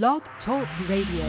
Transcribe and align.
Blog 0.00 0.24
Talk 0.48 0.64
Radio. 0.88 1.28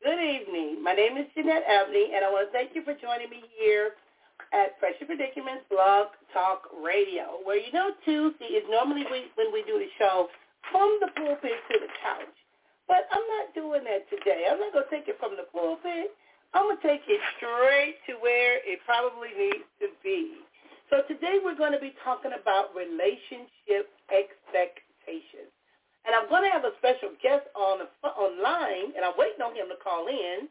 Good 0.00 0.24
evening. 0.24 0.80
My 0.80 0.96
name 0.96 1.20
is 1.20 1.28
Jeanette 1.36 1.68
Abney, 1.68 2.16
and 2.16 2.24
I 2.24 2.32
want 2.32 2.48
to 2.48 2.52
thank 2.56 2.72
you 2.72 2.80
for 2.80 2.96
joining 2.96 3.28
me 3.28 3.44
here 3.60 3.92
at 4.56 4.80
Precious 4.80 5.04
Predicaments 5.04 5.68
Blog 5.68 6.16
Talk 6.32 6.72
Radio, 6.80 7.44
where 7.44 7.60
you 7.60 7.68
know 7.76 7.92
Tuesday 8.08 8.56
is 8.56 8.64
normally 8.72 9.04
we, 9.12 9.28
when 9.36 9.52
we 9.52 9.60
do 9.68 9.76
the 9.76 9.92
show 10.00 10.32
from 10.72 10.96
the 11.04 11.12
pulpit 11.12 11.60
to 11.60 11.76
the 11.76 11.92
couch. 12.00 12.36
But 12.88 13.04
I'm 13.12 13.26
not 13.36 13.52
doing 13.52 13.84
that 13.84 14.08
today. 14.08 14.48
I'm 14.48 14.56
not 14.56 14.72
going 14.72 14.88
to 14.88 14.94
take 14.96 15.12
it 15.12 15.20
from 15.20 15.36
the 15.36 15.52
pulpit. 15.52 16.16
I'm 16.56 16.72
going 16.72 16.80
to 16.80 16.88
take 16.88 17.04
it 17.04 17.20
straight 17.36 18.00
to 18.08 18.16
where 18.24 18.64
it 18.64 18.80
probably 18.88 19.28
needs 19.36 19.68
to 19.84 19.92
be. 20.00 20.40
So 20.88 21.04
today 21.04 21.36
we're 21.44 21.52
going 21.52 21.76
to 21.76 21.84
be 21.84 21.92
talking 22.00 22.32
about 22.32 22.72
relationship 22.72 23.92
expectations. 24.08 25.52
And 26.02 26.18
I'm 26.18 26.26
going 26.26 26.42
to 26.42 26.50
have 26.50 26.66
a 26.66 26.74
special 26.82 27.14
guest 27.22 27.46
on 27.54 27.86
online, 28.02 28.90
and 28.98 29.06
I'm 29.06 29.14
waiting 29.14 29.38
on 29.38 29.54
him 29.54 29.70
to 29.70 29.78
call 29.78 30.10
in. 30.10 30.50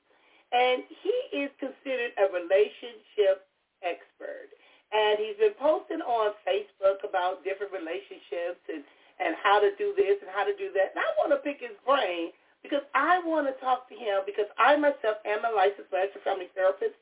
And 0.51 0.83
he 1.03 1.15
is 1.43 1.51
considered 1.59 2.11
a 2.19 2.27
relationship 2.31 3.47
expert. 3.83 4.51
And 4.91 5.15
he's 5.19 5.39
been 5.39 5.55
posting 5.55 6.03
on 6.03 6.35
Facebook 6.43 7.03
about 7.07 7.43
different 7.47 7.71
relationships 7.71 8.59
and, 8.67 8.83
and 9.23 9.39
how 9.39 9.63
to 9.63 9.71
do 9.79 9.95
this 9.95 10.19
and 10.19 10.27
how 10.31 10.43
to 10.43 10.55
do 10.59 10.71
that. 10.75 10.91
And 10.91 10.99
I 10.99 11.07
want 11.19 11.31
to 11.31 11.39
pick 11.39 11.63
his 11.63 11.75
brain 11.87 12.35
because 12.59 12.83
I 12.91 13.23
want 13.23 13.47
to 13.47 13.55
talk 13.63 13.87
to 13.87 13.95
him 13.95 14.27
because 14.27 14.51
I 14.59 14.75
myself 14.75 15.23
am 15.23 15.47
a 15.47 15.51
licensed 15.55 15.91
master 15.91 16.19
family 16.23 16.51
therapist. 16.51 16.95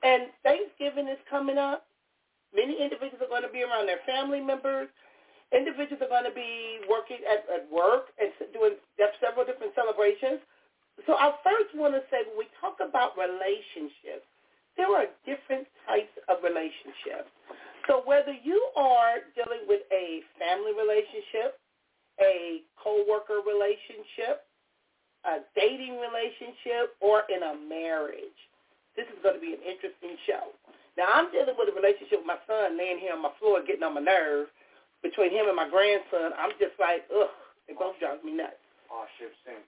And 0.00 0.32
Thanksgiving 0.40 1.08
is 1.08 1.20
coming 1.28 1.60
up. 1.60 1.84
Many 2.56 2.80
individuals 2.80 3.20
are 3.20 3.32
going 3.32 3.44
to 3.44 3.52
be 3.52 3.64
around 3.64 3.84
their 3.84 4.00
family 4.08 4.40
members 4.40 4.88
individuals 5.54 6.02
are 6.02 6.10
going 6.10 6.26
to 6.26 6.34
be 6.34 6.82
working 6.90 7.22
at, 7.24 7.46
at 7.48 7.64
work 7.70 8.10
and 8.18 8.34
doing 8.52 8.76
several 9.22 9.46
different 9.46 9.72
celebrations. 9.78 10.42
So 11.06 11.14
I 11.14 11.34
first 11.42 11.74
want 11.74 11.94
to 11.94 12.02
say 12.10 12.26
when 12.26 12.38
we 12.38 12.48
talk 12.60 12.78
about 12.82 13.18
relationships, 13.18 14.26
there 14.76 14.90
are 14.90 15.06
different 15.22 15.66
types 15.86 16.12
of 16.26 16.42
relationships. 16.42 17.30
So 17.86 18.02
whether 18.04 18.34
you 18.34 18.58
are 18.74 19.22
dealing 19.38 19.66
with 19.70 19.86
a 19.94 20.26
family 20.38 20.74
relationship, 20.74 21.58
a 22.18 22.62
co-worker 22.78 23.42
relationship, 23.42 24.46
a 25.26 25.42
dating 25.54 25.98
relationship, 25.98 26.98
or 27.00 27.22
in 27.30 27.42
a 27.42 27.54
marriage, 27.66 28.38
this 28.94 29.06
is 29.10 29.18
going 29.22 29.34
to 29.34 29.42
be 29.42 29.54
an 29.54 29.62
interesting 29.62 30.14
show. 30.26 30.54
Now, 30.94 31.10
I'm 31.10 31.30
dealing 31.34 31.58
with 31.58 31.70
a 31.70 31.74
relationship 31.74 32.22
with 32.22 32.30
my 32.30 32.38
son 32.46 32.78
laying 32.78 33.02
here 33.02 33.14
on 33.14 33.22
my 33.22 33.34
floor 33.42 33.58
getting 33.66 33.82
on 33.82 33.98
my 33.98 34.04
nerves 34.04 34.50
between 35.04 35.28
him 35.36 35.52
and 35.52 35.54
my 35.54 35.68
grandson, 35.68 36.32
I'm 36.40 36.56
just 36.56 36.72
like, 36.80 37.04
ugh, 37.12 37.28
they 37.68 37.76
both 37.76 38.00
drive 38.00 38.24
me 38.24 38.32
nuts. 38.32 38.56
Oh, 38.88 39.04
ship 39.20 39.36
sink. 39.44 39.60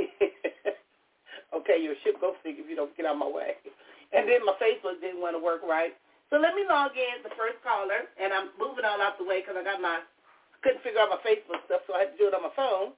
okay, 1.60 1.76
your 1.76 1.92
ship 2.00 2.16
go 2.24 2.32
sink 2.40 2.56
if 2.56 2.64
you 2.64 2.74
don't 2.74 2.96
get 2.96 3.04
out 3.04 3.20
of 3.20 3.22
my 3.22 3.28
way. 3.28 3.60
And 4.16 4.24
then 4.24 4.40
my 4.48 4.56
Facebook 4.56 4.96
didn't 5.04 5.20
want 5.20 5.36
to 5.36 5.42
work 5.44 5.60
right. 5.60 5.92
So 6.32 6.40
let 6.40 6.56
me 6.56 6.64
log 6.64 6.96
in 6.96 7.20
the 7.20 7.32
first 7.36 7.60
caller, 7.60 8.08
and 8.16 8.32
I'm 8.32 8.48
moving 8.56 8.88
all 8.88 8.96
out 9.04 9.20
the 9.20 9.28
way 9.28 9.44
because 9.44 9.60
I 9.60 9.64
got 9.64 9.84
my, 9.84 10.00
couldn't 10.64 10.80
figure 10.80 11.04
out 11.04 11.12
my 11.12 11.20
Facebook 11.20 11.60
stuff, 11.68 11.84
so 11.84 11.92
I 11.92 12.08
had 12.08 12.16
to 12.16 12.18
do 12.20 12.32
it 12.32 12.36
on 12.36 12.48
my 12.48 12.52
phone. 12.56 12.96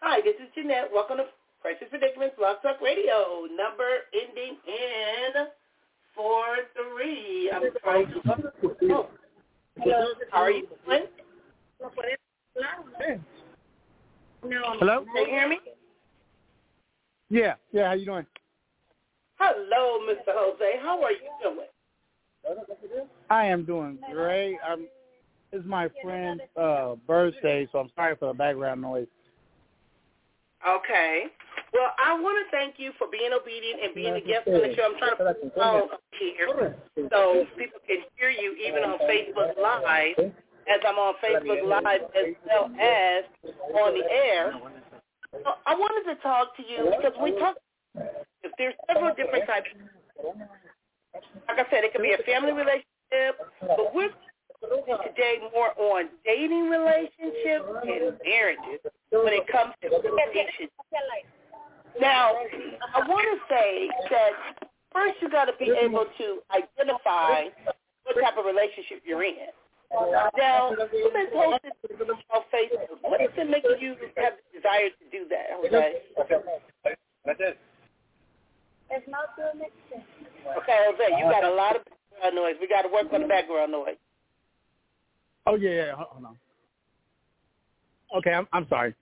Hi, 0.00 0.24
this 0.24 0.40
is 0.40 0.48
Jeanette. 0.56 0.88
Welcome 0.88 1.20
to 1.20 1.28
Precious 1.60 1.92
Predicaments 1.92 2.40
Blog 2.40 2.64
Talk 2.64 2.80
Radio, 2.80 3.44
number 3.52 4.08
ending 4.16 4.56
in 4.64 5.52
4-3. 6.16 7.52
I'm 7.52 7.68
trying 7.84 8.08
to... 8.08 8.24
Oh. 8.88 9.19
Are 10.32 10.50
you 10.50 10.66
doing? 10.86 11.06
Hello? 14.52 15.04
Can 15.14 15.24
you 15.26 15.30
hear 15.30 15.48
me? 15.48 15.58
Yeah. 17.28 17.54
Yeah, 17.72 17.88
how 17.88 17.92
you 17.94 18.04
doing? 18.06 18.26
Hello, 19.38 20.00
Mr. 20.08 20.28
Jose. 20.34 20.78
How 20.82 21.02
are 21.02 21.12
you 21.12 21.18
doing? 21.42 21.66
I 23.30 23.46
am 23.46 23.64
doing 23.64 23.98
great. 24.12 24.56
I'm 24.66 24.86
it's 25.52 25.66
my 25.66 25.88
friend's 26.02 26.42
uh 26.56 26.94
birthday, 27.06 27.68
so 27.72 27.78
I'm 27.80 27.90
sorry 27.96 28.16
for 28.16 28.28
the 28.28 28.34
background 28.34 28.82
noise. 28.82 29.06
Okay. 30.66 31.24
Well, 31.72 31.90
I 32.04 32.18
want 32.18 32.34
to 32.42 32.50
thank 32.50 32.74
you 32.78 32.92
for 32.98 33.06
being 33.10 33.30
obedient 33.32 33.80
and 33.82 33.94
being 33.94 34.14
a 34.14 34.20
guest 34.20 34.48
on 34.48 34.54
the 34.58 34.74
show. 34.74 34.90
I'm 34.90 34.98
trying 34.98 35.16
to 35.16 35.22
put 35.22 35.40
the 35.42 35.50
phone 35.54 35.86
up 35.92 36.02
here 36.18 36.76
so 37.10 37.46
people 37.56 37.80
can 37.86 38.02
hear 38.18 38.30
you 38.30 38.54
even 38.58 38.82
on 38.82 38.98
Facebook 39.06 39.54
Live, 39.54 40.18
as 40.66 40.80
I'm 40.86 40.98
on 40.98 41.14
Facebook 41.22 41.62
Live 41.62 42.02
as 42.18 42.34
well 42.46 42.70
as 42.74 43.24
on 43.74 43.94
the 43.94 44.04
air. 44.10 44.52
So 45.32 45.50
I 45.66 45.74
wanted 45.74 46.14
to 46.14 46.20
talk 46.22 46.56
to 46.56 46.62
you 46.62 46.90
because 46.96 47.14
we 47.22 47.38
talk. 47.38 47.56
There's 48.58 48.74
several 48.92 49.14
different 49.14 49.46
types. 49.46 49.68
Like 51.46 51.58
I 51.58 51.70
said, 51.70 51.84
it 51.84 51.92
could 51.92 52.02
be 52.02 52.14
a 52.18 52.22
family 52.26 52.52
relationship, 52.52 53.38
but 53.60 53.94
we're 53.94 54.10
today 55.06 55.38
more 55.54 55.70
on 55.78 56.08
dating 56.24 56.68
relationships 56.68 57.66
and 57.82 58.18
marriages 58.26 58.80
when 59.10 59.32
it 59.32 59.46
comes 59.46 59.72
to 59.82 59.88
relationships. 59.88 60.74
Now, 61.98 62.36
I 62.94 63.08
want 63.08 63.26
to 63.26 63.54
say 63.54 63.88
that 64.10 64.68
first 64.92 65.14
you 65.20 65.30
got 65.30 65.46
to 65.46 65.52
be 65.58 65.72
able 65.80 66.06
to 66.18 66.38
identify 66.52 67.48
what 68.04 68.14
type 68.22 68.36
of 68.38 68.44
relationship 68.44 69.02
you're 69.04 69.24
in. 69.24 69.50
Now, 70.38 70.70
you've 70.92 71.12
been 71.12 71.30
posting 71.32 71.70
on 72.30 72.42
Facebook. 72.54 73.00
What 73.02 73.20
is 73.20 73.30
it 73.36 73.50
making 73.50 73.76
you 73.80 73.96
have 74.16 74.34
the 74.38 74.58
desire 74.58 74.88
to 74.88 75.04
do 75.10 75.26
that, 75.30 75.50
Jose? 75.50 75.94
That's 77.24 77.40
it. 77.40 77.58
It's 78.90 79.08
not 79.08 79.36
doing 79.36 79.66
it. 79.66 79.72
Okay, 80.58 80.78
Jose, 80.86 81.16
you 81.18 81.30
got 81.30 81.44
a 81.44 81.54
lot 81.54 81.76
of 81.76 81.82
background 81.84 82.36
noise. 82.36 82.54
We 82.60 82.68
got 82.68 82.82
to 82.82 82.88
work 82.88 83.12
on 83.12 83.22
the 83.22 83.28
background 83.28 83.72
noise. 83.72 83.96
Oh 85.46 85.54
yeah, 85.56 85.70
yeah. 85.70 85.92
Hold 85.96 86.24
on. 86.24 86.36
Okay, 88.18 88.32
I'm 88.32 88.46
I'm 88.52 88.66
sorry. 88.68 88.94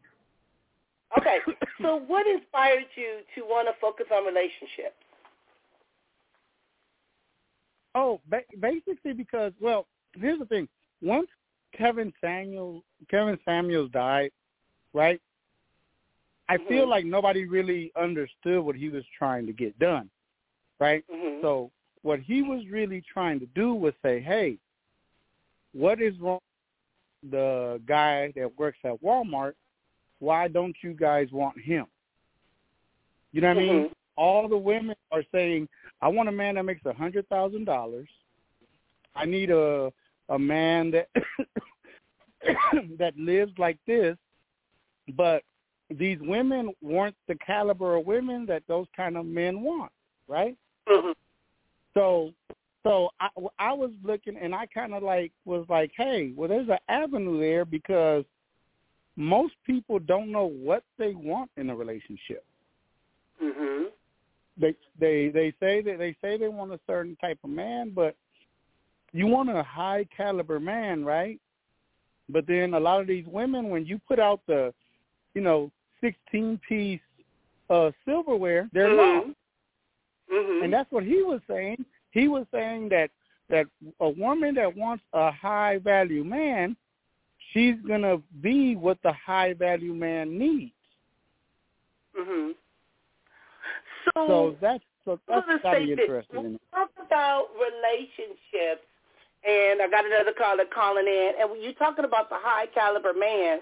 Okay, 1.17 1.39
so 1.83 2.01
what 2.07 2.27
inspired 2.27 2.85
you 2.97 3.21
to 3.35 3.43
want 3.43 3.69
to 3.69 3.75
focus 3.81 4.07
on 4.13 4.27
relationships? 4.27 4.97
Oh, 7.95 8.21
ba- 8.29 8.43
basically 8.61 9.13
because 9.15 9.53
well, 9.61 9.87
here's 10.15 10.39
the 10.39 10.45
thing. 10.45 10.69
Once 11.01 11.29
Kevin 11.77 12.13
Samuel 12.21 12.83
Kevin 13.11 13.39
Samuels 13.45 13.91
died, 13.91 14.31
right? 14.93 15.21
I 16.49 16.57
mm-hmm. 16.57 16.69
feel 16.69 16.89
like 16.89 17.05
nobody 17.05 17.47
really 17.47 17.93
understood 18.01 18.61
what 18.61 18.77
he 18.77 18.89
was 18.89 19.05
trying 19.17 19.47
to 19.47 19.53
get 19.53 19.79
done, 19.79 20.11
right? 20.79 21.05
Mm-hmm. 21.13 21.43
So 21.43 21.71
what 22.03 22.21
he 22.21 22.43
was 22.43 22.65
really 22.71 23.03
trying 23.13 23.41
to 23.41 23.47
do 23.55 23.75
was 23.75 23.93
say, 24.03 24.21
hey, 24.21 24.59
what 25.73 26.01
is 26.01 26.19
wrong? 26.21 26.41
The 27.31 27.81
guy 27.87 28.33
that 28.37 28.59
works 28.59 28.79
at 28.85 29.03
Walmart, 29.03 29.55
why 30.19 30.49
don't 30.49 30.77
you 30.83 30.95
guys 30.95 31.29
want 31.33 31.61
him? 31.61 31.87
You 33.33 33.41
know 33.41 33.49
what 33.49 33.59
mm-hmm. 33.59 33.71
I 33.71 33.75
mean? 33.75 33.91
All 34.17 34.49
the 34.49 34.57
women 34.57 34.97
are 35.13 35.23
saying, 35.33 35.69
I 36.03 36.09
want 36.09 36.29
a 36.29 36.33
man 36.33 36.57
that 36.57 36.65
makes 36.65 36.85
a 36.85 36.93
hundred 36.93 37.29
thousand 37.29 37.65
dollars. 37.65 38.09
I 39.15 39.25
need 39.25 39.51
a 39.51 39.93
a 40.29 40.39
man 40.39 40.91
that 40.91 41.09
that 42.99 43.17
lives 43.17 43.53
like 43.59 43.79
this, 43.87 44.17
but 45.17 45.43
these 45.91 46.19
women 46.21 46.75
weren't 46.83 47.17
the 47.27 47.37
caliber 47.37 47.97
of 47.97 48.07
women 48.07 48.47
that 48.47 48.63
those 48.69 48.87
kind 48.97 49.17
of 49.17 49.27
men 49.27 49.63
want, 49.63 49.93
right? 50.27 50.57
Mm-hmm. 50.89 51.13
So, 51.95 52.33
so 52.85 53.09
I, 53.21 53.29
I 53.59 53.73
was 53.73 53.91
looking, 54.05 54.37
and 54.37 54.55
I 54.55 54.67
kind 54.67 54.95
of 54.95 55.03
like 55.03 55.33
was 55.45 55.65
like, 55.69 55.93
hey, 55.97 56.33
well, 56.37 56.49
there's 56.49 56.69
an 56.69 56.79
avenue 56.89 57.41
there 57.41 57.65
because 57.65 58.25
most 59.19 59.55
people 59.67 59.99
don't 59.99 60.31
know 60.31 60.47
what 60.47 60.85
they 60.97 61.13
want 61.13 61.51
in 61.57 61.71
a 61.71 61.77
relationship. 61.77 62.45
Mhm. 63.43 63.91
They 64.57 64.77
they 64.99 65.29
they 65.29 65.53
say 65.59 65.83
that 65.83 65.99
they 65.99 66.17
say 66.23 66.39
they 66.39 66.49
want 66.49 66.73
a 66.73 66.81
certain 66.87 67.17
type 67.17 67.39
of 67.43 67.51
man, 67.51 67.91
but 67.91 68.15
you 69.13 69.27
want 69.27 69.51
a 69.51 69.63
high 69.63 70.05
caliber 70.17 70.61
man, 70.61 71.05
right? 71.05 71.41
But 72.29 72.47
then 72.47 72.75
a 72.75 72.81
lot 72.81 73.01
of 73.01 73.09
these 73.09 73.27
women, 73.27 73.71
when 73.71 73.85
you 73.87 73.99
put 74.07 74.21
out 74.21 74.41
the, 74.47 74.73
you 75.35 75.41
know, 75.41 75.73
sixteen 76.01 76.61
piece 76.69 77.01
uh 77.71 77.91
silverware, 78.05 78.69
they're 78.73 78.89
Mhm. 78.89 79.25
lost. 79.25 79.37
Mhm. 80.31 80.63
And 80.63 80.73
that's 80.73 80.91
what 80.93 81.03
he 81.03 81.23
was 81.25 81.41
saying. 81.49 81.85
He 82.13 82.29
was 82.29 82.47
saying 82.53 82.89
that 82.91 83.11
that 83.49 83.67
a 83.99 84.09
woman 84.09 84.55
that 84.55 84.77
wants 84.77 85.03
a 85.13 85.33
high 85.33 85.79
value 85.79 86.23
man, 86.23 86.77
she's 87.53 87.77
gonna 87.87 88.19
be 88.41 88.77
what 88.77 88.99
the 89.03 89.13
high 89.13 89.55
value 89.55 89.95
man 89.95 90.39
needs. 90.39 90.73
Mhm. 92.17 92.55
So 94.05 94.27
So, 94.27 94.57
that's 94.61 94.85
so 95.05 95.19
that's 95.27 95.63
got 95.63 95.81
interested 95.81 96.37
in. 96.37 96.59
Talk 96.75 96.91
about 96.99 97.49
relationships, 97.55 98.87
and 99.45 99.81
I 99.83 99.89
got 99.89 100.05
another 100.05 100.33
caller 100.33 100.65
calling 100.67 101.07
in, 101.07 101.35
and 101.41 101.51
when 101.51 101.63
you're 101.63 101.73
talking 101.75 102.05
about 102.05 102.29
the 102.29 102.37
high 102.39 102.67
caliber 102.67 103.15
man, 103.15 103.61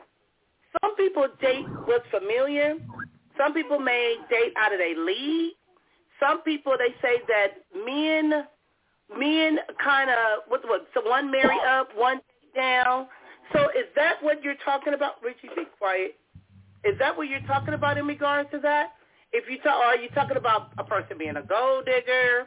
some 0.80 0.96
people 0.96 1.28
date 1.40 1.66
what's 1.84 2.06
familiar. 2.08 2.76
Some 3.36 3.52
people 3.52 3.78
may 3.78 4.16
date 4.30 4.54
out 4.56 4.72
of 4.72 4.78
their 4.78 4.96
league. 4.96 5.54
Some 6.18 6.42
people 6.42 6.76
they 6.78 6.94
say 7.02 7.20
that 7.28 7.62
men 7.74 8.46
men 9.16 9.58
kind 9.82 10.10
of 10.10 10.48
what 10.48 10.66
what 10.68 10.88
so 10.94 11.08
one 11.08 11.30
marry 11.30 11.58
up, 11.60 11.94
one 11.94 12.20
down. 12.54 13.06
So 13.52 13.60
is 13.70 13.86
that 13.96 14.22
what 14.22 14.42
you're 14.42 14.54
talking 14.64 14.94
about, 14.94 15.22
Richie? 15.22 15.48
Be 15.54 15.64
quiet. 15.78 16.16
Is 16.84 16.98
that 16.98 17.16
what 17.16 17.28
you're 17.28 17.40
talking 17.40 17.74
about 17.74 17.98
in 17.98 18.06
regards 18.06 18.50
to 18.52 18.58
that? 18.60 18.94
If 19.32 19.50
you 19.50 19.58
talk, 19.58 19.74
are 19.74 19.96
you 19.96 20.08
talking 20.10 20.36
about 20.36 20.72
a 20.78 20.84
person 20.84 21.18
being 21.18 21.36
a 21.36 21.42
gold 21.42 21.84
digger? 21.86 22.46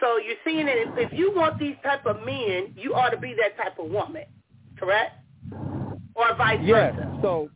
So 0.00 0.18
you're 0.18 0.36
seeing 0.44 0.68
it. 0.68 0.88
If, 0.96 1.12
you 1.12 1.32
want 1.34 1.58
these 1.58 1.76
type 1.82 2.04
of 2.06 2.24
men, 2.24 2.74
you 2.76 2.94
ought 2.94 3.10
to 3.10 3.16
be 3.16 3.34
that 3.40 3.56
type 3.56 3.78
of 3.78 3.90
woman, 3.90 4.24
correct? 4.78 5.12
Or 6.14 6.34
vice 6.36 6.60
yes. 6.62 6.94
versa. 6.94 7.18
So, 7.22 7.48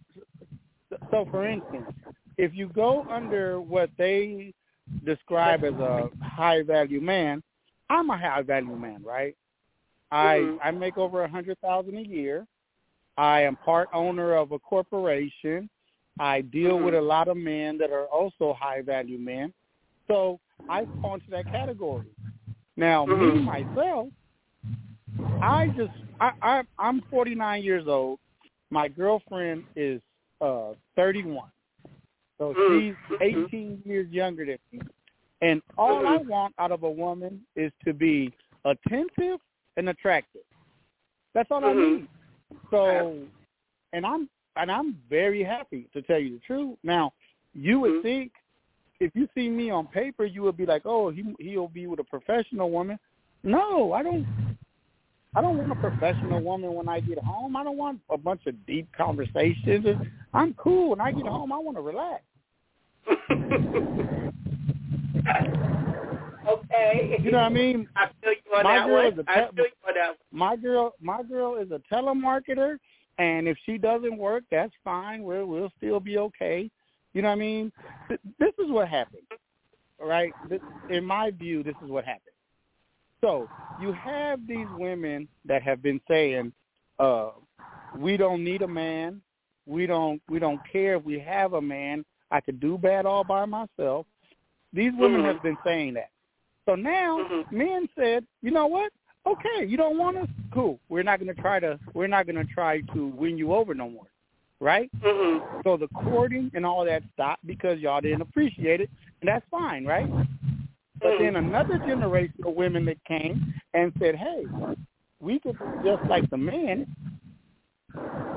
so 1.11 1.29
for 1.31 1.47
instance, 1.47 1.93
if 2.37 2.55
you 2.55 2.69
go 2.69 3.07
under 3.11 3.61
what 3.61 3.91
they 3.99 4.55
describe 5.05 5.65
as 5.65 5.75
a 5.75 6.09
high 6.23 6.63
value 6.63 7.01
man, 7.01 7.43
I'm 7.91 8.09
a 8.11 8.19
high 8.19 8.43
value 8.43 8.77
man, 8.77 9.03
right? 9.05 9.37
I 10.11 10.37
mm-hmm. 10.37 10.57
I 10.63 10.71
make 10.71 10.97
over 10.97 11.25
a 11.25 11.29
hundred 11.29 11.59
thousand 11.61 11.99
a 11.99 12.03
year. 12.03 12.47
I 13.19 13.43
am 13.43 13.57
part 13.57 13.89
owner 13.93 14.35
of 14.37 14.53
a 14.53 14.59
corporation. 14.61 15.69
I 16.21 16.41
deal 16.41 16.79
Mhm. 16.79 16.85
with 16.85 16.95
a 16.95 17.01
lot 17.01 17.27
of 17.29 17.37
men 17.37 17.77
that 17.79 17.91
are 17.91 18.07
also 18.07 18.53
high 18.55 18.81
value 18.81 19.19
men. 19.19 19.53
So 20.07 20.39
I 20.69 20.87
fall 21.03 21.15
into 21.15 21.31
that 21.33 21.49
category. 21.49 22.07
Now 22.77 23.05
me 23.07 23.13
Mhm. 23.15 23.45
myself, 23.45 24.09
I 25.43 25.69
just 25.71 25.93
I, 26.21 26.33
I 26.43 26.63
I'm 26.79 27.03
49 27.03 27.63
years 27.63 27.87
old. 27.89 28.21
My 28.71 28.89
girlfriend 28.89 29.65
is 29.77 30.01
uh 30.41 30.75
31. 30.95 31.51
So 32.39 32.55
Mm. 32.55 32.81
she's 32.81 32.97
Mhm. 33.19 33.45
18 33.47 33.83
years 33.85 34.09
younger 34.11 34.45
than 34.47 34.59
me. 34.71 34.81
And 35.41 35.61
all 35.77 36.07
I 36.07 36.19
Mhm. 36.19 36.27
want 36.29 36.55
out 36.59 36.71
of 36.73 36.85
a 36.85 36.91
woman 36.91 37.45
is 37.57 37.73
to 37.85 37.93
be 37.93 38.33
attentive 38.65 39.41
and 39.77 39.89
attractive. 39.89 40.45
That's 41.35 41.51
all 41.51 41.65
I 41.65 41.73
need. 41.73 42.09
So, 42.71 43.19
and 43.93 44.07
I'm 44.07 44.29
and 44.57 44.71
I'm 44.71 44.97
very 45.09 45.45
happy 45.45 45.89
to 45.93 46.03
tell 46.03 46.19
you 46.19 46.35
the 46.35 46.41
truth. 46.41 46.77
Now, 46.83 47.13
you 47.55 47.81
would 47.81 47.93
Mhm. 47.93 48.03
think 48.03 48.33
if 49.01 49.15
you 49.15 49.29
see 49.35 49.49
me 49.49 49.71
on 49.71 49.87
paper, 49.87 50.25
you 50.25 50.43
would 50.43 50.57
be 50.57 50.67
like, 50.67 50.83
"Oh, 50.85 51.11
he 51.11 51.35
he'll 51.39 51.69
be 51.69 51.87
with 51.87 52.01
a 52.01 52.05
professional 52.05 52.71
woman." 52.71 52.99
No, 53.43 53.93
I 53.93 54.03
don't. 54.03 54.27
I 55.35 55.41
don't 55.41 55.59
want 55.59 55.71
a 55.71 55.77
professional 55.77 56.43
woman 56.43 56.75
when 56.75 56.89
I 56.89 57.01
get 57.01 57.19
home. 57.19 57.55
I 57.55 57.63
don't 57.63 57.77
want 57.77 58.01
a 58.11 58.17
bunch 58.17 58.47
of 58.47 58.67
deep 58.67 58.91
conversations. 58.93 59.87
I'm 60.35 60.55
cool 60.55 60.91
when 60.91 61.01
I 61.01 61.13
get 61.13 61.27
home. 61.27 61.53
I 61.53 61.59
want 61.59 61.77
to 61.77 61.83
relax. 61.83 62.25
okay. 66.49 67.19
You 67.23 67.31
know 67.31 67.39
what 67.39 67.45
I 67.45 67.49
mean? 67.51 67.89
I 67.97 68.07
feel 68.23 68.33
you 68.33 68.53
on 68.57 68.65
My 68.65 68.77
that 68.79 68.87
girl 68.87 69.05
one. 69.05 69.13
is 69.13 69.19
a 69.19 69.25
I 69.31 69.41
te- 69.47 69.57
feel 69.57 69.65
you 69.67 69.89
on 69.89 69.95
that 69.95 70.09
one. 70.09 70.17
My 70.31 70.57
girl, 70.57 70.93
my 71.01 71.23
girl 71.23 71.57
is 71.57 71.71
a 71.71 71.81
telemarketer, 71.93 72.77
and 73.19 73.49
if 73.49 73.57
she 73.65 73.79
doesn't 73.79 74.17
work, 74.17 74.45
that's 74.51 74.73
fine. 74.85 75.23
We'll 75.23 75.47
we'll 75.47 75.73
still 75.77 76.01
be 76.01 76.19
okay. 76.19 76.71
You 77.15 77.23
know 77.23 77.29
what 77.29 77.35
I 77.35 77.39
mean? 77.39 77.73
Th- 78.09 78.21
This 78.39 78.53
is 78.59 78.71
what 78.71 78.89
happened, 78.89 79.23
right? 80.01 80.35
This, 80.49 80.61
in 80.89 81.05
my 81.05 81.31
view, 81.31 81.63
this 81.63 81.77
is 81.83 81.91
what 81.91 82.05
happened. 82.05 82.23
So 83.21 83.49
you 83.77 83.93
have 83.93 84.47
these 84.47 84.69
women 84.73 85.29
that 85.45 85.63
have 85.63 85.83
been 85.83 86.01
saying, 86.09 86.53
uh, 86.99 87.31
"We 87.95 88.17
don't 88.17 88.45
need 88.45 88.63
a 88.63 88.69
man. 88.69 89.21
We 89.67 89.87
don't 89.87 90.21
we 90.29 90.39
don't 90.39 90.61
care 90.71 90.97
if 90.97 91.05
we 91.05 91.19
have 91.19 91.55
a 91.55 91.61
man. 91.63 92.05
I 92.31 92.41
could 92.41 92.61
do 92.61 92.77
bad 92.79 93.07
all 93.07 93.25
by 93.25 93.45
myself." 93.47 94.07
These 94.73 94.93
women 94.99 95.23
Mhm. 95.23 95.25
have 95.33 95.43
been 95.43 95.59
saying 95.65 95.95
that. 95.95 96.11
So 96.69 96.75
now 96.75 97.21
Mhm. 97.21 97.51
men 97.51 97.89
said, 97.97 98.27
"You 98.43 98.51
know 98.51 98.67
what? 98.67 98.93
Okay, 99.25 99.65
you 99.65 99.79
don't 99.79 99.97
want 99.97 100.19
us? 100.19 100.29
Cool. 100.53 100.79
We're 100.91 101.03
not 101.03 101.19
going 101.19 101.35
to 101.35 101.41
try 101.41 101.59
to 101.59 101.81
we're 101.95 102.09
not 102.09 102.27
going 102.27 102.37
to 102.37 102.53
try 102.53 102.83
to 102.93 103.07
win 103.07 103.39
you 103.39 103.55
over 103.55 103.73
no 103.73 103.89
more." 103.89 104.07
Right? 104.61 104.91
Mhm. 105.01 105.63
So 105.65 105.79
the 105.79 105.89
courting 105.89 106.51
and 106.53 106.67
all 106.67 106.85
that 106.85 107.03
stopped 107.15 107.47
because 107.47 107.79
y'all 107.79 108.03
didn't 108.03 108.21
appreciate 108.21 108.83
it, 108.83 108.91
and 109.23 109.29
that's 109.29 109.49
fine, 109.49 109.87
right? 109.87 110.11
But 111.01 111.15
Mhm. 111.15 111.19
then 111.21 111.37
another 111.37 111.79
generation 111.79 112.45
of 112.45 112.55
women 112.55 112.85
that 112.85 113.03
came 113.05 113.55
and 113.73 113.91
said, 113.99 114.15
"Hey, 114.17 114.47
we 115.21 115.39
could 115.41 115.57
just 115.83 116.05
like 116.05 116.29
the 116.29 116.37
men, 116.37 116.87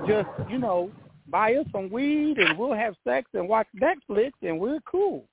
just 0.07 0.29
you 0.47 0.57
know, 0.57 0.89
buy 1.27 1.55
us 1.55 1.67
some 1.73 1.89
weed 1.89 2.37
and 2.37 2.57
we'll 2.57 2.71
have 2.71 2.95
sex 3.03 3.29
and 3.33 3.49
watch 3.49 3.67
Netflix 3.75 4.31
and 4.41 4.57
we're 4.57 4.79
cool." 4.81 5.27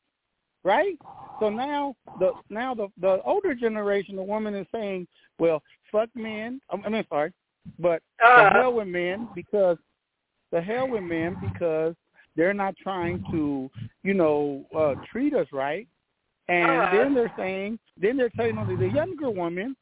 Right? 0.69 0.99
So 1.41 1.49
now 1.49 1.95
the 2.21 2.31
now 2.51 2.75
the 2.75 2.89
the 3.01 3.23
older 3.25 3.55
generation, 3.55 4.17
the 4.17 4.23
woman 4.35 4.55
is 4.55 4.67
saying, 4.71 5.07
"Well, 5.39 5.63
fuck 5.91 6.11
men." 6.15 6.61
I 6.71 6.89
mean, 6.89 7.05
sorry, 7.09 7.33
but 7.79 8.03
the 8.21 8.43
Uh, 8.43 8.51
hell 8.51 8.73
with 8.75 8.89
men 8.89 9.29
because 9.35 9.79
the 10.53 10.61
hell 10.61 10.87
with 10.89 11.05
men 11.05 11.39
because 11.41 11.95
they're 12.37 12.55
not 12.65 12.75
trying 12.77 13.21
to, 13.31 13.71
you 14.03 14.15
know, 14.15 14.65
uh 14.77 14.95
treat 15.11 15.33
us 15.35 15.47
right. 15.53 15.87
And 16.49 16.83
Uh-huh. 16.83 16.97
then 16.97 17.15
they're 17.15 17.33
saying, 17.37 17.79
then 18.03 18.17
they're 18.17 18.31
telling 18.31 18.57
the, 18.57 18.77
the 18.77 18.89
younger 18.89 19.31
woman 19.31 19.77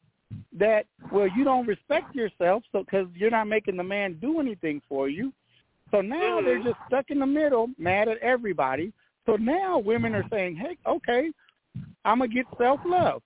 that, 0.63 0.85
well, 1.11 1.27
you 1.27 1.43
don't 1.43 1.67
respect 1.67 2.13
yourself, 2.13 2.63
so 2.71 2.83
because 2.83 3.07
you're 3.13 3.37
not 3.39 3.47
making 3.47 3.77
the 3.77 3.83
man 3.83 4.17
do 4.21 4.39
anything 4.39 4.81
for 4.89 5.07
you. 5.09 5.31
So 5.91 6.01
now 6.01 6.39
Mhm. 6.39 6.45
they're 6.45 6.63
just 6.69 6.79
stuck 6.87 7.09
in 7.09 7.19
the 7.19 7.25
middle, 7.25 7.69
mad 7.77 8.07
at 8.09 8.17
everybody. 8.19 8.91
So 9.27 9.35
now 9.35 9.77
women 9.77 10.15
are 10.15 10.25
saying, 10.31 10.55
hey, 10.55 10.77
okay, 10.87 11.29
I'm 12.05 12.19
gonna 12.19 12.29
get 12.33 12.45
self 12.57 12.79
love. 12.85 13.21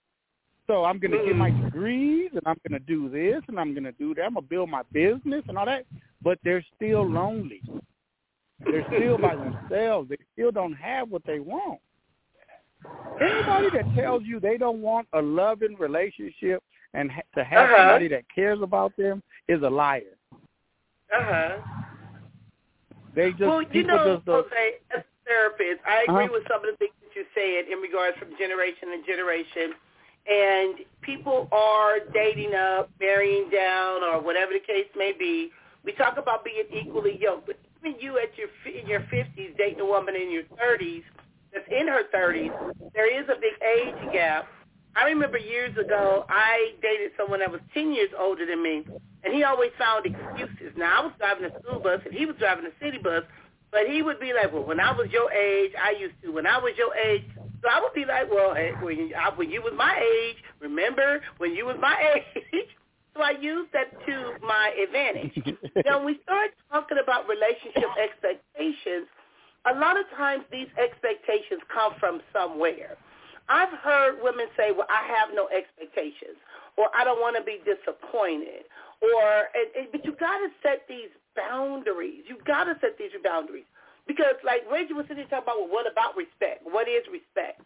So 0.68 0.84
I'm 0.84 1.00
gonna 1.00 1.24
get 1.26 1.36
my 1.36 1.52
Mhm. 1.52 1.66
degrees 1.66 2.32
and 2.34 2.42
I'm 2.46 2.58
gonna 2.68 2.80
do 2.80 3.08
this 3.08 3.42
and 3.48 3.60
I'm 3.60 3.74
gonna 3.74 3.92
do 3.94 4.14
that. 4.16 4.24
I'm 4.26 4.34
gonna 4.34 4.46
build 4.48 4.70
my 4.70 4.84
business 4.92 5.44
and 5.48 5.58
all 5.58 5.66
that. 5.68 5.86
But 6.22 6.40
they're 6.44 6.64
still 6.76 7.04
lonely. 7.08 7.62
They're 8.66 8.86
still 8.88 9.18
by 9.18 9.36
themselves. 9.70 10.10
They 10.10 10.18
still 10.34 10.52
don't 10.52 10.74
have 10.74 11.10
what 11.10 11.24
they 11.26 11.40
want. 11.40 11.80
Anybody 13.20 13.70
that 13.72 13.94
tells 13.96 14.24
you 14.24 14.40
they 14.40 14.58
don't 14.58 14.82
want 14.82 15.08
a 15.14 15.22
loving 15.22 15.76
relationship 15.78 16.64
and 16.94 17.12
ha- 17.12 17.22
to 17.36 17.44
have 17.44 17.70
Uh-huh. 17.70 17.78
somebody 17.78 18.08
that 18.10 18.28
cares 18.34 18.62
about 18.62 18.96
them 18.98 19.22
is 19.48 19.62
a 19.62 19.70
liar. 19.70 20.18
Uh 21.14 21.24
huh. 21.24 21.58
They 23.14 23.32
just 23.32 23.42
well, 23.42 23.62
you 23.62 23.68
people 23.70 23.98
know, 23.98 24.16
just 24.16 24.26
don't- 24.26 24.48
Jose, 24.48 24.80
as 24.92 25.02
a 25.02 25.04
therapist, 25.32 25.80
I 25.88 26.04
agree 26.04 26.28
Uh-huh. 26.28 26.34
with 26.36 26.46
some 26.52 26.60
of 26.64 26.68
the 26.72 26.78
things 26.82 26.96
that 27.04 27.16
you 27.16 27.24
said 27.32 27.72
in 27.72 27.80
regards 27.80 28.18
from 28.20 28.36
generation 28.38 28.92
to 28.92 29.00
generation. 29.08 29.68
And 30.28 30.86
people 31.02 31.48
are 31.52 32.00
dating 32.14 32.54
up, 32.54 32.92
marrying 33.00 33.50
down, 33.50 34.04
or 34.04 34.20
whatever 34.22 34.52
the 34.54 34.60
case 34.60 34.90
may 34.96 35.14
be. 35.14 35.52
We 35.84 35.94
talk 35.94 36.18
about 36.18 36.44
being 36.46 36.68
equally 36.70 37.18
yoked, 37.20 37.48
but 37.48 37.58
even 37.80 38.00
you 38.00 38.20
at 38.20 38.30
your 38.38 38.50
in 38.80 38.86
your 38.88 39.02
fifties 39.10 39.52
dating 39.58 39.80
a 39.82 39.86
woman 39.86 40.16
in 40.16 40.30
your 40.30 40.44
thirties 40.60 41.04
that's 41.52 41.66
in 41.72 41.88
her 41.88 42.04
thirties, 42.12 42.52
there 42.94 43.10
is 43.10 43.26
a 43.30 43.38
big 43.46 43.56
age 43.78 44.14
gap. 44.14 44.46
I 44.96 45.06
remember 45.06 45.40
years 45.40 45.76
ago, 45.78 46.26
I 46.30 46.74
dated 46.84 47.12
someone 47.18 47.40
that 47.40 47.52
was 47.52 47.62
ten 47.74 47.92
years 47.92 48.12
older 48.20 48.46
than 48.46 48.62
me, 48.62 48.86
and 49.24 49.34
he 49.34 49.44
always 49.44 49.72
found 49.80 50.06
excuses. 50.06 50.72
Now 50.78 51.02
I 51.02 51.06
was 51.06 51.14
driving 51.18 51.46
a 51.50 51.54
school 51.64 51.80
bus, 51.80 52.02
and 52.06 52.14
he 52.14 52.28
was 52.28 52.36
driving 52.38 52.66
a 52.68 52.76
city 52.84 53.00
bus, 53.00 53.24
but 53.72 53.88
he 53.88 54.02
would 54.02 54.20
be 54.20 54.34
like, 54.34 54.52
"Well, 54.54 54.64
when 54.64 54.80
I 54.80 54.92
was 54.92 55.08
your 55.12 55.32
age, 55.32 55.72
I 55.82 55.92
used 55.92 56.16
to. 56.24 56.32
When 56.32 56.48
I 56.48 56.58
was 56.58 56.74
your 56.78 56.96
age." 56.96 57.24
So 57.62 57.70
I 57.70 57.80
would 57.80 57.94
be 57.94 58.06
like, 58.06 58.30
"Well, 58.30 58.56
when 58.82 58.98
you, 58.98 59.16
I, 59.16 59.30
when 59.36 59.50
you 59.50 59.62
was 59.62 59.74
my 59.76 59.98
age, 59.98 60.38
remember 60.60 61.22
when 61.38 61.56
you 61.56 61.66
was 61.66 61.78
my 61.80 61.96
age?" 62.54 62.68
So 63.16 63.22
I 63.22 63.32
used 63.42 63.72
that 63.74 63.92
to 64.06 64.36
my 64.42 64.72
advantage. 64.82 65.36
now, 65.86 65.98
when 65.98 66.16
we 66.16 66.20
start 66.24 66.52
talking 66.72 66.98
about 67.02 67.28
relationship 67.28 67.92
expectations, 68.00 69.08
a 69.70 69.76
lot 69.76 70.00
of 70.00 70.06
times 70.16 70.44
these 70.52 70.72
expectations 70.80 71.62
come 71.68 71.94
from 72.00 72.22
somewhere. 72.32 72.98
I've 73.50 73.74
heard 73.84 74.24
women 74.24 74.48
say, 74.56 74.72
well, 74.72 74.88
I 74.88 75.04
have 75.12 75.36
no 75.36 75.50
expectations, 75.52 76.40
or 76.78 76.88
I 76.96 77.04
don't 77.04 77.20
want 77.20 77.36
to 77.36 77.44
be 77.44 77.60
disappointed, 77.68 78.64
or, 79.04 79.52
and, 79.52 79.68
and, 79.76 79.86
but 79.92 80.06
you 80.06 80.16
got 80.16 80.40
to 80.40 80.48
set 80.64 80.88
these 80.88 81.12
boundaries. 81.36 82.24
You've 82.28 82.46
got 82.46 82.66
to 82.66 82.76
set 82.82 82.98
these 82.98 83.12
boundaries. 83.24 83.66
Because 84.08 84.36
like 84.44 84.64
Reggie 84.72 84.94
was 84.94 85.06
sitting 85.08 85.24
here 85.24 85.30
talking 85.30 85.46
about, 85.46 85.60
well, 85.60 85.70
what 85.70 85.92
about 85.92 86.18
respect? 86.18 86.64
What 86.64 86.88
is 86.88 87.06
respect? 87.12 87.62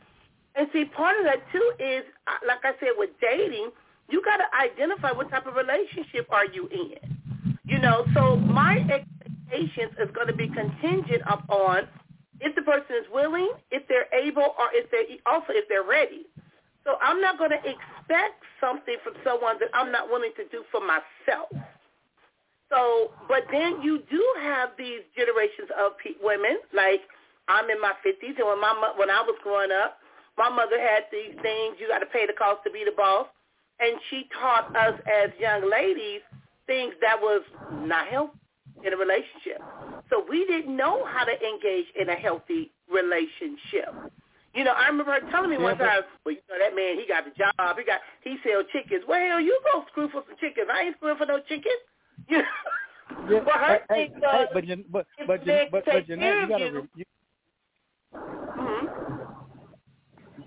And 0.56 0.68
see, 0.72 0.86
part 0.86 1.18
of 1.18 1.26
that 1.26 1.44
too 1.52 1.72
is, 1.80 2.04
like 2.48 2.64
I 2.64 2.72
said, 2.80 2.96
with 2.98 3.12
dating, 3.20 3.72
you 4.10 4.22
got 4.22 4.38
to 4.38 4.48
identify 4.56 5.12
what 5.12 5.30
type 5.30 5.48
of 5.48 5.56
relationship 5.56 6.28
are 6.32 6.46
you 6.46 6.68
in. 6.72 7.00
You 7.66 7.80
know, 7.80 8.06
so 8.14 8.38
my 8.38 8.78
expectations 8.88 9.94
is 10.00 10.10
going 10.14 10.28
to 10.28 10.36
be 10.36 10.48
contingent 10.48 11.24
upon 11.28 11.88
if 12.40 12.54
the 12.56 12.62
person 12.62 12.96
is 13.00 13.08
willing, 13.12 13.52
if 13.72 13.88
they're 13.88 14.08
able, 14.14 14.44
or 14.44 14.70
if 14.74 14.90
they 14.92 15.20
also 15.26 15.48
if 15.50 15.68
they're 15.68 15.84
ready. 15.84 16.28
So 16.84 16.98
I'm 17.02 17.20
not 17.20 17.40
going 17.40 17.50
to 17.50 17.58
expect 17.58 18.44
something 18.62 18.96
from 19.04 19.14
someone 19.24 19.58
that 19.60 19.70
I'm 19.74 19.92
not 19.92 20.10
willing 20.10 20.32
to 20.38 20.46
do 20.50 20.64
for 20.72 20.80
myself. 20.80 21.50
So, 22.70 23.12
but 23.28 23.44
then 23.52 23.82
you 23.82 24.02
do 24.10 24.24
have 24.42 24.70
these 24.78 25.02
generations 25.16 25.70
of 25.78 25.94
pe- 26.04 26.18
women. 26.22 26.58
Like 26.74 27.02
I'm 27.48 27.70
in 27.70 27.80
my 27.80 27.94
50s, 28.06 28.38
and 28.38 28.48
when 28.48 28.60
my 28.62 28.74
mo- 28.74 28.98
when 28.98 29.10
I 29.10 29.22
was 29.22 29.38
growing 29.44 29.72
up, 29.72 30.00
my 30.38 30.50
mother 30.50 30.80
had 30.80 31.06
these 31.12 31.36
things. 31.42 31.78
You 31.80 31.88
got 31.88 32.00
to 32.00 32.08
pay 32.08 32.26
the 32.26 32.34
cost 32.34 32.62
to 32.66 32.72
be 32.72 32.84
the 32.84 32.96
boss, 32.96 33.28
and 33.80 33.98
she 34.10 34.28
taught 34.42 34.76
us 34.76 35.00
as 35.06 35.30
young 35.40 35.70
ladies 35.70 36.22
things 36.68 36.94
that 37.02 37.22
was 37.22 37.42
not 37.86 38.08
healthy 38.08 38.34
in 38.84 38.94
a 38.94 38.98
relationship. 38.98 39.62
So 40.10 40.26
we 40.30 40.46
didn't 40.46 40.76
know 40.76 41.06
how 41.06 41.24
to 41.24 41.32
engage 41.34 41.86
in 42.00 42.10
a 42.10 42.16
healthy 42.16 42.72
relationship. 42.92 43.94
You 44.54 44.64
know, 44.64 44.72
I 44.72 44.88
remember 44.88 45.12
her 45.12 45.32
telling 45.32 45.50
me 45.50 45.58
one 45.58 45.78
time, 45.78 46.02
well, 46.26 46.34
you 46.34 46.42
know, 46.50 46.58
that 46.58 46.76
man, 46.76 46.96
he 46.98 47.06
got 47.08 47.26
the 47.26 47.32
job. 47.36 47.78
He 47.78 47.84
got, 47.84 48.00
he 48.24 48.38
sell 48.42 48.64
chickens. 48.72 49.04
Well, 49.08 49.20
hell, 49.20 49.42
you 49.42 49.60
go 49.74 49.84
screw 49.92 50.08
for 50.10 50.24
some 50.28 50.38
chickens. 50.40 50.68
I 50.72 50.84
ain't 50.84 50.96
screwing 50.98 51.18
for 51.18 51.26
no 51.26 51.40
chickens. 51.48 51.82
You? 52.28 52.38
Yeah, 52.38 52.44
well, 53.30 53.44
her 53.46 53.80
hey, 53.90 54.08
thing 54.10 54.22
hey, 54.22 54.46
but 54.54 54.66
Jan- 54.66 54.86
but 54.92 55.06
but 55.28 55.46
Jan- 55.46 55.68
but, 55.72 55.84
but 55.86 56.08
Jeanette, 56.08 56.42
you 56.42 56.48
gotta 56.50 56.66
you- 56.66 56.72
re- 56.72 56.90
you, 56.96 57.06
Mhm. 58.58 58.90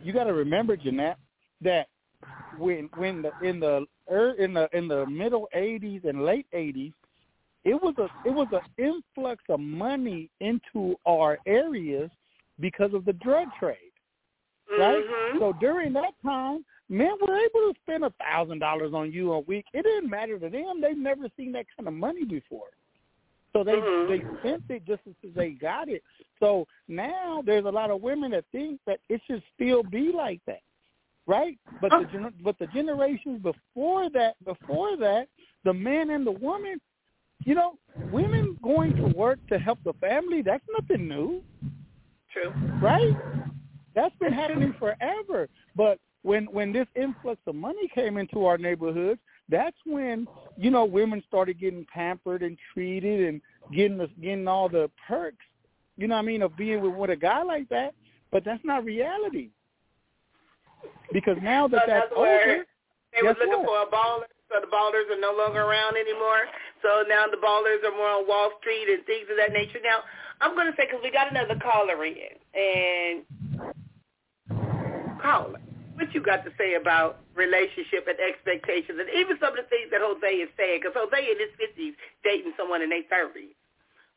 you 0.03 0.13
got 0.13 0.25
to 0.25 0.33
remember, 0.33 0.77
Jeanette, 0.77 1.19
that 1.61 1.89
when 2.57 2.89
when 2.95 3.23
the 3.23 3.33
in 3.41 3.61
the 3.61 3.87
er, 4.11 4.33
in 4.39 4.55
the 4.55 4.69
in 4.73 4.89
the 4.89 5.07
middle 5.07 5.49
'80s 5.55 6.05
and 6.05 6.25
late 6.25 6.47
'80s, 6.53 6.93
it 7.65 7.75
was 7.75 7.95
a 7.99 8.09
it 8.25 8.31
was 8.31 8.49
an 8.53 8.61
influx 8.79 9.43
of 9.49 9.61
money 9.61 10.31
into 10.41 10.97
our 11.07 11.39
areas 11.47 12.11
because 12.61 12.95
of 12.95 13.05
the 13.05 13.13
drug 13.15 13.49
trade, 13.59 13.93
right? 14.79 15.05
Mhm. 15.05 15.39
So 15.39 15.53
during 15.53 15.93
that 15.95 16.15
time, 16.25 16.65
men 16.89 17.13
were 17.21 17.37
able 17.37 17.73
to 17.73 17.75
spend 17.83 18.05
a 18.05 18.13
thousand 18.19 18.59
dollars 18.61 18.93
on 18.95 19.13
you 19.13 19.33
a 19.33 19.41
week. 19.41 19.67
It 19.73 19.83
didn't 19.83 20.11
matter 20.11 20.39
to 20.39 20.49
them; 20.49 20.81
they've 20.81 20.97
never 20.97 21.29
seen 21.37 21.53
that 21.53 21.67
kind 21.77 21.89
of 21.89 21.95
money 21.95 22.25
before. 22.25 22.71
So 23.53 23.65
they 23.65 23.77
Mhm. 23.77 24.09
they 24.09 24.39
spent 24.39 24.65
it 24.69 24.85
just 24.85 25.03
as 25.07 25.35
they 25.35 25.51
got 25.51 25.89
it. 25.89 26.03
So 26.39 26.67
now 26.87 27.43
there's 27.45 27.65
a 27.65 27.71
lot 27.71 27.91
of 27.91 28.03
women 28.03 28.31
that 28.33 28.45
think 28.53 28.81
that 28.87 29.01
it 29.09 29.23
should 29.27 29.43
still 29.55 29.83
be 29.83 30.13
like 30.13 30.45
that, 30.47 30.63
right? 31.27 31.59
But 31.81 31.91
the 31.91 32.05
gener- 32.07 32.43
but 32.43 32.59
the 32.59 32.67
generations 32.69 33.41
before 33.43 34.11
that, 34.11 34.43
before 34.45 34.97
that, 34.99 35.29
the 35.65 35.73
man 35.73 36.11
and 36.11 36.27
the 36.27 36.33
woman, 36.33 36.81
you 37.45 37.55
know, 37.55 37.79
women 38.11 38.57
going 38.63 38.95
to 38.97 39.07
work 39.09 39.39
to 39.49 39.59
help 39.59 39.83
the 39.85 39.95
family. 39.95 40.43
That's 40.43 40.65
nothing 40.69 41.09
new, 41.09 41.43
True. 42.33 42.53
right? 42.81 43.17
That's 43.95 44.15
been 44.17 44.33
happening 44.33 44.73
forever. 44.75 45.49
But 45.75 45.99
when 46.23 46.47
when 46.47 46.73
this 46.73 46.87
influx 46.95 47.41
of 47.47 47.55
money 47.55 47.89
came 47.95 48.17
into 48.17 48.45
our 48.47 48.59
neighborhoods, 48.59 49.21
that's 49.49 49.77
when 49.87 50.27
you 50.57 50.71
know 50.71 50.85
women 50.85 51.23
started 51.27 51.61
getting 51.61 51.87
pampered 51.93 52.43
and 52.43 52.59
treated 52.73 53.29
and 53.29 53.41
getting 53.73 53.99
the, 53.99 54.09
getting 54.21 54.49
all 54.49 54.69
the 54.69 54.91
perks. 55.07 55.45
You 55.97 56.07
know 56.07 56.15
what 56.15 56.23
I 56.23 56.27
mean 56.27 56.43
of 56.43 56.57
being 56.57 56.81
with, 56.81 56.95
with 56.95 57.11
a 57.11 57.17
guy 57.17 57.43
like 57.43 57.69
that. 57.71 57.95
But 58.31 58.45
that's 58.45 58.65
not 58.65 58.85
reality. 58.85 59.51
Because 61.13 61.37
now 61.43 61.67
that 61.69 61.83
So 61.87 61.93
that's 61.93 62.13
over, 62.15 62.65
They 63.15 63.23
were 63.23 63.31
looking 63.31 63.65
what? 63.65 63.67
for 63.67 63.83
a 63.83 63.91
baller, 63.91 64.29
so 64.53 64.61
the 64.61 64.67
ballers 64.69 65.09
are 65.11 65.21
no 65.21 65.35
longer 65.37 65.63
around 65.63 65.97
anymore. 65.97 66.45
So 66.83 67.05
now 67.09 67.25
the 67.31 67.39
ballers 67.39 67.83
are 67.89 67.97
more 67.97 68.11
on 68.11 68.29
Wall 68.29 68.53
Street 68.61 68.89
and 68.93 69.05
things 69.07 69.27
of 69.31 69.37
that 69.39 69.53
nature. 69.53 69.81
Now, 69.83 70.01
I'm 70.41 70.55
going 70.55 70.67
to 70.67 70.73
say, 70.77 70.87
because 70.87 71.01
we 71.03 71.11
got 71.11 71.31
another 71.31 71.59
caller 71.61 72.05
in, 72.05 72.15
and 72.55 73.25
caller, 75.21 75.61
what 75.99 76.15
you 76.15 76.23
got 76.23 76.47
to 76.47 76.55
say 76.55 76.79
about 76.79 77.19
relationship 77.35 78.07
and 78.07 78.15
expectations, 78.23 79.03
and 79.03 79.11
even 79.11 79.35
some 79.43 79.51
of 79.51 79.59
the 79.59 79.67
things 79.67 79.91
that 79.91 79.99
Jose 79.99 80.31
is 80.31 80.49
saying, 80.55 80.79
because 80.79 80.95
Jose 80.95 81.19
in 81.19 81.39
his 81.43 81.51
50s 81.59 81.99
dating 82.23 82.55
someone 82.57 82.83
in 82.83 82.89
their 82.89 83.03
30s. 83.11 83.59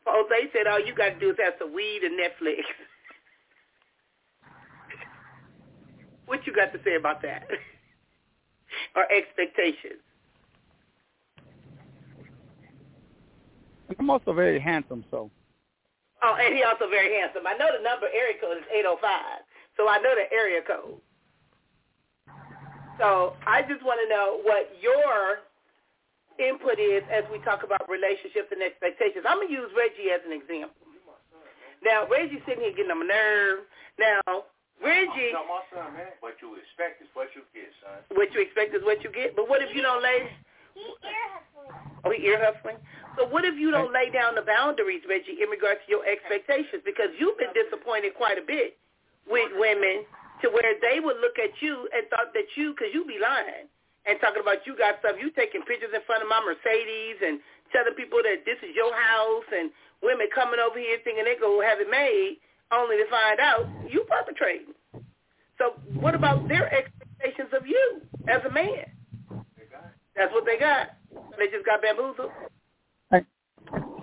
Jose 0.05 0.39
said 0.53 0.69
all 0.69 0.79
you 0.79 0.93
got 0.93 1.17
to 1.17 1.19
do 1.19 1.33
is 1.33 1.37
have 1.41 1.57
some 1.57 1.73
weed 1.73 2.05
and 2.05 2.13
Netflix. 2.13 2.61
what 6.29 6.45
you 6.45 6.53
got 6.53 6.71
to 6.73 6.79
say 6.85 6.95
about 6.95 7.21
that? 7.21 7.45
or 8.95 9.05
expectations? 9.11 10.01
I'm 13.97 14.09
also 14.09 14.33
very 14.33 14.59
handsome, 14.59 15.03
so 15.11 15.29
Oh, 16.23 16.37
and 16.37 16.53
he 16.53 16.61
also 16.61 16.85
very 16.85 17.17
handsome. 17.17 17.49
I 17.49 17.57
know 17.57 17.73
the 17.73 17.81
number 17.81 18.05
area 18.13 18.37
code 18.37 18.61
is 18.61 18.69
805, 18.69 19.41
so 19.73 19.89
I 19.89 19.97
know 20.05 20.13
the 20.13 20.29
area 20.29 20.61
code. 20.61 21.01
So 23.01 23.33
I 23.49 23.65
just 23.65 23.81
want 23.81 23.97
to 23.97 24.07
know 24.13 24.45
what 24.45 24.69
your 24.77 25.41
input 26.37 26.77
is 26.77 27.01
as 27.09 27.25
we 27.33 27.41
talk 27.41 27.65
about 27.65 27.81
relationships 27.89 28.53
and 28.53 28.61
expectations. 28.61 29.25
I'm 29.25 29.41
going 29.41 29.49
to 29.49 29.57
use 29.57 29.73
Reggie 29.73 30.13
as 30.13 30.21
an 30.21 30.29
example. 30.37 30.77
Now, 31.81 32.05
Reggie's 32.05 32.45
sitting 32.45 32.61
here 32.61 32.77
getting 32.77 32.93
on 32.93 33.01
my 33.01 33.09
nerve. 33.09 33.65
Now, 33.97 34.45
Reggie, 34.77 35.33
No, 35.33 35.49
my 35.49 35.65
son, 35.73 35.97
man. 35.97 36.13
What 36.21 36.37
you 36.45 36.53
expect 36.61 37.01
is 37.01 37.09
what 37.17 37.33
you 37.33 37.41
get, 37.57 37.73
son. 37.81 38.05
what 38.13 38.29
you 38.37 38.41
expect 38.45 38.77
is 38.77 38.85
what 38.85 39.01
you 39.01 39.09
get. 39.09 39.33
But 39.33 39.49
what 39.49 39.65
if 39.65 39.73
you 39.73 39.81
don't 39.81 40.01
lay? 40.05 40.29
He 40.77 40.85
ear 40.85 41.25
hustling. 41.33 41.73
Oh, 42.05 42.09
he 42.13 42.21
ear 42.29 42.37
hustling. 42.37 42.77
So 43.17 43.25
what 43.33 43.45
if 43.49 43.57
you 43.57 43.73
don't 43.73 43.89
lay 43.89 44.13
down 44.13 44.37
the 44.37 44.45
boundaries, 44.45 45.01
Reggie, 45.09 45.41
in 45.41 45.49
regards 45.49 45.81
to 45.85 45.89
your 45.89 46.05
expectations? 46.05 46.85
Because 46.85 47.09
you've 47.17 47.37
been 47.41 47.53
disappointed 47.57 48.13
quite 48.13 48.37
a 48.37 48.45
bit 48.45 48.77
with 49.25 49.49
women 49.57 50.05
to 50.41 50.49
where 50.49 50.75
they 50.81 50.99
would 50.99 51.17
look 51.21 51.37
at 51.37 51.53
you 51.61 51.87
and 51.93 52.07
thought 52.09 52.33
that 52.33 52.49
you, 52.57 52.73
because 52.73 52.93
you 52.93 53.05
be 53.05 53.21
lying 53.21 53.69
and 54.05 54.17
talking 54.19 54.41
about 54.41 54.65
you 54.65 54.73
got 54.77 54.97
stuff, 54.99 55.15
you 55.21 55.29
taking 55.31 55.61
pictures 55.63 55.93
in 55.93 56.01
front 56.09 56.23
of 56.23 56.29
my 56.29 56.41
Mercedes 56.41 57.21
and 57.21 57.39
telling 57.69 57.93
people 57.93 58.19
that 58.25 58.43
this 58.45 58.57
is 58.65 58.75
your 58.75 58.91
house 58.93 59.47
and 59.53 59.69
women 60.01 60.27
coming 60.33 60.59
over 60.59 60.79
here 60.79 60.97
thinking 61.03 61.23
they 61.23 61.37
go 61.37 61.61
have 61.61 61.79
it 61.79 61.89
made 61.89 62.41
only 62.73 62.97
to 62.97 63.07
find 63.09 63.39
out 63.39 63.69
you 63.89 64.03
perpetrating. 64.09 64.73
So 65.57 65.77
what 65.99 66.15
about 66.15 66.47
their 66.47 66.71
expectations 66.73 67.53
of 67.53 67.67
you 67.67 68.01
as 68.27 68.41
a 68.49 68.51
man? 68.51 68.85
That's 70.15 70.33
what 70.33 70.45
they 70.45 70.57
got. 70.57 70.97
They 71.37 71.47
just 71.47 71.65
got 71.65 71.81
bamboozled. 71.81 72.31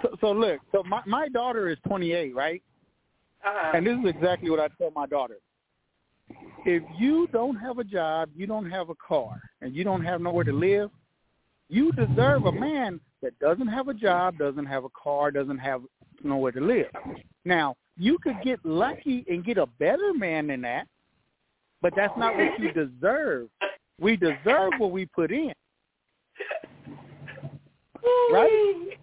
so, 0.03 0.17
so 0.21 0.33
look, 0.33 0.61
so 0.73 0.83
my 0.85 1.03
my 1.07 1.29
daughter 1.29 1.69
is 1.69 1.77
28, 1.87 2.35
right? 2.35 2.63
Uh-huh. 3.45 3.77
And 3.77 3.87
this 3.87 3.99
is 3.99 4.07
exactly 4.07 4.51
what 4.51 4.61
I 4.61 4.69
tell 4.79 4.91
my 4.95 5.07
daughter. 5.07 5.37
If 6.65 6.83
you 6.99 7.29
don't 7.33 7.57
have 7.57 7.79
a 7.79 7.85
job, 7.85 8.29
you 8.37 8.47
don't 8.47 8.71
have 8.71 8.91
a 8.91 8.95
car, 8.95 9.41
and 9.61 9.75
you 9.75 9.85
don't 9.85 10.05
have 10.05 10.21
nowhere 10.21 10.45
to 10.45 10.53
live, 10.53 10.91
you 11.69 11.93
deserve 11.93 12.47
a 12.47 12.53
man 12.53 13.01
that 13.23 13.39
doesn't 13.39 13.69
have 13.69 13.89
a 13.89 13.95
job, 13.95 14.39
doesn't 14.39 14.67
have 14.67 14.85
a 14.85 14.91
car, 14.91 15.31
doesn't 15.31 15.59
have 15.59 15.83
nowhere 16.23 16.53
to 16.53 16.61
live. 16.61 16.91
Now, 17.45 17.77
you 17.97 18.19
could 18.19 18.37
get 18.43 18.65
lucky 18.65 19.25
and 19.29 19.45
get 19.45 19.59
a 19.59 19.67
better 19.79 20.15
man 20.15 20.47
than 20.49 20.63
that, 20.63 20.87
but 21.83 21.95
that's 21.97 22.17
not 22.17 22.37
what 22.37 22.59
you 22.61 22.73
deserve. 22.73 23.49
We 24.01 24.17
deserve 24.17 24.73
what 24.79 24.91
we 24.91 25.07
put 25.07 25.31
in. 25.33 25.53
Right? 28.33 28.99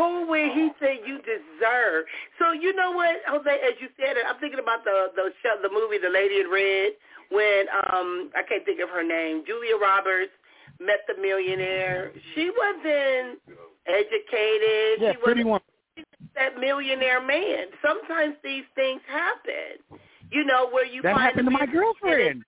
Who 0.00 0.24
will 0.32 0.48
he 0.54 0.70
say 0.80 0.96
you 1.04 1.18
deserve? 1.20 2.08
So 2.40 2.52
you 2.52 2.72
know 2.74 2.92
what, 2.92 3.20
Jose? 3.28 3.50
As 3.52 3.76
you 3.84 3.88
said 4.00 4.16
it, 4.16 4.24
I'm 4.24 4.40
thinking 4.40 4.58
about 4.60 4.80
the 4.84 5.12
the 5.14 5.28
show, 5.44 5.60
the 5.60 5.68
movie, 5.68 5.98
The 6.00 6.08
Lady 6.08 6.40
in 6.40 6.48
Red, 6.48 6.92
when 7.28 7.68
um 7.92 8.30
I 8.34 8.40
can't 8.48 8.64
think 8.64 8.80
of 8.80 8.88
her 8.88 9.04
name, 9.04 9.44
Julia 9.46 9.76
Roberts 9.76 10.32
met 10.80 11.00
the 11.06 11.20
millionaire. 11.20 12.12
She 12.34 12.48
wasn't 12.48 13.44
educated. 13.86 15.04
Yeah, 15.04 15.12
she 15.12 15.18
pretty 15.22 15.44
wasn't 15.44 15.68
one. 15.96 16.04
that 16.34 16.58
millionaire 16.58 17.20
man. 17.20 17.66
Sometimes 17.84 18.36
these 18.42 18.64
things 18.74 19.00
happen. 19.06 20.00
You 20.32 20.44
know 20.44 20.70
where 20.70 20.86
you 20.86 21.02
find 21.02 21.12
That 21.12 21.14
find 21.16 21.26
happened 21.28 21.46
to 21.46 21.50
my 21.50 21.66
girlfriend. 21.66 22.42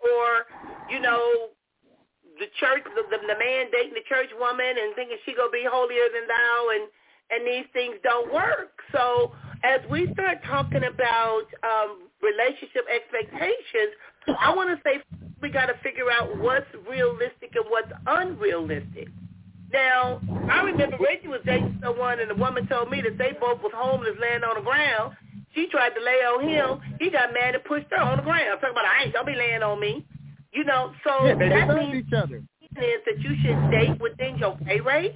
or 0.00 0.46
you 0.88 1.00
know 1.00 1.48
the 2.38 2.50
church 2.58 2.82
the, 2.94 3.02
the 3.10 3.18
the 3.18 3.38
man 3.38 3.66
dating 3.72 3.94
the 3.94 4.06
church 4.08 4.30
woman 4.38 4.78
and 4.78 4.94
thinking 4.94 5.16
she 5.24 5.34
gonna 5.34 5.50
be 5.50 5.64
holier 5.66 6.06
than 6.14 6.26
thou 6.26 6.56
and 6.74 6.84
and 7.30 7.40
these 7.46 7.66
things 7.72 7.96
don't 8.02 8.32
work 8.32 8.78
so 8.92 9.32
as 9.64 9.80
we 9.90 10.10
start 10.12 10.38
talking 10.46 10.84
about 10.84 11.46
um 11.62 12.08
relationship 12.22 12.86
expectations 12.88 13.92
i 14.40 14.54
want 14.54 14.70
to 14.70 14.78
say 14.82 15.02
we 15.42 15.50
got 15.50 15.66
to 15.66 15.76
figure 15.82 16.10
out 16.10 16.38
what's 16.38 16.68
realistic 16.88 17.54
and 17.54 17.66
what's 17.68 17.90
unrealistic 18.06 19.08
now 19.72 20.20
i 20.50 20.62
remember 20.62 20.96
reggie 20.98 21.28
was 21.28 21.40
dating 21.44 21.78
someone 21.82 22.20
and 22.20 22.30
the 22.30 22.38
woman 22.38 22.66
told 22.68 22.90
me 22.90 23.02
that 23.02 23.18
they 23.18 23.32
both 23.40 23.60
was 23.62 23.72
homeless 23.74 24.16
laying 24.20 24.42
on 24.42 24.56
the 24.56 24.62
ground 24.62 25.14
she 25.54 25.66
tried 25.68 25.90
to 25.90 26.00
lay 26.04 26.20
on 26.22 26.46
him. 26.46 26.80
He 27.00 27.10
got 27.10 27.32
mad 27.32 27.54
and 27.54 27.64
pushed 27.64 27.86
her 27.90 28.00
on 28.00 28.18
the 28.18 28.22
ground. 28.22 28.60
Talking 28.60 28.70
about, 28.70 28.84
I 28.84 29.04
ain't, 29.04 29.12
don't 29.12 29.26
be 29.26 29.34
laying 29.34 29.62
on 29.62 29.80
me. 29.80 30.04
You 30.52 30.64
know, 30.64 30.92
so 31.06 31.26
Yeah, 31.26 31.34
that 31.34 31.76
means 31.76 32.06
each 32.06 32.12
other. 32.12 32.36
is 32.36 33.00
that 33.06 33.20
you 33.20 33.36
should 33.42 33.70
date 33.70 34.00
within 34.00 34.38
your 34.38 34.56
pay 34.58 34.80
rate. 34.80 35.14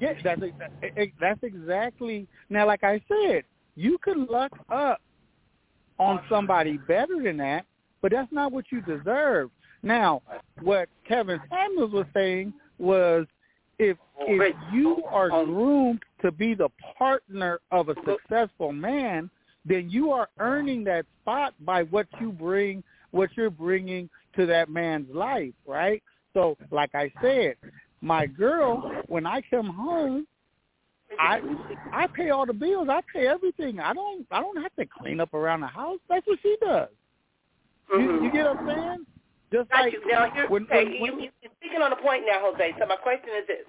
Yeah, 0.00 0.14
that's 0.24 0.40
that's 1.20 1.42
exactly. 1.42 2.26
Now, 2.48 2.66
like 2.66 2.82
I 2.82 3.00
said, 3.06 3.44
you 3.76 3.98
could 3.98 4.16
luck 4.16 4.52
up 4.70 5.00
on 5.98 6.20
somebody 6.28 6.78
better 6.88 7.22
than 7.22 7.36
that, 7.36 7.66
but 8.00 8.10
that's 8.10 8.32
not 8.32 8.50
what 8.50 8.64
you 8.70 8.80
deserve. 8.80 9.50
Now, 9.82 10.22
what 10.62 10.88
Kevin 11.06 11.40
Samuels 11.50 11.92
was 11.92 12.06
saying 12.14 12.54
was 12.78 13.26
if 13.78 13.96
if 14.20 14.56
you 14.72 15.02
are 15.10 15.30
um, 15.30 15.46
groomed 15.46 16.02
to 16.22 16.32
be 16.32 16.54
the 16.54 16.68
partner 16.98 17.60
of 17.70 17.90
a 17.90 17.94
successful 18.06 18.72
man, 18.72 19.30
then 19.64 19.90
you 19.90 20.10
are 20.12 20.28
earning 20.38 20.84
that 20.84 21.06
spot 21.22 21.54
by 21.60 21.82
what 21.84 22.06
you 22.20 22.32
bring, 22.32 22.82
what 23.10 23.30
you're 23.36 23.50
bringing 23.50 24.08
to 24.36 24.46
that 24.46 24.68
man's 24.68 25.12
life, 25.14 25.52
right? 25.66 26.02
So, 26.34 26.56
like 26.70 26.94
I 26.94 27.12
said, 27.22 27.56
my 28.00 28.26
girl, 28.26 29.02
when 29.06 29.26
I 29.26 29.42
come 29.50 29.66
home, 29.66 30.26
I 31.18 31.40
I 31.92 32.06
pay 32.06 32.30
all 32.30 32.46
the 32.46 32.52
bills. 32.52 32.88
I 32.88 33.00
pay 33.12 33.26
everything. 33.26 33.80
I 33.80 33.92
don't 33.92 34.26
I 34.30 34.40
don't 34.40 34.62
have 34.62 34.74
to 34.76 34.86
clean 34.86 35.20
up 35.20 35.34
around 35.34 35.60
the 35.60 35.66
house. 35.66 35.98
That's 36.08 36.26
what 36.26 36.38
she 36.40 36.56
does. 36.60 36.88
Mm-hmm. 37.92 38.00
You, 38.00 38.24
you 38.24 38.32
get 38.32 38.44
what 38.46 38.58
I'm 38.58 38.68
saying? 38.68 39.06
Just 39.52 39.70
Got 39.70 39.80
like 39.80 39.92
you. 39.92 40.02
Now, 40.06 40.32
you're, 40.34 40.48
when, 40.48 40.62
okay, 40.64 40.84
when, 41.00 41.14
when, 41.14 41.20
you, 41.24 41.30
you're 41.42 41.52
speaking 41.60 41.82
on 41.82 41.92
a 41.92 41.96
point 41.96 42.22
now, 42.26 42.38
Jose. 42.40 42.74
So 42.78 42.86
my 42.86 42.96
question 42.96 43.30
is 43.40 43.46
this. 43.48 43.66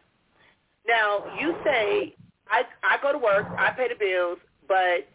Now, 0.88 1.26
you 1.40 1.56
say, 1.64 2.16
I, 2.50 2.64
I 2.84 3.02
go 3.02 3.12
to 3.12 3.18
work, 3.18 3.48
I 3.58 3.72
pay 3.72 3.88
the 3.88 3.96
bills, 3.96 4.38
but 4.68 5.10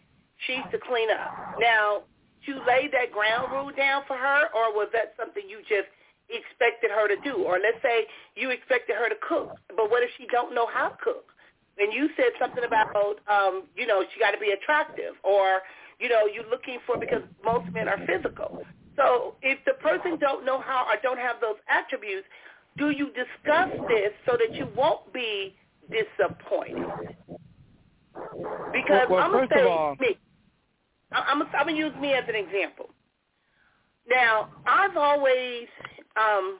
she's 0.45 0.65
to 0.71 0.77
clean 0.77 1.09
up. 1.09 1.57
Now, 1.59 2.03
you 2.45 2.59
laid 2.65 2.93
that 2.93 3.11
ground 3.11 3.51
rule 3.51 3.71
down 3.75 4.03
for 4.07 4.15
her, 4.15 4.47
or 4.53 4.71
was 4.73 4.87
that 4.93 5.13
something 5.19 5.43
you 5.49 5.59
just 5.67 5.89
expected 6.29 6.91
her 6.91 7.07
to 7.07 7.17
do? 7.23 7.43
Or 7.43 7.59
let's 7.59 7.81
say 7.81 8.05
you 8.35 8.51
expected 8.51 8.95
her 8.95 9.09
to 9.09 9.15
cook, 9.27 9.57
but 9.75 9.89
what 9.89 10.03
if 10.03 10.09
she 10.17 10.27
don't 10.31 10.53
know 10.53 10.67
how 10.67 10.89
to 10.89 10.97
cook? 11.03 11.25
And 11.77 11.93
you 11.93 12.09
said 12.15 12.31
something 12.39 12.63
about, 12.63 13.19
um, 13.27 13.63
you 13.75 13.85
know, 13.85 14.03
she 14.13 14.19
got 14.19 14.31
to 14.31 14.39
be 14.39 14.51
attractive, 14.51 15.13
or, 15.23 15.61
you 15.99 16.09
know, 16.09 16.25
you're 16.25 16.49
looking 16.49 16.79
for, 16.85 16.97
because 16.97 17.21
most 17.43 17.71
men 17.73 17.87
are 17.87 17.99
physical. 18.05 18.63
So 18.95 19.35
if 19.41 19.59
the 19.65 19.73
person 19.73 20.17
don't 20.19 20.45
know 20.45 20.59
how 20.59 20.87
or 20.89 20.95
don't 21.03 21.19
have 21.19 21.37
those 21.39 21.57
attributes, 21.69 22.25
do 22.77 22.89
you 22.89 23.07
discuss 23.07 23.69
this 23.87 24.11
so 24.25 24.37
that 24.37 24.55
you 24.55 24.67
won't 24.75 25.11
be 25.13 25.55
disappointed? 25.89 26.85
Because 28.73 29.07
Well, 29.09 29.17
well, 29.17 29.21
I'm 29.21 29.31
gonna 29.31 29.47
say 29.53 29.63
all- 29.63 29.95
me. 29.99 30.17
I'm 31.11 31.41
I'm 31.41 31.67
gonna 31.67 31.71
use 31.73 31.93
me 31.99 32.13
as 32.13 32.23
an 32.27 32.35
example. 32.35 32.89
Now 34.09 34.49
I've 34.65 34.97
always 34.97 35.67
um, 36.15 36.59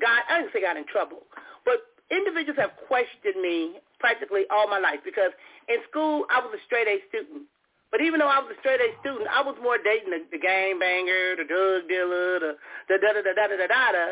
got 0.00 0.24
I 0.28 0.40
didn't 0.40 0.52
say 0.52 0.60
got 0.60 0.76
in 0.76 0.86
trouble, 0.86 1.26
but 1.64 1.78
individuals 2.10 2.58
have 2.58 2.72
questioned 2.88 3.40
me 3.40 3.78
practically 4.00 4.42
all 4.50 4.68
my 4.68 4.78
life 4.78 5.00
because 5.04 5.30
in 5.68 5.76
school 5.90 6.26
I 6.30 6.40
was 6.40 6.50
a 6.54 6.62
straight 6.66 6.88
A 6.88 6.98
student. 7.08 7.46
But 7.90 8.00
even 8.00 8.20
though 8.20 8.28
I 8.28 8.40
was 8.40 8.50
a 8.56 8.60
straight 8.60 8.80
A 8.80 8.88
student, 9.00 9.28
I 9.28 9.42
was 9.42 9.54
more 9.62 9.76
dating 9.78 10.10
the, 10.10 10.24
the 10.32 10.38
gang 10.38 10.78
banger, 10.78 11.36
the 11.36 11.44
drug 11.44 11.88
dealer, 11.88 12.40
the 12.40 12.52
da 12.88 12.96
da 12.98 13.20
da 13.20 13.22
da 13.22 13.32
da 13.36 13.46
da 13.46 13.66
da 13.66 13.92
da. 13.92 14.06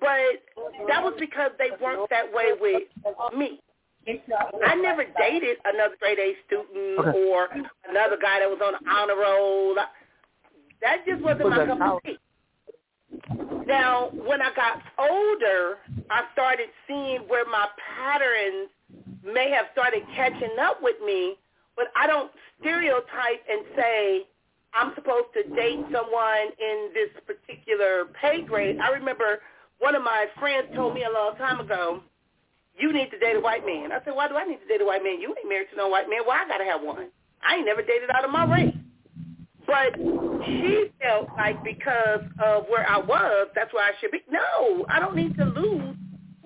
But 0.00 0.42
that 0.88 1.02
was 1.02 1.14
because 1.18 1.52
they 1.58 1.70
weren't 1.80 2.10
that 2.10 2.32
way 2.32 2.52
with 2.60 2.82
me. 3.36 3.60
I 4.08 4.74
never 4.76 5.04
dated 5.18 5.56
another 5.64 5.94
straight 5.96 6.18
A 6.18 6.34
student 6.46 6.98
Okay. 6.98 7.30
or 7.30 7.48
another 7.88 8.16
guy 8.20 8.40
that 8.40 8.48
was 8.48 8.60
on 8.64 8.74
the 8.74 8.90
honor 8.90 9.16
roll. 9.16 9.74
That 10.80 11.04
just 11.06 11.22
wasn't 11.22 11.50
my 11.50 11.66
cup 11.66 11.80
of 11.80 12.02
tea. 12.04 12.18
Now, 13.66 14.10
when 14.12 14.40
I 14.42 14.54
got 14.54 14.80
older, 14.98 15.78
I 16.10 16.24
started 16.32 16.68
seeing 16.86 17.22
where 17.26 17.44
my 17.46 17.66
patterns 17.98 18.68
may 19.24 19.50
have 19.50 19.66
started 19.72 20.02
catching 20.14 20.56
up 20.60 20.78
with 20.82 20.96
me, 21.04 21.34
but 21.74 21.86
I 21.96 22.06
don't 22.06 22.30
stereotype 22.60 23.42
and 23.50 23.64
say 23.74 24.22
I'm 24.72 24.94
supposed 24.94 25.28
to 25.34 25.42
date 25.54 25.84
someone 25.92 26.52
in 26.60 26.90
this 26.94 27.10
particular 27.26 28.06
pay 28.20 28.42
grade. 28.42 28.78
I 28.78 28.90
remember 28.90 29.40
one 29.78 29.96
of 29.96 30.02
my 30.02 30.26
friends 30.38 30.68
told 30.74 30.94
me 30.94 31.04
a 31.04 31.10
long 31.10 31.34
time 31.38 31.60
ago, 31.60 32.02
you 32.78 32.92
need 32.92 33.10
to 33.10 33.18
date 33.18 33.36
a 33.36 33.40
white 33.40 33.64
man. 33.64 33.92
I 33.92 34.04
said, 34.04 34.14
why 34.14 34.28
do 34.28 34.36
I 34.36 34.44
need 34.44 34.60
to 34.60 34.68
date 34.68 34.80
a 34.80 34.84
white 34.84 35.02
man? 35.02 35.20
You 35.20 35.34
ain't 35.36 35.48
married 35.48 35.68
to 35.70 35.76
no 35.76 35.88
white 35.88 36.08
man. 36.08 36.20
Why 36.24 36.44
I 36.44 36.48
got 36.48 36.58
to 36.58 36.64
have 36.64 36.82
one? 36.82 37.08
I 37.42 37.56
ain't 37.56 37.66
never 37.66 37.82
dated 37.82 38.10
out 38.10 38.24
of 38.24 38.30
my 38.30 38.44
race. 38.44 38.74
But 39.66 39.96
she 40.46 40.92
felt 41.02 41.28
like 41.36 41.62
because 41.64 42.20
of 42.42 42.64
where 42.68 42.88
I 42.88 42.98
was, 42.98 43.48
that's 43.54 43.72
where 43.72 43.84
I 43.84 43.92
should 44.00 44.12
be. 44.12 44.20
No, 44.30 44.86
I 44.88 45.00
don't 45.00 45.16
need 45.16 45.36
to 45.38 45.44
lose 45.44 45.96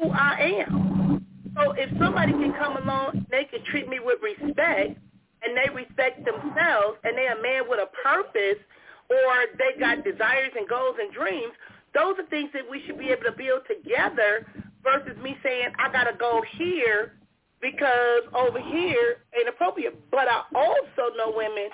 who 0.00 0.10
I 0.10 0.64
am. 0.66 1.26
So 1.54 1.72
if 1.72 1.90
somebody 1.98 2.32
can 2.32 2.54
come 2.54 2.76
along, 2.76 3.26
they 3.30 3.44
can 3.44 3.60
treat 3.70 3.88
me 3.88 3.98
with 4.00 4.18
respect, 4.22 4.96
and 5.42 5.56
they 5.56 5.68
respect 5.74 6.24
themselves, 6.24 6.98
and 7.04 7.16
they're 7.16 7.38
a 7.38 7.42
man 7.42 7.68
with 7.68 7.80
a 7.80 7.90
purpose, 8.02 8.62
or 9.10 9.46
they 9.58 9.78
got 9.78 10.04
desires 10.04 10.52
and 10.56 10.68
goals 10.68 10.96
and 11.00 11.12
dreams, 11.12 11.52
those 11.92 12.14
are 12.18 12.26
things 12.30 12.50
that 12.54 12.62
we 12.70 12.82
should 12.86 12.98
be 12.98 13.08
able 13.08 13.24
to 13.24 13.32
build 13.32 13.62
together 13.66 14.46
versus 14.82 15.16
me 15.22 15.36
saying, 15.42 15.68
I 15.78 15.92
got 15.92 16.04
to 16.04 16.16
go 16.16 16.42
here 16.56 17.12
because 17.60 18.22
over 18.34 18.60
here 18.60 19.18
ain't 19.36 19.48
appropriate. 19.48 19.98
But 20.10 20.28
I 20.28 20.42
also 20.54 21.14
know 21.16 21.32
women 21.34 21.68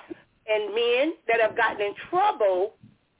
and 0.47 0.75
men 0.75 1.13
that 1.27 1.39
have 1.41 1.55
gotten 1.55 1.81
in 1.81 1.93
trouble 2.09 2.73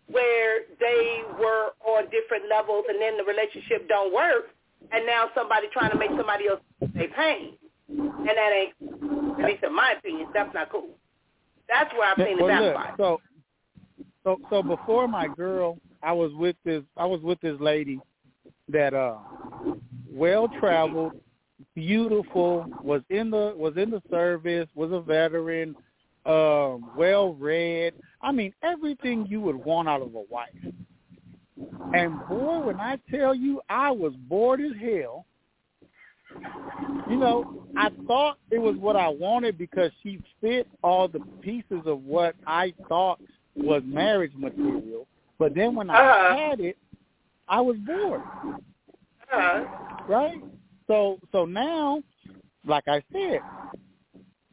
where 0.07 0.61
they 0.79 1.21
were 1.39 1.71
on 1.85 2.05
different 2.09 2.49
levels 2.49 2.85
and 2.87 3.01
then 3.01 3.17
the 3.17 3.23
relationship 3.23 3.87
don't 3.89 4.13
work 4.13 4.55
and 4.91 5.05
now 5.05 5.29
somebody 5.35 5.67
trying 5.73 5.91
to 5.91 5.97
make 5.97 6.09
somebody 6.15 6.47
else 6.47 6.61
pay 6.95 7.07
pain. 7.07 7.53
And 7.89 8.27
that 8.27 8.51
ain't, 8.53 9.39
at 9.39 9.45
least 9.45 9.63
in 9.63 9.75
my 9.75 9.95
opinion, 9.97 10.27
that's 10.33 10.53
not 10.53 10.71
cool. 10.71 10.89
That's 11.69 11.91
where 11.93 12.09
I've 12.09 12.17
seen 12.17 12.39
it 12.39 12.43
well, 12.43 12.63
look, 12.63 12.75
backfire. 12.75 12.95
so 12.97 13.21
so 14.23 14.37
so 14.49 14.63
before 14.63 15.07
my 15.07 15.27
girl, 15.27 15.77
I 16.01 16.13
was 16.13 16.31
with 16.33 16.55
this 16.63 16.83
I 16.95 17.05
was 17.05 17.21
with 17.21 17.39
this 17.41 17.57
lady 17.59 17.99
that 18.69 18.93
uh 18.93 19.17
well 20.13 20.47
traveled, 20.47 21.13
beautiful, 21.75 22.69
was 22.81 23.01
in 23.09 23.29
the 23.31 23.53
was 23.55 23.75
in 23.77 23.89
the 23.91 24.01
service, 24.09 24.67
was 24.75 24.91
a 24.91 25.01
veteran, 25.01 25.75
um, 26.25 26.89
well 26.95 27.33
read. 27.33 27.93
I 28.21 28.31
mean 28.31 28.53
everything 28.63 29.25
you 29.27 29.41
would 29.41 29.55
want 29.55 29.87
out 29.87 30.01
of 30.01 30.15
a 30.15 30.23
wife. 30.29 30.49
And 31.93 32.27
boy, 32.27 32.59
when 32.59 32.79
I 32.79 32.97
tell 33.09 33.33
you 33.35 33.61
I 33.69 33.91
was 33.91 34.13
bored 34.27 34.61
as 34.61 34.73
hell, 34.79 35.25
you 37.09 37.17
know, 37.17 37.45
I 37.75 37.89
thought 38.07 38.37
it 38.51 38.59
was 38.59 38.75
what 38.77 38.95
I 38.95 39.07
wanted 39.07 39.57
because 39.57 39.91
she 40.03 40.19
fit 40.41 40.67
all 40.83 41.07
the 41.07 41.21
pieces 41.41 41.83
of 41.85 42.03
what 42.03 42.35
I 42.45 42.73
thought 42.87 43.19
was 43.55 43.81
marriage 43.85 44.33
material. 44.35 45.07
But 45.39 45.53
then 45.55 45.75
when 45.75 45.89
I 45.89 45.99
Uh-huh. 45.99 46.35
had 46.35 46.59
it, 46.59 46.77
I 47.47 47.61
was 47.61 47.77
bored, 47.77 48.21
Uh, 49.33 49.63
right? 50.07 50.41
So 50.87 51.19
so 51.31 51.45
now, 51.45 52.01
like 52.65 52.87
I 52.87 53.03
said, 53.11 53.39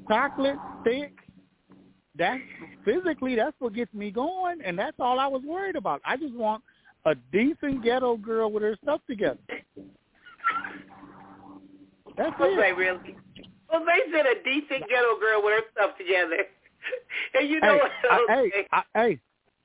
chocolate 0.08 0.58
thick. 0.84 1.12
That's 2.16 2.40
physically 2.84 3.34
that's 3.34 3.56
what 3.58 3.74
gets 3.74 3.92
me 3.92 4.10
going, 4.10 4.60
and 4.64 4.78
that's 4.78 4.96
all 5.00 5.18
I 5.18 5.26
was 5.26 5.42
worried 5.44 5.74
about. 5.76 6.00
I 6.06 6.16
just 6.16 6.34
want 6.34 6.62
a 7.06 7.14
decent 7.32 7.82
ghetto 7.82 8.16
girl 8.16 8.50
with 8.50 8.62
her 8.62 8.76
stuff 8.82 9.00
together. 9.08 9.38
That's 12.16 12.34
Jose 12.38 12.54
it. 12.54 12.76
really. 12.76 13.16
Well, 13.70 13.84
they 13.84 14.12
said 14.12 14.26
a 14.26 14.42
decent 14.44 14.88
ghetto 14.88 15.18
girl 15.18 15.42
with 15.42 15.54
her 15.54 15.62
stuff 15.72 15.98
together. 15.98 16.44
and 17.34 17.48
you 17.48 17.60
know 17.60 17.72
Hey, 17.72 17.78
what? 17.78 17.90
I, 18.10 18.26
Jose? 18.28 18.50
hey, 18.52 18.68
I, 18.72 18.82
hey, 18.94 19.20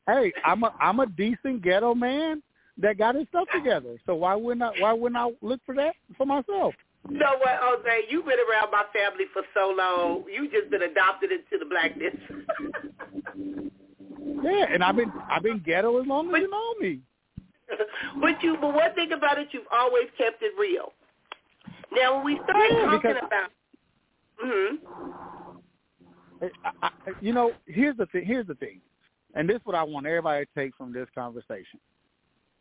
hey! 0.08 0.34
I'm 0.44 0.64
a 0.64 0.74
I'm 0.80 1.00
a 1.00 1.06
decent 1.06 1.62
ghetto 1.62 1.94
man 1.94 2.42
that 2.82 2.98
got 2.98 3.16
his 3.16 3.28
stuff 3.28 3.48
together. 3.54 3.98
So 4.06 4.16
why 4.16 4.36
wouldn't 4.36 4.64
I 4.64 4.72
why 4.80 4.94
wouldn't 4.94 5.18
I 5.18 5.30
look 5.42 5.60
for 5.66 5.76
that 5.76 5.96
for 6.18 6.26
myself? 6.26 6.74
You 7.10 7.18
know 7.18 7.38
what, 7.40 7.58
Jose? 7.62 8.02
You've 8.10 8.26
been 8.26 8.38
around 8.50 8.72
my 8.72 8.84
family 8.94 9.26
for 9.34 9.42
so 9.54 9.74
long. 9.78 10.24
You 10.32 10.50
just 10.50 10.70
been 10.70 10.84
adopted 10.84 11.32
into 11.32 11.58
the 11.60 11.66
blackness. 11.66 12.14
Yeah, 14.42 14.66
and 14.72 14.84
I've 14.84 14.96
been 14.96 15.12
I've 15.30 15.44
been 15.44 15.62
ghetto 15.66 16.00
as 16.02 16.08
long 16.08 16.34
as 16.34 16.42
you 16.42 16.50
know 16.50 16.74
me. 16.80 17.00
but 18.22 18.42
you, 18.42 18.58
but 18.60 18.74
one 18.74 18.94
thing 18.96 19.12
about 19.12 19.38
it, 19.38 19.50
you've 19.52 19.64
always 19.72 20.06
kept 20.18 20.42
it 20.42 20.54
real. 20.58 20.94
Now, 21.92 22.16
when 22.18 22.26
we 22.26 22.40
started 22.44 22.62
Yeah, 22.80 22.86
talking 22.86 23.28
about, 23.28 23.52
hmm 24.40 24.76
I, 26.64 26.72
I, 26.82 26.90
you 27.20 27.34
know, 27.34 27.52
here's 27.66 27.98
the 27.98 28.06
thing. 28.08 28.26
Here's 28.26 28.48
the 28.48 28.56
thing, 28.56 28.80
and 29.36 29.50
this 29.50 29.58
is 29.58 29.62
what 29.66 29.76
I 29.76 29.84
want 29.84 30.06
everybody 30.06 30.46
to 30.46 30.52
take 30.56 30.76
from 30.78 30.94
this 30.94 31.08
conversation. 31.14 31.80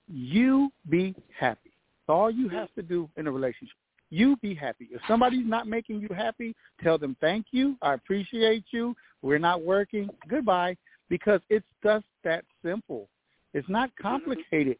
You 0.09 0.71
be 0.89 1.15
happy. 1.39 1.71
That's 2.07 2.15
all 2.15 2.31
you 2.31 2.49
have 2.49 2.73
to 2.75 2.83
do 2.83 3.09
in 3.17 3.27
a 3.27 3.33
relationship. 3.33 3.77
You 4.11 4.37
be 4.37 4.55
happy. 4.55 4.89
If 4.91 5.03
somebody's 5.07 5.47
not 5.47 5.67
making 5.67 6.01
you 6.01 6.09
happy, 6.15 6.55
tell 6.83 6.97
them 6.97 7.17
thank 7.21 7.47
you. 7.51 7.77
I 7.83 7.95
appreciate 7.95 8.65
you. 8.71 8.97
We're 9.21 9.39
not 9.39 9.63
working. 9.63 10.09
Goodbye. 10.29 10.77
Because 11.11 11.41
it's 11.51 11.67
just 11.83 12.05
that 12.25 12.45
simple. 12.65 13.09
It's 13.55 13.69
not 13.69 13.91
complicated. 14.01 14.77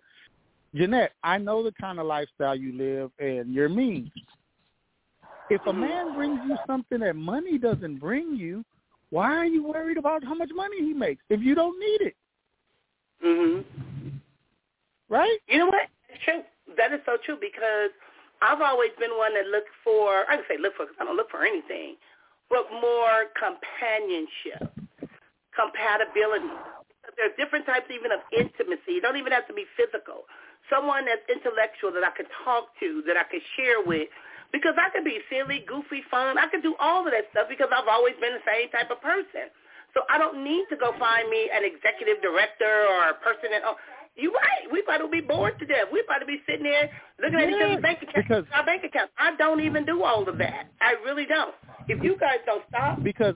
Jeanette, 0.75 1.13
I 1.23 1.39
know 1.39 1.63
the 1.63 1.73
kind 1.73 1.99
of 1.99 2.07
lifestyle 2.07 2.55
you 2.55 2.73
live 2.73 3.11
and 3.19 3.53
your 3.53 3.69
means. 3.69 4.11
If 5.51 5.67
a 5.67 5.73
man 5.73 6.15
brings 6.15 6.39
you 6.47 6.57
something 6.67 7.01
that 7.01 7.17
money 7.17 7.57
doesn't 7.57 7.99
bring 7.99 8.35
you, 8.37 8.65
why 9.11 9.35
are 9.37 9.47
you 9.47 9.65
worried 9.65 9.97
about 9.97 10.23
how 10.23 10.35
much 10.35 10.51
money 10.55 10.79
he 10.81 10.93
makes 10.93 11.23
if 11.31 11.41
you 11.41 11.55
don't 11.55 11.79
need 11.81 12.09
it? 12.09 12.17
hmm 13.23 13.61
right? 15.09 15.39
You 15.49 15.59
know 15.59 15.67
what? 15.67 15.89
It's 16.09 16.23
true. 16.25 16.43
That 16.77 16.93
is 16.93 17.01
so 17.07 17.17
true 17.25 17.37
because 17.41 17.91
I've 18.41 18.61
always 18.61 18.93
been 19.01 19.17
one 19.17 19.35
that 19.35 19.51
looked 19.51 19.73
for, 19.83 20.29
I 20.29 20.37
can 20.37 20.47
say 20.49 20.57
look 20.61 20.77
for, 20.77 20.87
I 21.01 21.05
don't 21.05 21.17
look 21.17 21.31
for 21.31 21.43
anything, 21.43 21.97
but 22.49 22.71
more 22.71 23.29
companionship, 23.35 24.73
compatibility. 25.53 26.49
There 27.17 27.27
are 27.27 27.37
different 27.41 27.67
types 27.67 27.91
even 27.91 28.15
of 28.15 28.23
intimacy. 28.31 29.01
It 29.01 29.03
don't 29.03 29.19
even 29.19 29.33
have 29.35 29.49
to 29.51 29.57
be 29.57 29.67
physical. 29.75 30.29
Someone 30.71 31.09
that's 31.09 31.25
intellectual 31.27 31.91
that 31.97 32.05
I 32.05 32.13
could 32.15 32.31
talk 32.45 32.71
to, 32.79 33.03
that 33.11 33.17
I 33.17 33.27
could 33.27 33.43
share 33.57 33.83
with. 33.83 34.07
Because 34.49 34.81
I 34.81 34.89
could 34.89 35.05
be 35.05 35.21
silly, 35.29 35.61
goofy, 35.69 36.01
fun. 36.09 36.39
I 36.41 36.49
could 36.49 36.65
do 36.65 36.73
all 36.81 37.05
of 37.05 37.13
that 37.13 37.29
stuff 37.37 37.53
because 37.53 37.69
I've 37.69 37.89
always 37.91 38.17
been 38.17 38.33
the 38.33 38.47
same 38.49 38.73
type 38.73 38.89
of 38.89 38.97
person. 39.05 39.53
So 39.93 40.09
I 40.09 40.17
don't 40.17 40.41
need 40.41 40.65
to 40.73 40.77
go 40.77 40.97
find 40.97 41.29
me 41.29 41.53
an 41.53 41.69
executive 41.69 42.21
director 42.25 42.89
or 42.89 43.13
a 43.13 43.17
person 43.21 43.53
that, 43.53 43.61
oh, 43.65 43.77
you're 44.19 44.33
right. 44.33 44.71
We 44.73 44.83
about 44.83 44.99
to 44.99 45.09
be 45.09 45.21
bored 45.21 45.59
to 45.61 45.67
death. 45.67 45.87
We 45.93 46.01
about 46.01 46.19
to 46.19 46.27
be 46.27 46.39
sitting 46.47 46.65
there 46.65 46.91
looking 47.23 47.39
at 47.41 47.49
each 47.49 47.55
other's 47.63 47.83
bank 47.83 47.99
accounts. 48.03 48.51
Our 48.55 48.67
bank 48.67 48.85
account. 48.85 49.11
I 49.19 49.35
don't 49.37 49.61
even 49.61 49.85
do 49.87 50.03
all 50.03 50.29
of 50.29 50.39
that. 50.39 50.69
I 50.81 50.95
really 51.05 51.27
don't. 51.27 51.55
If 51.89 52.03
you 52.03 52.17
guys 52.19 52.39
don't 52.45 52.63
stop, 52.69 53.03
because 53.03 53.35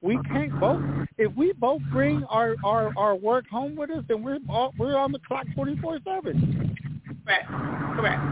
we 0.00 0.18
can't 0.28 0.58
both. 0.58 0.82
If 1.18 1.34
we 1.36 1.52
both 1.52 1.82
bring 1.92 2.24
our 2.24 2.56
our 2.64 2.92
our 2.96 3.14
work 3.14 3.46
home 3.50 3.76
with 3.76 3.90
us, 3.90 4.04
then 4.08 4.22
we're 4.22 4.38
all, 4.48 4.72
we're 4.78 4.96
on 4.96 5.12
the 5.12 5.18
clock 5.26 5.46
twenty 5.54 5.76
four 5.80 5.98
seven. 6.04 6.76
Correct. 7.26 7.46
Correct. 7.48 8.22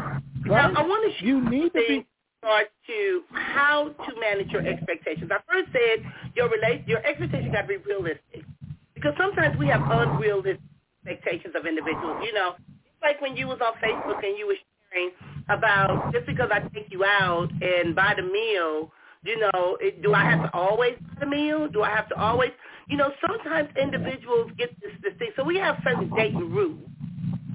Right? 0.47 0.73
Now 0.73 0.73
I 0.75 0.83
want 0.87 1.13
to 1.19 1.25
You 1.25 1.49
need 1.51 1.73
to 1.75 1.85
be. 1.87 2.07
regard 2.43 2.67
to 2.87 3.23
how 3.33 3.89
to 3.91 4.21
manage 4.21 4.49
your 4.51 4.67
expectations. 4.67 5.31
I 5.31 5.39
first 5.53 5.69
said 5.73 6.05
your 6.35 6.49
relate 6.49 6.89
your 6.89 7.05
expectations 7.05 7.53
got 7.53 7.63
to 7.63 7.69
be 7.69 7.77
realistic 7.77 8.45
because 8.95 9.13
sometimes 9.19 9.57
we 9.59 9.67
have 9.69 9.83
unrealistic 9.83 10.61
expectations 11.07 11.55
of 11.57 11.67
individuals. 11.67 12.23
You 12.25 12.33
know, 12.35 12.55
it's 12.59 13.03
like 13.03 13.21
when 13.21 13.37
you 13.37 13.47
was 13.47 13.59
on 13.65 13.75
Facebook 13.83 14.25
and 14.25 14.37
you 14.39 14.47
were 14.47 14.57
sharing 14.93 15.11
about 15.49 16.13
just 16.13 16.27
because 16.27 16.51
I 16.53 16.61
take 16.75 16.89
you 16.91 17.05
out 17.05 17.51
and 17.63 17.95
buy 17.95 18.15
the 18.17 18.23
meal, 18.23 18.93
you 19.23 19.39
know, 19.39 19.77
it, 19.81 20.03
do 20.03 20.15
I 20.15 20.25
have 20.25 20.51
to 20.51 20.57
always 20.57 20.95
buy 21.01 21.21
the 21.21 21.27
meal? 21.27 21.69
Do 21.69 21.83
I 21.83 21.91
have 21.91 22.09
to 22.09 22.19
always, 22.19 22.51
you 22.89 22.97
know, 22.97 23.13
sometimes 23.27 23.69
individuals 23.81 24.51
get 24.57 24.71
this 24.81 24.93
this 25.03 25.13
thing. 25.19 25.31
So 25.37 25.45
we 25.45 25.57
have 25.59 25.77
certain 25.85 26.11
dating 26.17 26.51
rules. 26.51 26.89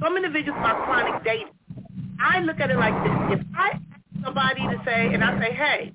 Some 0.02 0.16
individuals 0.16 0.60
are 0.62 0.84
chronic 0.86 1.24
dating. 1.24 1.50
I 2.20 2.40
look 2.42 2.60
at 2.60 2.70
it 2.70 2.78
like 2.78 2.94
this: 3.04 3.40
if 3.40 3.46
I 3.58 3.70
ask 3.70 4.24
somebody 4.24 4.62
to 4.62 4.82
say, 4.86 5.14
and 5.14 5.24
I 5.24 5.40
say, 5.40 5.54
hey, 5.54 5.94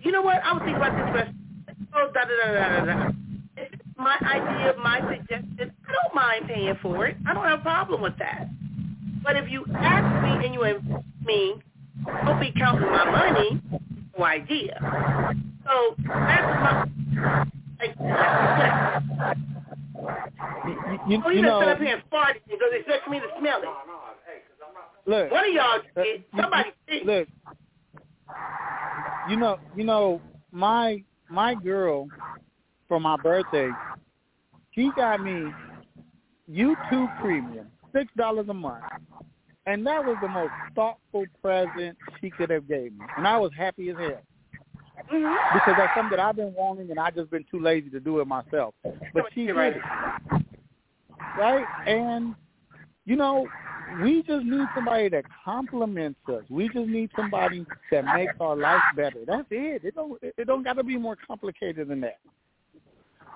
you 0.00 0.12
know 0.12 0.22
what? 0.22 0.42
I 0.44 0.52
was 0.52 0.62
thinking 0.64 0.76
about 0.76 0.92
this 0.92 1.14
restaurant. 1.14 1.36
Oh, 1.94 2.10
da 2.12 2.20
da 2.24 2.34
da 2.36 2.52
da 2.52 2.68
da 2.68 2.84
da. 2.84 3.08
If 3.56 3.72
it's 3.72 3.82
my 3.96 4.16
idea, 4.22 4.74
my 4.82 5.00
suggestion, 5.00 5.72
don't 6.02 6.14
mind 6.14 6.46
paying 6.48 6.74
for 6.82 7.06
it. 7.06 7.16
I 7.26 7.34
don't 7.34 7.44
have 7.44 7.60
a 7.60 7.62
problem 7.62 8.00
with 8.02 8.16
that. 8.18 8.48
But 9.22 9.36
if 9.36 9.50
you 9.50 9.64
ask 9.74 10.24
me 10.24 10.44
and 10.46 10.54
you 10.54 10.64
invite 10.64 11.04
me, 11.24 11.54
don't 12.24 12.40
be 12.40 12.52
counting 12.58 12.88
my 12.90 13.04
money. 13.10 13.60
No 14.18 14.24
idea. 14.24 14.78
So 15.64 15.94
that's 16.06 16.62
my. 16.62 16.88
Like, 17.80 17.96
You, 20.66 20.98
you, 21.08 21.22
oh, 21.24 21.30
you 21.30 21.36
you 21.36 21.42
know, 21.42 21.60
just 21.60 21.60
sit 21.60 21.68
up 21.68 21.78
here 21.78 21.94
and 21.96 22.02
fart 22.10 22.36
because 22.48 22.68
they 22.72 22.78
expect 22.80 23.08
me 23.08 23.20
to 23.20 23.26
smell 23.38 23.60
it. 23.62 23.68
look, 25.06 25.30
One 25.30 25.44
of 25.48 25.54
y'all 25.54 25.78
Uh, 25.96 26.02
did. 26.02 26.24
you- 26.32 26.40
Somebody 26.42 26.70
did. 26.88 27.06
look. 27.06 27.28
You 29.30 29.36
know, 29.36 29.58
you 29.76 29.84
know, 29.84 30.20
my 30.52 31.02
my 31.30 31.54
girl 31.54 32.08
for 32.88 32.98
my 33.00 33.16
birthday, 33.16 33.70
she 34.74 34.90
got 34.96 35.20
me 35.20 35.52
YouTube 36.50 37.20
Premium, 37.20 37.70
six 37.92 38.12
dollars 38.16 38.46
a 38.48 38.54
month, 38.54 38.84
and 39.66 39.86
that 39.86 40.04
was 40.04 40.16
the 40.22 40.28
most 40.28 40.52
thoughtful 40.74 41.24
present 41.42 41.96
she 42.20 42.30
could 42.30 42.50
have 42.50 42.66
gave 42.68 42.92
me, 42.92 43.04
and 43.16 43.26
I 43.26 43.36
was 43.38 43.50
happy 43.56 43.90
as 43.90 43.96
hell 43.96 44.22
Mhm. 45.12 45.52
because 45.54 45.74
that's 45.76 45.94
something 45.94 46.16
that 46.16 46.20
I've 46.20 46.36
been 46.36 46.54
wanting, 46.54 46.90
and 46.90 46.98
I've 46.98 47.14
just 47.14 47.30
been 47.30 47.44
too 47.50 47.60
lazy 47.60 47.90
to 47.90 48.00
do 48.00 48.20
it 48.20 48.26
myself. 48.26 48.74
But 48.82 49.32
she 49.34 49.46
did 49.46 49.56
right. 49.56 49.76
it, 49.76 49.82
right? 51.36 51.66
And 51.86 52.34
you 53.04 53.16
know, 53.16 53.46
we 54.02 54.22
just 54.22 54.44
need 54.44 54.66
somebody 54.74 55.08
that 55.08 55.24
compliments 55.44 56.20
us. 56.28 56.44
We 56.50 56.68
just 56.68 56.88
need 56.88 57.10
somebody 57.16 57.64
that 57.90 58.04
makes 58.04 58.34
our 58.38 58.54
life 58.54 58.82
better. 58.96 59.20
That's 59.26 59.46
it. 59.50 59.84
It 59.84 59.94
don't 59.94 60.18
it 60.22 60.46
don't 60.46 60.62
got 60.62 60.74
to 60.74 60.84
be 60.84 60.98
more 60.98 61.16
complicated 61.26 61.88
than 61.88 62.00
that. 62.02 62.18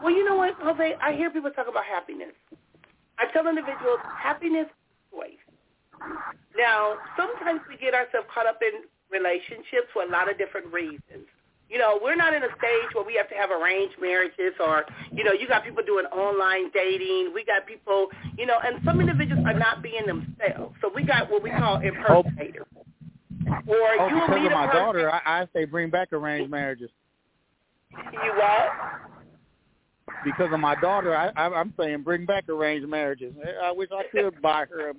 Well, 0.02 0.12
you 0.12 0.24
know 0.28 0.36
what, 0.36 0.54
Jose? 0.54 0.94
I 1.00 1.12
hear 1.12 1.30
people 1.30 1.50
talk 1.50 1.68
about 1.68 1.84
happiness. 1.84 2.32
I 3.18 3.26
tell 3.32 3.46
individuals 3.46 4.00
happiness 4.18 4.66
is 4.66 5.10
choice. 5.10 5.44
Now, 6.56 6.96
sometimes 7.16 7.60
we 7.68 7.76
get 7.76 7.94
ourselves 7.94 8.26
caught 8.32 8.46
up 8.46 8.60
in 8.62 8.82
relationships 9.10 9.88
for 9.92 10.02
a 10.02 10.10
lot 10.10 10.30
of 10.30 10.38
different 10.38 10.72
reasons. 10.72 11.28
You 11.68 11.78
know, 11.78 11.98
we're 12.02 12.16
not 12.16 12.34
in 12.34 12.42
a 12.42 12.48
stage 12.58 12.90
where 12.92 13.04
we 13.04 13.14
have 13.14 13.28
to 13.30 13.34
have 13.34 13.50
arranged 13.50 13.94
marriages 14.00 14.52
or, 14.60 14.84
you 15.12 15.24
know, 15.24 15.32
you 15.32 15.48
got 15.48 15.64
people 15.64 15.82
doing 15.86 16.04
online 16.06 16.70
dating. 16.74 17.32
We 17.34 17.44
got 17.44 17.66
people, 17.66 18.08
you 18.36 18.44
know, 18.44 18.58
and 18.64 18.76
some 18.84 19.00
individuals 19.00 19.44
are 19.46 19.54
not 19.58 19.82
being 19.82 20.04
themselves. 20.06 20.74
So 20.82 20.90
we 20.94 21.02
got 21.04 21.30
what 21.30 21.42
we 21.42 21.50
call 21.50 21.80
impersonators. 21.80 22.66
Or 22.74 23.76
Oh, 24.00 24.08
you 24.08 24.20
because 24.20 24.36
of 24.46 24.52
a 24.52 24.54
my 24.54 24.66
person- 24.66 24.80
daughter, 24.82 25.10
I, 25.12 25.20
I 25.42 25.48
say 25.54 25.64
bring 25.64 25.88
back 25.88 26.12
arranged 26.12 26.50
marriages. 26.50 26.90
You 27.90 28.32
what? 28.36 28.70
Because 30.24 30.52
of 30.52 30.60
my 30.60 30.74
daughter, 30.76 31.16
I, 31.16 31.30
I 31.36 31.46
I'm 31.48 31.74
saying 31.78 32.02
bring 32.02 32.24
back 32.26 32.48
arranged 32.48 32.88
marriages. 32.88 33.34
I 33.62 33.72
wish 33.72 33.88
I 33.92 34.04
could 34.10 34.40
buy 34.40 34.66
her. 34.70 34.90
A, 34.90 34.94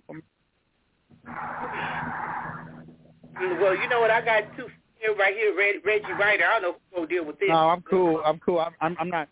Well, 3.61 3.75
you 3.75 3.87
know 3.89 4.01
what? 4.01 4.11
I 4.11 4.23
got 4.23 4.43
two 4.57 4.67
here 4.99 5.15
right 5.15 5.33
here, 5.33 5.55
Reg, 5.57 5.85
Reggie 5.85 6.11
Ryder. 6.13 6.45
I 6.45 6.59
don't 6.59 6.61
know 6.61 6.69
if 6.69 6.75
we're 6.91 6.97
going 6.97 7.09
to 7.09 7.15
deal 7.15 7.25
with 7.25 7.39
this. 7.39 7.49
no, 7.49 7.69
I'm 7.69 7.81
cool. 7.81 8.21
I'm 8.25 8.39
cool. 8.39 8.59
I'm 8.59 8.73
I'm, 8.81 8.97
I'm 8.99 9.09
not. 9.09 9.29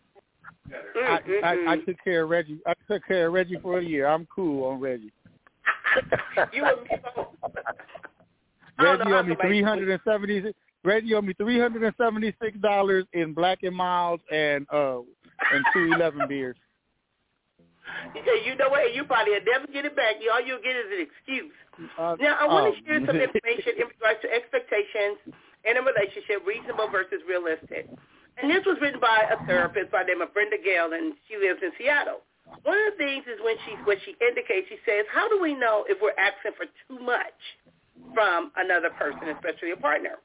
I, 0.95 1.19
Mm, 1.27 1.43
I 1.43 1.51
I 1.51 1.77
mm, 1.77 1.85
took 1.85 1.97
care 2.03 2.23
of 2.23 2.29
Reggie. 2.29 2.59
I 2.65 2.73
took 2.89 3.05
care 3.05 3.27
of 3.27 3.33
Reggie 3.33 3.59
for 3.61 3.79
a 3.79 3.83
year. 3.83 4.07
I'm 4.07 4.27
cool 4.33 4.65
on 4.65 4.79
Reggie. 4.79 5.11
you 6.53 6.65
and 6.65 6.81
me 6.83 6.89
both. 7.15 7.27
I 8.79 8.83
Reggie 8.83 9.13
owed 9.13 9.27
me 9.27 9.35
three 9.41 9.61
hundred 9.61 9.89
and 9.89 9.99
seventy. 10.05 10.53
Reggie 10.83 11.13
owed 11.13 11.25
me 11.25 11.33
three 11.33 11.59
hundred 11.59 11.83
and 11.83 11.93
seventy 11.97 12.33
six 12.41 12.57
dollars 12.59 13.05
in 13.13 13.33
Black 13.33 13.59
and 13.63 13.75
Milds 13.75 14.23
and 14.31 14.65
uh 14.71 14.99
and 15.53 15.65
two 15.73 15.91
eleven 15.93 16.27
beers. 16.27 16.57
You 18.15 18.21
say, 18.23 18.45
you 18.47 18.55
know 18.55 18.69
what? 18.69 18.93
You 18.95 19.03
probably 19.03 19.33
will 19.35 19.47
never 19.47 19.67
get 19.67 19.85
it 19.85 19.95
back. 19.95 20.15
All 20.31 20.39
you'll 20.41 20.63
get 20.63 20.75
is 20.75 20.89
an 20.91 21.01
excuse. 21.01 21.55
Uh, 21.99 22.15
Now, 22.19 22.37
I 22.39 22.45
want 22.47 22.71
to 22.71 22.73
oh. 22.77 22.83
share 22.85 22.99
some 23.03 23.19
information 23.27 23.83
in 23.83 23.85
regards 23.91 24.21
to 24.23 24.29
expectations 24.31 25.19
in 25.67 25.75
a 25.77 25.83
relationship, 25.83 26.45
reasonable 26.45 26.87
versus 26.89 27.19
realistic. 27.27 27.89
And 28.39 28.49
this 28.49 28.63
was 28.65 28.79
written 28.81 28.99
by 28.99 29.27
a 29.27 29.37
therapist 29.45 29.91
by 29.91 30.03
the 30.07 30.15
name 30.15 30.21
of 30.23 30.33
Brenda 30.33 30.57
Gale, 30.57 30.93
and 30.95 31.13
she 31.27 31.35
lives 31.37 31.59
in 31.61 31.71
Seattle. 31.77 32.23
One 32.63 32.77
of 32.79 32.95
the 32.95 32.97
things 32.97 33.23
is 33.27 33.39
when 33.43 33.55
she 33.65 33.75
when 33.83 33.97
she 34.03 34.15
indicates, 34.19 34.67
she 34.67 34.79
says, 34.83 35.05
how 35.11 35.27
do 35.29 35.39
we 35.39 35.53
know 35.53 35.85
if 35.87 35.99
we're 36.01 36.17
asking 36.17 36.55
for 36.57 36.65
too 36.87 36.99
much 37.03 37.37
from 38.13 38.51
another 38.57 38.89
person, 38.91 39.29
especially 39.35 39.71
a 39.71 39.77
partner, 39.79 40.17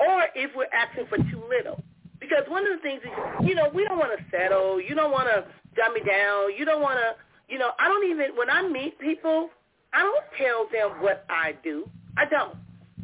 or 0.00 0.26
if 0.34 0.50
we're 0.56 0.72
asking 0.72 1.06
for 1.08 1.16
too 1.30 1.42
little? 1.48 1.80
Because 2.20 2.44
one 2.48 2.66
of 2.66 2.76
the 2.76 2.82
things 2.82 3.00
is, 3.02 3.10
you 3.48 3.54
know, 3.54 3.70
we 3.74 3.84
don't 3.84 3.98
want 3.98 4.12
to 4.18 4.24
settle. 4.30 4.80
You 4.80 4.94
don't 4.94 5.10
want 5.10 5.28
to 5.28 5.44
dumb 5.76 5.94
me 5.94 6.00
down. 6.06 6.54
You 6.56 6.64
don't 6.64 6.82
want 6.82 6.98
to, 6.98 7.16
you 7.52 7.58
know, 7.58 7.70
I 7.78 7.88
don't 7.88 8.08
even, 8.10 8.36
when 8.36 8.50
I 8.50 8.66
meet 8.68 8.98
people, 9.00 9.48
I 9.92 10.00
don't 10.02 10.24
tell 10.38 10.66
them 10.70 11.02
what 11.02 11.24
I 11.28 11.54
do. 11.64 11.88
I 12.16 12.24
don't. 12.26 12.56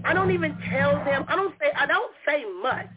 I 0.05 0.13
don't 0.13 0.31
even 0.31 0.57
tell 0.71 0.93
them. 1.05 1.25
I 1.29 1.35
don't 1.37 1.55
say. 1.59 1.73
I 1.77 1.87
don't 1.87 2.13
say 2.27 2.45
much. 2.63 2.91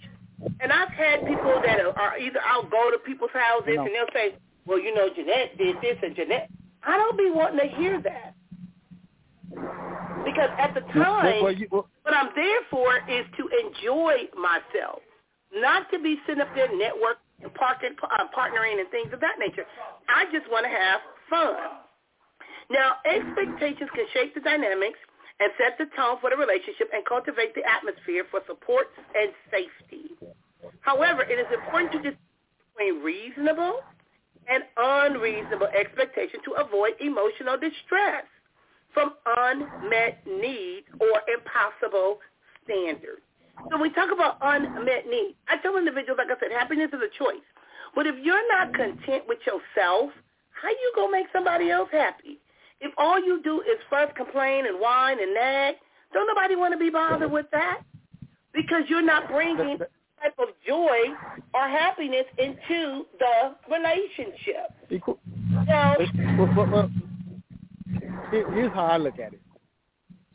And 0.60 0.72
I've 0.72 0.90
had 0.90 1.26
people 1.26 1.62
that 1.66 1.80
are, 1.80 2.18
either 2.18 2.40
I'll 2.46 2.70
go 2.70 2.92
to 2.92 2.98
people's 3.06 3.32
houses 3.34 3.74
No. 3.76 3.86
and 3.86 3.90
they'll 3.96 4.14
say, 4.14 4.36
"Well, 4.66 4.80
you 4.80 4.94
know, 4.94 5.08
Jeanette 5.16 5.58
did 5.58 5.78
this 5.82 5.98
and 6.04 6.16
Jeanette." 6.16 6.50
I 6.84 6.98
don't 6.98 7.18
be 7.18 7.32
wanting 7.32 7.60
to 7.60 7.76
hear 7.76 8.02
that 8.02 8.36
because 10.26 10.50
at 10.60 10.74
the 10.74 10.82
time, 10.94 11.44
Well, 11.44 11.52
you, 11.52 11.68
well, 11.72 11.88
what 12.04 12.14
I'm 12.16 12.30
there 12.36 12.60
for 12.70 12.98
is 13.10 13.26
to 13.38 13.50
enjoy 13.66 14.28
myself, 14.38 15.02
not 15.54 15.90
to 15.92 16.00
be 16.00 16.18
sitting 16.26 16.42
up 16.42 16.54
there 16.56 16.70
network 16.76 17.18
and 17.42 17.54
parking, 17.54 17.96
uh, 18.04 18.26
partnering 18.36 18.80
and 18.80 18.90
things 18.92 19.12
of 19.14 19.20
that 19.20 19.40
nature. 19.40 19.66
I 20.10 20.26
just 20.32 20.50
want 20.52 20.66
to 20.66 20.72
have 20.72 21.00
fun. 21.30 21.56
Now, 22.70 23.02
expectations 23.06 23.90
can 23.96 24.06
shape 24.14 24.36
the 24.36 24.42
dynamics 24.42 25.00
and 25.40 25.50
set 25.58 25.78
the 25.80 25.90
tone 25.96 26.18
for 26.22 26.30
the 26.30 26.38
relationship 26.38 26.92
and 26.94 27.06
cultivate 27.06 27.56
the 27.56 27.64
atmosphere 27.66 28.26
for 28.30 28.42
support 28.46 28.88
and 29.16 29.32
safety. 29.50 30.14
However, 30.82 31.24
it 31.24 31.40
is 31.40 31.48
important 31.50 31.92
to 31.94 31.98
distinguish 31.98 32.30
between 32.78 33.04
reasonable 33.04 33.80
and 34.50 34.64
unreasonable 34.78 35.68
expectation 35.68 36.40
to 36.46 36.52
avoid 36.60 36.94
emotional 37.00 37.58
distress 37.58 38.26
from 38.94 39.14
unmet 39.38 40.26
needs 40.26 40.88
or 41.00 41.22
impossible 41.32 42.20
standards. 42.66 43.22
So 43.72 43.78
we 43.82 43.90
talk 43.92 44.10
about 44.12 44.38
unmet 44.42 45.08
needs, 45.10 45.36
I 45.48 45.58
tell 45.58 45.78
individuals, 45.78 46.18
like 46.18 46.36
I 46.36 46.40
said, 46.40 46.52
happiness 46.52 46.90
is 46.94 47.00
a 47.02 47.12
choice. 47.18 47.44
But 47.96 48.08
if 48.08 48.16
you're 48.22 48.48
not 48.48 48.74
content 48.74 49.24
with 49.28 49.40
yourself, 49.46 50.12
how 50.52 50.70
you 50.70 50.92
going 50.96 51.10
to 51.10 51.18
make 51.20 51.28
somebody 51.34 51.70
else 51.72 51.90
happy? 51.92 52.40
If 52.82 52.94
all 52.98 53.20
you 53.20 53.42
do 53.44 53.62
is 53.62 53.78
fuss, 53.90 54.10
complain, 54.16 54.66
and 54.66 54.80
whine 54.80 55.20
and 55.22 55.34
nag, 55.34 55.76
don't 56.14 56.28
nobody 56.28 56.56
want 56.56 56.74
to 56.74 56.78
be 56.78 56.90
bothered 56.90 57.32
with 57.32 57.46
that 57.52 57.82
because 58.54 58.84
you're 58.88 59.02
not 59.02 59.28
bringing 59.28 59.78
type 60.22 60.36
of 60.40 60.50
joy 60.66 60.98
or 61.54 61.68
happiness 61.68 62.26
into 62.38 63.06
the 63.20 63.56
relationship. 63.70 64.74
Equal. 64.90 65.20
Now, 65.68 65.96
well, 66.38 66.54
well, 66.56 66.70
well, 66.72 66.92
here's 68.32 68.72
how 68.74 68.86
I 68.86 68.98
look 68.98 69.20
at 69.20 69.34
it. 69.34 69.42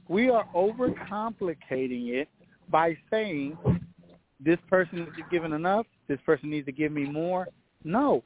We 0.08 0.30
are 0.30 0.46
overcomplicating 0.54 2.08
it 2.08 2.28
by 2.70 2.96
saying 3.10 3.56
this 4.40 4.58
person 4.68 5.00
is 5.00 5.24
given 5.30 5.52
enough, 5.52 5.86
this 6.08 6.20
person 6.26 6.50
needs 6.50 6.66
to 6.66 6.72
give 6.72 6.92
me 6.92 7.04
more. 7.04 7.48
No. 7.82 8.22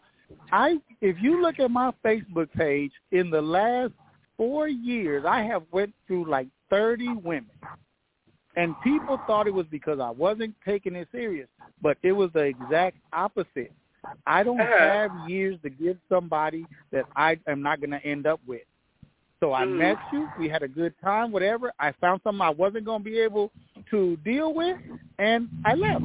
I 0.53 0.77
if 1.01 1.17
you 1.21 1.41
look 1.41 1.59
at 1.59 1.71
my 1.71 1.93
Facebook 2.05 2.53
page 2.53 2.93
in 3.13 3.31
the 3.31 3.41
last 3.41 3.93
4 4.37 4.69
years, 4.69 5.25
I 5.27 5.43
have 5.43 5.63
went 5.73 5.95
through 6.07 6.31
like 6.31 6.49
30 6.71 7.09
women. 7.25 7.51
And 8.57 8.75
people 8.83 9.21
thought 9.27 9.47
it 9.47 9.55
was 9.55 9.67
because 9.71 10.01
I 10.01 10.11
wasn't 10.11 10.55
taking 10.65 10.97
it 10.97 11.09
serious, 11.13 11.49
but 11.81 11.97
it 12.03 12.13
was 12.13 12.31
the 12.33 12.41
exact 12.41 12.97
opposite. 13.13 13.73
I 14.27 14.43
don't 14.43 14.59
have 14.59 15.11
years 15.29 15.59
to 15.63 15.71
give 15.71 15.97
somebody 16.09 16.67
that 16.91 17.05
I 17.15 17.39
am 17.47 17.63
not 17.63 17.81
going 17.81 17.91
to 17.91 18.05
end 18.05 18.27
up 18.27 18.41
with. 18.47 18.63
So 19.41 19.53
I 19.53 19.65
Mm. 19.65 19.77
met 19.77 19.99
you. 20.11 20.29
We 20.37 20.49
had 20.49 20.63
a 20.63 20.69
good 20.69 20.95
time, 21.01 21.31
whatever. 21.31 21.73
I 21.79 21.93
found 21.93 22.21
something 22.23 22.41
I 22.41 22.51
wasn't 22.51 22.85
going 22.85 23.01
to 23.01 23.11
be 23.11 23.21
able 23.21 23.53
to 23.91 24.17
deal 24.19 24.53
with, 24.53 24.79
and 25.19 25.49
I 25.65 25.75
left. 25.75 26.05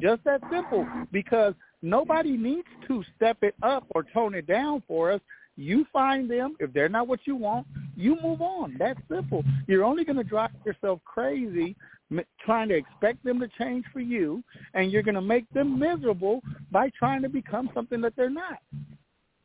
Just 0.00 0.22
that 0.24 0.42
simple. 0.50 0.86
Because 1.10 1.54
nobody 1.82 2.36
needs 2.36 2.68
to 2.86 3.02
step 3.16 3.38
it 3.42 3.54
up 3.62 3.84
or 3.94 4.02
tone 4.02 4.34
it 4.34 4.46
down 4.46 4.82
for 4.86 5.10
us. 5.12 5.20
You 5.56 5.86
find 5.86 6.30
them. 6.30 6.56
If 6.60 6.72
they're 6.72 6.88
not 6.88 7.08
what 7.08 7.26
you 7.26 7.34
want, 7.34 7.66
you 7.96 8.16
move 8.22 8.40
on. 8.40 8.76
That's 8.78 9.00
simple. 9.08 9.44
You're 9.66 9.84
only 9.84 10.04
going 10.04 10.16
to 10.16 10.24
drive 10.24 10.50
yourself 10.64 11.00
crazy 11.04 11.74
m- 12.10 12.24
trying 12.44 12.68
to 12.68 12.74
expect 12.76 13.24
them 13.24 13.40
to 13.40 13.48
change 13.58 13.84
for 13.92 14.00
you, 14.00 14.42
and 14.74 14.92
you're 14.92 15.02
going 15.02 15.14
to 15.14 15.20
make 15.20 15.50
them 15.52 15.78
miserable 15.78 16.42
by 16.70 16.90
trying 16.90 17.22
to 17.22 17.28
become 17.28 17.70
something 17.74 18.00
that 18.02 18.14
they're 18.16 18.30
not. 18.30 18.58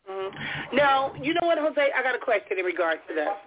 Mhm. 0.09 0.73
Now, 0.73 1.13
you 1.21 1.33
know 1.33 1.47
what, 1.47 1.57
Jose? 1.57 1.91
I 1.95 2.03
got 2.03 2.15
a 2.15 2.19
question 2.19 2.59
in 2.59 2.65
regards 2.65 3.01
to 3.07 3.13
that. 3.15 3.41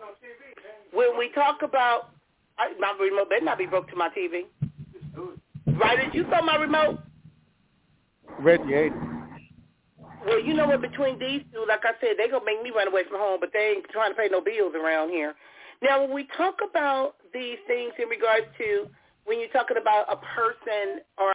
When 0.92 1.18
we 1.18 1.30
talk 1.30 1.62
about 1.62 2.10
I, 2.58 2.72
my 2.78 2.96
remote, 2.98 3.28
better 3.28 3.44
not 3.44 3.58
be 3.58 3.66
broke 3.66 3.88
to 3.90 3.96
my 3.96 4.08
TV. 4.08 4.46
Right? 5.78 6.00
Did 6.00 6.14
you 6.14 6.24
saw 6.30 6.42
my 6.42 6.56
remote? 6.56 7.00
Reggie 8.38 8.74
ate 8.74 8.92
it. 8.92 9.16
Well, 10.24 10.40
you 10.40 10.54
know 10.54 10.66
what? 10.66 10.80
Between 10.80 11.18
these 11.18 11.42
two, 11.52 11.64
like 11.68 11.84
I 11.84 11.92
said, 12.00 12.16
they 12.18 12.28
gonna 12.28 12.44
make 12.44 12.62
me 12.62 12.70
run 12.74 12.88
away 12.88 13.04
from 13.08 13.18
home, 13.18 13.38
but 13.40 13.50
they 13.52 13.76
ain't 13.76 13.88
trying 13.90 14.10
to 14.10 14.16
pay 14.16 14.28
no 14.30 14.40
bills 14.40 14.74
around 14.74 15.10
here. 15.10 15.34
Now, 15.82 16.00
when 16.02 16.12
we 16.12 16.26
talk 16.36 16.56
about 16.68 17.14
these 17.32 17.58
things 17.66 17.92
in 17.98 18.08
regards 18.08 18.46
to 18.58 18.88
when 19.24 19.38
you're 19.38 19.50
talking 19.50 19.76
about 19.76 20.06
a 20.10 20.16
person, 20.16 21.04
or 21.18 21.32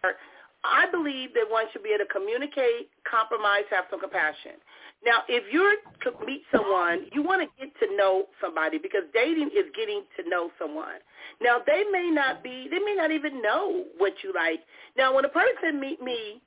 I 0.64 0.86
believe 0.92 1.34
that 1.34 1.50
one 1.50 1.66
should 1.74 1.84
be 1.84 1.90
able 1.90 2.06
to 2.06 2.12
communicate, 2.12 2.94
compromise, 3.10 3.66
have 3.72 3.86
some 3.90 4.00
compassion. 4.00 4.62
Now, 5.04 5.26
if 5.28 5.44
you're 5.52 5.74
to 6.06 6.26
meet 6.26 6.44
someone, 6.54 7.08
you 7.12 7.24
want 7.24 7.42
to 7.42 7.50
get 7.58 7.74
to 7.82 7.96
know 7.98 8.26
somebody 8.40 8.78
because 8.78 9.02
dating 9.14 9.50
is 9.58 9.66
getting 9.76 10.04
to 10.18 10.30
know 10.30 10.52
someone. 10.60 11.02
Now, 11.42 11.58
they 11.66 11.84
may 11.92 12.12
not 12.14 12.44
be, 12.44 12.68
they 12.70 12.78
may 12.78 12.94
not 12.94 13.10
even 13.10 13.42
know 13.42 13.86
what 13.98 14.14
you 14.24 14.32
like. 14.34 14.62
Now, 14.96 15.16
when 15.16 15.26
a 15.26 15.30
person 15.30 15.80
meet 15.80 16.02
me, 16.02 16.42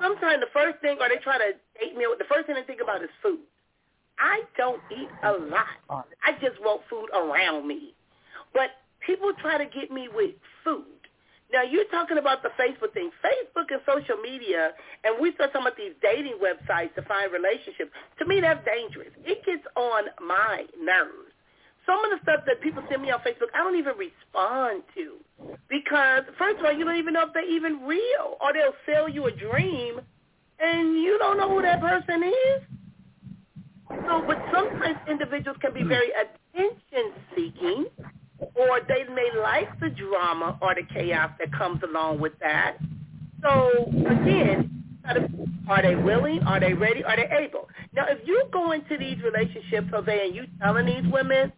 sometimes 0.00 0.40
the 0.40 0.48
first 0.54 0.80
thing, 0.80 0.96
or 1.00 1.08
they 1.08 1.20
try 1.22 1.36
to 1.36 1.52
date 1.78 1.96
me, 1.96 2.06
the 2.18 2.24
first 2.32 2.46
thing 2.46 2.56
they 2.56 2.62
think 2.64 2.80
about 2.80 3.02
is 3.02 3.10
food. 3.22 3.40
I 4.18 4.42
don't 4.56 4.80
eat 4.90 5.08
a 5.22 5.32
lot. 5.32 5.76
I 6.24 6.32
just 6.40 6.58
want 6.60 6.82
food 6.88 7.08
around 7.14 7.68
me. 7.68 7.94
But 8.54 8.70
people 9.06 9.32
try 9.40 9.58
to 9.58 9.66
get 9.66 9.90
me 9.90 10.08
with 10.12 10.34
food. 10.64 10.97
Now 11.52 11.62
you're 11.62 11.88
talking 11.90 12.18
about 12.18 12.42
the 12.42 12.50
Facebook 12.60 12.92
thing. 12.92 13.10
Facebook 13.24 13.72
and 13.72 13.80
social 13.86 14.16
media, 14.20 14.72
and 15.04 15.16
we 15.20 15.32
start 15.32 15.52
talking 15.52 15.66
about 15.66 15.78
these 15.78 15.96
dating 16.02 16.38
websites 16.42 16.94
to 16.94 17.02
find 17.02 17.32
relationships. 17.32 17.90
To 18.18 18.26
me, 18.26 18.40
that's 18.40 18.64
dangerous. 18.64 19.12
It 19.24 19.44
gets 19.46 19.64
on 19.76 20.04
my 20.20 20.64
nerves. 20.76 21.32
Some 21.86 22.04
of 22.04 22.10
the 22.12 22.20
stuff 22.22 22.44
that 22.44 22.60
people 22.60 22.82
send 22.90 23.00
me 23.00 23.10
on 23.10 23.20
Facebook, 23.20 23.48
I 23.54 23.64
don't 23.64 23.76
even 23.76 23.96
respond 23.96 24.82
to 24.94 25.16
because 25.68 26.24
first 26.36 26.58
of 26.58 26.66
all, 26.66 26.72
you 26.72 26.84
don't 26.84 26.96
even 26.96 27.14
know 27.14 27.24
if 27.26 27.32
they're 27.32 27.48
even 27.48 27.80
real, 27.86 28.36
or 28.40 28.52
they'll 28.52 28.76
sell 28.84 29.08
you 29.08 29.26
a 29.26 29.30
dream, 29.30 30.00
and 30.60 31.00
you 31.00 31.16
don't 31.18 31.38
know 31.38 31.48
who 31.48 31.62
that 31.62 31.80
person 31.80 32.22
is. 32.24 32.62
So, 33.88 34.22
but 34.26 34.36
sometimes 34.52 34.98
individuals 35.08 35.56
can 35.60 35.72
be 35.72 35.80
hmm. 35.80 35.88
very 35.88 36.10
attention-seeking, 36.12 37.86
or 38.58 38.80
they 38.86 39.04
may 39.12 39.30
like 39.40 39.78
the 39.80 39.90
drama 39.90 40.58
or 40.60 40.74
the 40.74 40.82
chaos 40.92 41.30
that 41.38 41.52
comes 41.52 41.82
along 41.82 42.20
with 42.20 42.32
that. 42.40 42.76
So, 43.42 43.70
again, 43.88 44.78
are 45.68 45.82
they 45.82 45.94
willing? 45.94 46.42
Are 46.42 46.60
they 46.60 46.74
ready? 46.74 47.04
Are 47.04 47.16
they 47.16 47.28
able? 47.38 47.68
Now, 47.94 48.06
if 48.08 48.18
you 48.26 48.44
go 48.52 48.72
into 48.72 48.98
these 48.98 49.16
relationships, 49.22 49.88
Jose, 49.92 50.26
and 50.26 50.34
you 50.34 50.44
telling 50.60 50.86
these 50.86 51.10
women, 51.12 51.52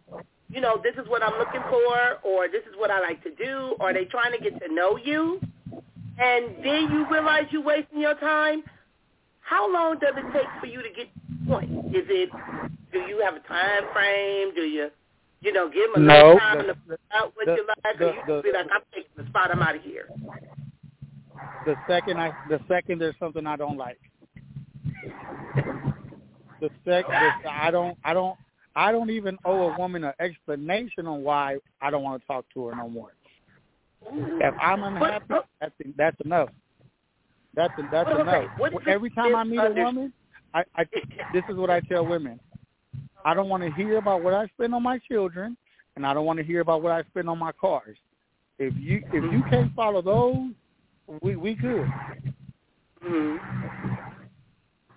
you 0.49 0.61
know, 0.61 0.79
this 0.83 0.93
is 1.01 1.09
what 1.09 1.23
I'm 1.23 1.37
looking 1.39 1.61
for, 1.69 2.19
or 2.23 2.47
this 2.47 2.63
is 2.69 2.75
what 2.77 2.91
I 2.91 2.99
like 2.99 3.23
to 3.23 3.33
do, 3.35 3.75
or 3.79 3.93
they 3.93 4.05
trying 4.05 4.33
to 4.33 4.39
get 4.39 4.59
to 4.61 4.73
know 4.73 4.97
you, 4.97 5.39
and 6.19 6.55
then 6.63 6.89
you 6.91 7.07
realize 7.09 7.45
you're 7.51 7.63
wasting 7.63 7.99
your 7.99 8.15
time, 8.15 8.63
how 9.39 9.71
long 9.71 9.97
does 9.99 10.13
it 10.15 10.33
take 10.33 10.47
for 10.59 10.67
you 10.67 10.81
to 10.81 10.89
get 10.89 11.07
to 11.13 11.19
the 11.39 11.45
point? 11.49 11.71
Is 11.95 12.05
it, 12.09 12.29
do 12.91 12.99
you 12.99 13.21
have 13.23 13.35
a 13.35 13.39
time 13.47 13.83
frame? 13.93 14.53
Do 14.55 14.61
you, 14.61 14.89
you 15.41 15.51
know, 15.51 15.69
give 15.69 15.91
them 15.93 16.03
a 16.03 16.05
No, 16.05 16.13
little 16.13 16.39
time 16.39 16.57
the- 16.59 16.63
to 16.63 16.73
figure 16.75 16.97
out 17.13 17.35
what 17.35 17.45
the- 17.45 17.55
you 17.55 17.67
like, 17.83 17.97
the- 17.97 18.09
or 18.09 18.13
you 18.13 18.21
the- 18.27 18.41
be 18.43 18.51
like, 18.51 18.67
I'm 18.71 18.81
taking 18.93 19.11
the 19.17 19.25
spot, 19.27 19.51
I'm 19.51 19.61
out 19.61 19.75
of 19.75 19.81
here. 19.81 20.07
The 21.65 21.75
second 21.87 22.19
I, 22.19 22.31
the 22.49 22.59
second 22.67 22.99
there's 22.99 23.17
something 23.19 23.45
I 23.45 23.55
don't 23.55 23.77
like. 23.77 23.99
The 26.59 26.69
sec, 26.85 27.07
the, 27.07 27.31
I 27.51 27.71
don't, 27.71 27.97
I 28.03 28.13
don't, 28.13 28.37
I 28.75 28.91
don't 28.91 29.09
even 29.09 29.37
owe 29.45 29.69
a 29.71 29.77
woman 29.77 30.03
an 30.03 30.13
explanation 30.19 31.07
on 31.07 31.23
why 31.23 31.57
I 31.81 31.89
don't 31.89 32.03
want 32.03 32.21
to 32.21 32.27
talk 32.27 32.45
to 32.53 32.67
her 32.67 32.75
no 32.75 32.87
more. 32.87 33.13
If 34.11 34.53
I'm 34.61 34.83
unhappy, 34.83 35.25
that's 35.59 35.73
that's 35.97 36.17
enough. 36.23 36.49
That's 37.55 37.73
that's 37.91 38.09
enough. 38.19 38.45
Every 38.87 39.09
time 39.09 39.35
I 39.35 39.43
meet 39.43 39.57
a 39.59 39.71
woman, 39.71 40.13
I, 40.53 40.63
I 40.75 40.85
this 41.33 41.43
is 41.49 41.55
what 41.57 41.69
I 41.69 41.79
tell 41.81 42.05
women. 42.05 42.39
I 43.25 43.33
don't 43.33 43.49
want 43.49 43.63
to 43.63 43.71
hear 43.71 43.97
about 43.97 44.23
what 44.23 44.33
I 44.33 44.47
spend 44.47 44.73
on 44.73 44.83
my 44.83 44.99
children, 45.09 45.57
and 45.95 46.05
I 46.05 46.13
don't 46.13 46.25
want 46.25 46.39
to 46.39 46.45
hear 46.45 46.61
about 46.61 46.81
what 46.81 46.91
I 46.91 47.03
spend 47.03 47.29
on 47.29 47.37
my 47.37 47.51
cars. 47.51 47.97
If 48.59 48.73
you 48.77 49.03
if 49.11 49.23
you 49.33 49.43
can't 49.49 49.73
follow 49.75 50.01
those, 50.01 50.51
we 51.21 51.35
we 51.35 51.55
good. 51.55 51.87
hmm 53.01 53.37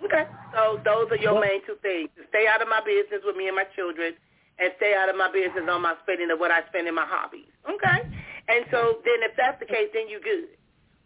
Okay, 0.04 0.24
so 0.52 0.80
those 0.84 1.10
are 1.10 1.16
your 1.16 1.34
Well- 1.34 1.42
main 1.42 1.64
two 1.66 1.76
things: 1.82 2.10
stay 2.28 2.46
out 2.46 2.62
of 2.62 2.68
my 2.68 2.80
business 2.80 3.22
with 3.24 3.36
me 3.36 3.48
and 3.48 3.56
my 3.56 3.64
children, 3.76 4.14
and 4.58 4.72
stay 4.76 4.94
out 4.94 5.08
of 5.08 5.16
my 5.16 5.30
business 5.30 5.64
on 5.68 5.82
my 5.82 5.94
spending 6.02 6.30
of 6.30 6.38
what 6.38 6.50
I 6.50 6.64
spend 6.68 6.88
in 6.88 6.94
my 6.94 7.06
hobbies. 7.06 7.48
Okay, 7.68 8.00
and 8.48 8.64
so 8.70 9.00
then 9.04 9.22
if 9.22 9.36
that's 9.36 9.58
the 9.60 9.66
case, 9.66 9.88
then 9.92 10.08
you 10.08 10.20
good. 10.20 10.48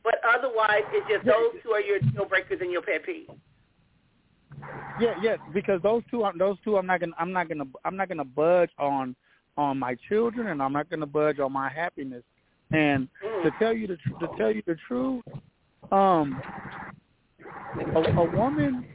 But 0.05 0.21
otherwise, 0.25 0.83
it's 0.93 1.07
just 1.09 1.25
those 1.27 1.63
two 1.63 1.73
are 1.73 1.81
your 1.81 1.99
deal 1.99 2.25
breakers 2.25 2.61
and 2.61 2.71
your 2.71 2.83
pet 2.83 3.05
peeves. 3.05 3.35
Yeah, 5.01 5.15
yeah, 5.23 5.37
because 5.53 5.81
those 5.83 6.03
two, 6.11 6.25
those 6.39 6.57
two, 6.65 6.77
I'm 6.77 6.87
not 6.87 7.01
gonna, 7.01 7.13
I'm 7.19 7.33
not 7.33 7.49
gonna, 7.49 7.65
I'm 7.85 7.97
not 7.97 8.09
gonna 8.09 8.25
budge 8.25 8.71
on, 8.79 9.15
on 9.57 9.79
my 9.79 9.97
children, 10.09 10.49
and 10.49 10.63
I'm 10.63 10.73
not 10.73 10.91
gonna 10.91 11.07
budge 11.07 11.39
on 11.39 11.53
my 11.53 11.69
happiness. 11.69 12.23
And 12.71 13.09
to 13.43 13.51
tell 13.59 13.73
you 13.73 13.87
the, 13.87 13.97
tr- 13.97 14.27
to 14.27 14.29
tell 14.37 14.51
you 14.51 14.63
the 14.67 14.77
truth, 14.87 15.25
um, 15.91 16.41
a, 17.95 18.01
a 18.01 18.37
woman, 18.37 18.87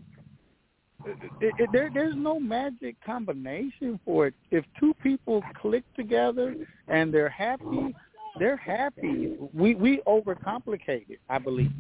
it, 1.06 1.54
it, 1.58 1.70
there, 1.72 1.90
there's 1.94 2.16
no 2.16 2.40
magic 2.40 2.96
combination 3.06 4.00
for 4.06 4.28
it. 4.28 4.34
If 4.52 4.66
two 4.80 4.94
people 5.02 5.44
click 5.62 5.84
together 5.96 6.56
and 6.88 7.14
they're 7.14 7.30
happy, 7.30 7.96
they're 8.40 8.58
happy. 8.58 9.36
We 9.54 9.76
we 9.76 10.02
overcomplicate 10.08 11.10
it, 11.10 11.20
I 11.30 11.40
believe. 11.40 11.72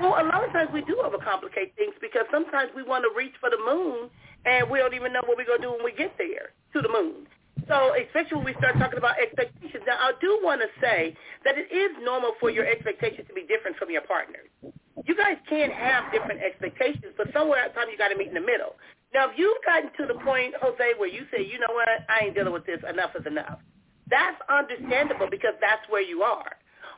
Well, 0.00 0.16
a 0.20 0.24
lot 0.24 0.44
of 0.44 0.52
times 0.52 0.70
we 0.72 0.82
do 0.82 1.02
overcomplicate 1.02 1.74
things 1.76 1.94
because 2.00 2.24
sometimes 2.30 2.70
we 2.74 2.82
want 2.82 3.04
to 3.04 3.10
reach 3.16 3.34
for 3.40 3.50
the 3.50 3.58
moon 3.58 4.10
and 4.44 4.70
we 4.70 4.78
don't 4.78 4.94
even 4.94 5.12
know 5.12 5.22
what 5.26 5.36
we're 5.36 5.46
going 5.46 5.60
to 5.60 5.66
do 5.66 5.72
when 5.72 5.84
we 5.84 5.92
get 5.92 6.14
there 6.18 6.52
to 6.72 6.80
the 6.80 6.88
moon. 6.88 7.26
So 7.68 7.94
especially 7.96 8.36
when 8.36 8.46
we 8.46 8.54
start 8.58 8.76
talking 8.78 8.98
about 8.98 9.18
expectations. 9.18 9.84
Now, 9.86 9.96
I 10.00 10.12
do 10.20 10.40
want 10.42 10.60
to 10.60 10.68
say 10.80 11.16
that 11.44 11.56
it 11.56 11.72
is 11.72 11.90
normal 12.02 12.32
for 12.40 12.50
your 12.50 12.66
expectations 12.66 13.26
to 13.28 13.34
be 13.34 13.46
different 13.46 13.76
from 13.76 13.90
your 13.90 14.02
partners. 14.02 14.48
You 15.06 15.16
guys 15.16 15.36
can 15.48 15.70
have 15.70 16.12
different 16.12 16.40
expectations, 16.42 17.14
but 17.16 17.32
somewhere 17.32 17.64
at 17.64 17.74
time 17.74 17.88
you 17.90 17.98
got 17.98 18.08
to 18.08 18.16
meet 18.16 18.28
in 18.28 18.34
the 18.34 18.44
middle. 18.44 18.76
Now, 19.14 19.30
if 19.30 19.38
you've 19.38 19.62
gotten 19.64 19.90
to 19.96 20.12
the 20.12 20.18
point, 20.20 20.54
Jose, 20.60 20.98
where 20.98 21.08
you 21.08 21.24
say, 21.30 21.44
you 21.44 21.58
know 21.58 21.72
what, 21.72 21.88
I 22.08 22.26
ain't 22.26 22.34
dealing 22.34 22.52
with 22.52 22.66
this, 22.66 22.80
enough 22.88 23.10
is 23.14 23.26
enough, 23.26 23.58
that's 24.10 24.36
understandable 24.50 25.28
because 25.30 25.54
that's 25.60 25.86
where 25.88 26.02
you 26.02 26.22
are. 26.22 26.56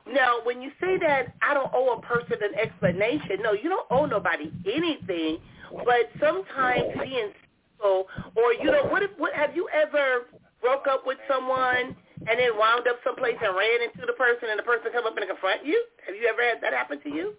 Now, 0.09 0.39
when 0.45 0.63
you 0.63 0.71
say 0.81 0.99
that 0.99 1.35
I 1.43 1.55
don't 1.55 1.71
owe 1.75 1.99
a 1.99 2.03
person 2.03 2.39
an 2.43 2.55
explanation, 2.55 3.43
no, 3.43 3.53
you 3.53 3.69
don't 3.69 3.87
owe 3.91 4.07
nobody 4.07 4.53
anything, 4.67 5.39
but 5.85 6.11
sometimes 6.21 6.95
being 7.03 7.33
people, 7.73 8.07
or 8.37 8.55
you 8.55 8.71
know, 8.71 8.85
what 8.87 9.03
if 9.03 9.11
what 9.19 9.35
have 9.35 9.57
you 9.57 9.69
ever 9.75 10.27
broke 10.61 10.87
up 10.87 11.07
with 11.07 11.19
someone 11.29 11.97
and 12.29 12.39
then 12.39 12.57
wound 12.57 12.87
up 12.89 12.97
someplace 13.05 13.37
and 13.43 13.57
ran 13.57 13.83
into 13.83 14.07
the 14.07 14.15
person 14.15 14.49
and 14.51 14.59
the 14.59 14.63
person 14.63 14.93
come 14.93 15.07
up 15.07 15.17
and 15.17 15.27
confront 15.27 15.67
you? 15.67 15.85
Have 16.07 16.15
you 16.15 16.29
ever 16.29 16.43
had 16.43 16.63
that 16.63 16.73
happen 16.73 17.01
to 17.03 17.11
you? 17.11 17.35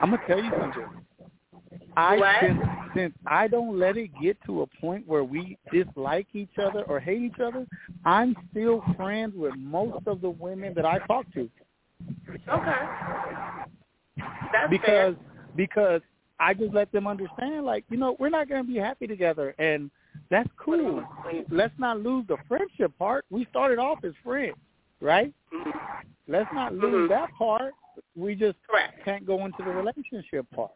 I'm 0.00 0.10
gonna 0.10 0.22
tell 0.26 0.42
you 0.42 0.50
something. 0.50 1.07
I 1.96 2.16
What? 2.16 2.34
since, 2.40 2.58
since 2.94 3.14
I 3.26 3.48
don't 3.48 3.78
let 3.78 3.96
it 3.96 4.10
get 4.22 4.36
to 4.46 4.62
a 4.62 4.66
point 4.80 5.06
where 5.06 5.24
we 5.24 5.58
dislike 5.72 6.28
each 6.34 6.58
other 6.62 6.82
or 6.84 7.00
hate 7.00 7.22
each 7.22 7.40
other, 7.42 7.66
I'm 8.04 8.36
still 8.50 8.82
friends 8.96 9.34
with 9.36 9.54
most 9.56 10.06
of 10.06 10.20
the 10.20 10.30
women 10.30 10.74
that 10.74 10.84
I 10.84 10.98
talk 11.00 11.26
to 11.34 11.48
Okay. 12.48 12.72
That's 14.52 14.70
because 14.70 15.14
fair. 15.14 15.16
because 15.56 16.00
I 16.40 16.54
just 16.54 16.72
let 16.74 16.90
them 16.92 17.06
understand 17.06 17.64
like 17.64 17.84
you 17.90 17.96
know 17.96 18.16
we're 18.18 18.28
not 18.28 18.48
gonna 18.48 18.64
be 18.64 18.76
happy 18.76 19.06
together 19.06 19.54
and 19.58 19.90
that's 20.30 20.48
cool. 20.58 21.02
Let's 21.50 21.74
not 21.78 22.00
lose 22.00 22.26
the 22.28 22.36
friendship 22.48 22.92
part. 22.98 23.24
We 23.30 23.46
started 23.50 23.78
off 23.78 23.98
as 24.04 24.12
friends, 24.24 24.56
right? 25.00 25.32
Mhm. 25.52 25.72
Let's 26.26 26.52
not 26.52 26.74
lose 26.74 27.06
Mhm. 27.06 27.08
that 27.10 27.32
part. 27.34 27.74
We 28.16 28.34
just 28.34 28.56
Correct. 28.68 29.02
can't 29.04 29.26
go 29.26 29.44
into 29.44 29.62
the 29.62 29.70
relationship 29.70 30.46
part. 30.50 30.72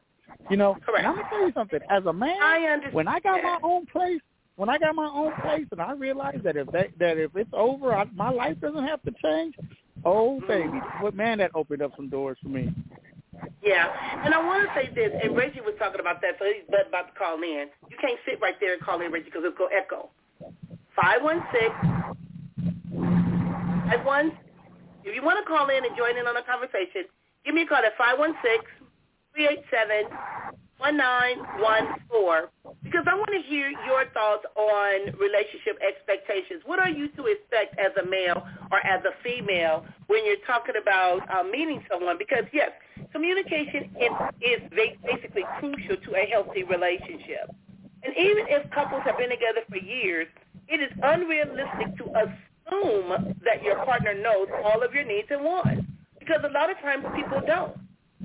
You 0.50 0.56
know, 0.56 0.76
Correct. 0.84 0.98
and 0.98 1.06
I'm 1.06 1.14
gonna 1.16 1.28
tell 1.28 1.46
you 1.46 1.52
something. 1.54 1.80
As 1.90 2.04
a 2.06 2.12
man, 2.12 2.36
I 2.42 2.58
understand. 2.66 2.94
when 2.94 3.08
I 3.08 3.20
got 3.20 3.42
my 3.42 3.58
own 3.62 3.86
place, 3.86 4.20
when 4.56 4.68
I 4.68 4.78
got 4.78 4.94
my 4.94 5.06
own 5.06 5.32
place, 5.40 5.66
and 5.70 5.80
I 5.80 5.92
realized 5.92 6.42
that 6.44 6.56
if 6.56 6.70
that, 6.72 6.88
that 6.98 7.18
if 7.18 7.34
it's 7.36 7.50
over, 7.52 7.94
I, 7.94 8.04
my 8.14 8.30
life 8.30 8.60
doesn't 8.60 8.86
have 8.86 9.02
to 9.02 9.12
change. 9.22 9.54
Oh 10.04 10.40
mm-hmm. 10.40 10.46
baby, 10.46 10.78
what 11.00 11.14
man 11.14 11.38
that 11.38 11.52
opened 11.54 11.82
up 11.82 11.92
some 11.96 12.08
doors 12.08 12.36
for 12.42 12.48
me. 12.48 12.72
Yeah, 13.62 13.88
and 14.24 14.34
I 14.34 14.44
want 14.44 14.68
to 14.68 14.74
say 14.74 14.92
this, 14.94 15.10
and 15.22 15.36
Reggie 15.36 15.60
was 15.60 15.74
talking 15.78 16.00
about 16.00 16.20
that, 16.20 16.36
so 16.38 16.44
he's 16.44 16.62
about 16.68 17.12
to 17.12 17.18
call 17.18 17.36
in. 17.42 17.66
You 17.90 17.96
can't 18.00 18.18
sit 18.26 18.40
right 18.40 18.54
there 18.60 18.74
and 18.74 18.82
call 18.82 19.00
in, 19.00 19.10
Reggie, 19.10 19.26
because 19.26 19.42
it'll 19.44 19.56
go 19.56 19.66
echo. 19.66 20.10
Five 20.94 21.22
one 21.22 21.42
six. 21.50 21.72
Five 23.88 24.04
one. 24.04 24.32
If 25.04 25.14
you 25.14 25.22
want 25.22 25.42
to 25.42 25.48
call 25.48 25.68
in 25.70 25.84
and 25.84 25.96
join 25.96 26.18
in 26.18 26.26
on 26.26 26.34
the 26.34 26.42
conversation, 26.46 27.08
give 27.44 27.54
me 27.54 27.62
a 27.62 27.66
call 27.66 27.78
at 27.78 27.96
five 27.96 28.18
one 28.18 28.34
six 28.42 28.64
three 29.34 29.48
eight 29.48 29.64
seven 29.70 30.10
one 30.78 30.96
nine 30.96 31.38
one 31.60 31.94
four 32.08 32.50
because 32.82 33.06
I 33.06 33.14
want 33.14 33.30
to 33.30 33.42
hear 33.48 33.70
your 33.86 34.04
thoughts 34.12 34.44
on 34.56 35.14
relationship 35.16 35.78
expectations. 35.80 36.62
What 36.66 36.78
are 36.78 36.90
you 36.90 37.08
to 37.14 37.26
expect 37.26 37.78
as 37.78 37.92
a 38.02 38.04
male 38.08 38.42
or 38.70 38.84
as 38.84 39.02
a 39.04 39.14
female 39.22 39.86
when 40.08 40.26
you're 40.26 40.42
talking 40.46 40.74
about 40.80 41.22
uh, 41.30 41.44
meeting 41.44 41.84
someone? 41.90 42.18
Because 42.18 42.44
yes, 42.52 42.70
communication 43.12 43.94
is, 43.96 44.12
is 44.42 44.60
ba- 44.70 44.98
basically 45.06 45.44
crucial 45.60 45.96
to 45.96 46.10
a 46.16 46.26
healthy 46.26 46.64
relationship. 46.64 47.48
And 48.02 48.12
even 48.18 48.46
if 48.48 48.68
couples 48.72 49.02
have 49.04 49.16
been 49.16 49.30
together 49.30 49.62
for 49.70 49.78
years, 49.78 50.26
it 50.68 50.80
is 50.82 50.90
unrealistic 51.02 51.96
to 51.98 52.04
assume 52.18 53.36
that 53.44 53.62
your 53.62 53.76
partner 53.84 54.14
knows 54.14 54.48
all 54.64 54.82
of 54.82 54.92
your 54.92 55.04
needs 55.04 55.28
and 55.30 55.44
wants 55.44 55.86
because 56.18 56.40
a 56.44 56.52
lot 56.52 56.70
of 56.70 56.78
times 56.78 57.04
people 57.14 57.40
don't. 57.46 57.76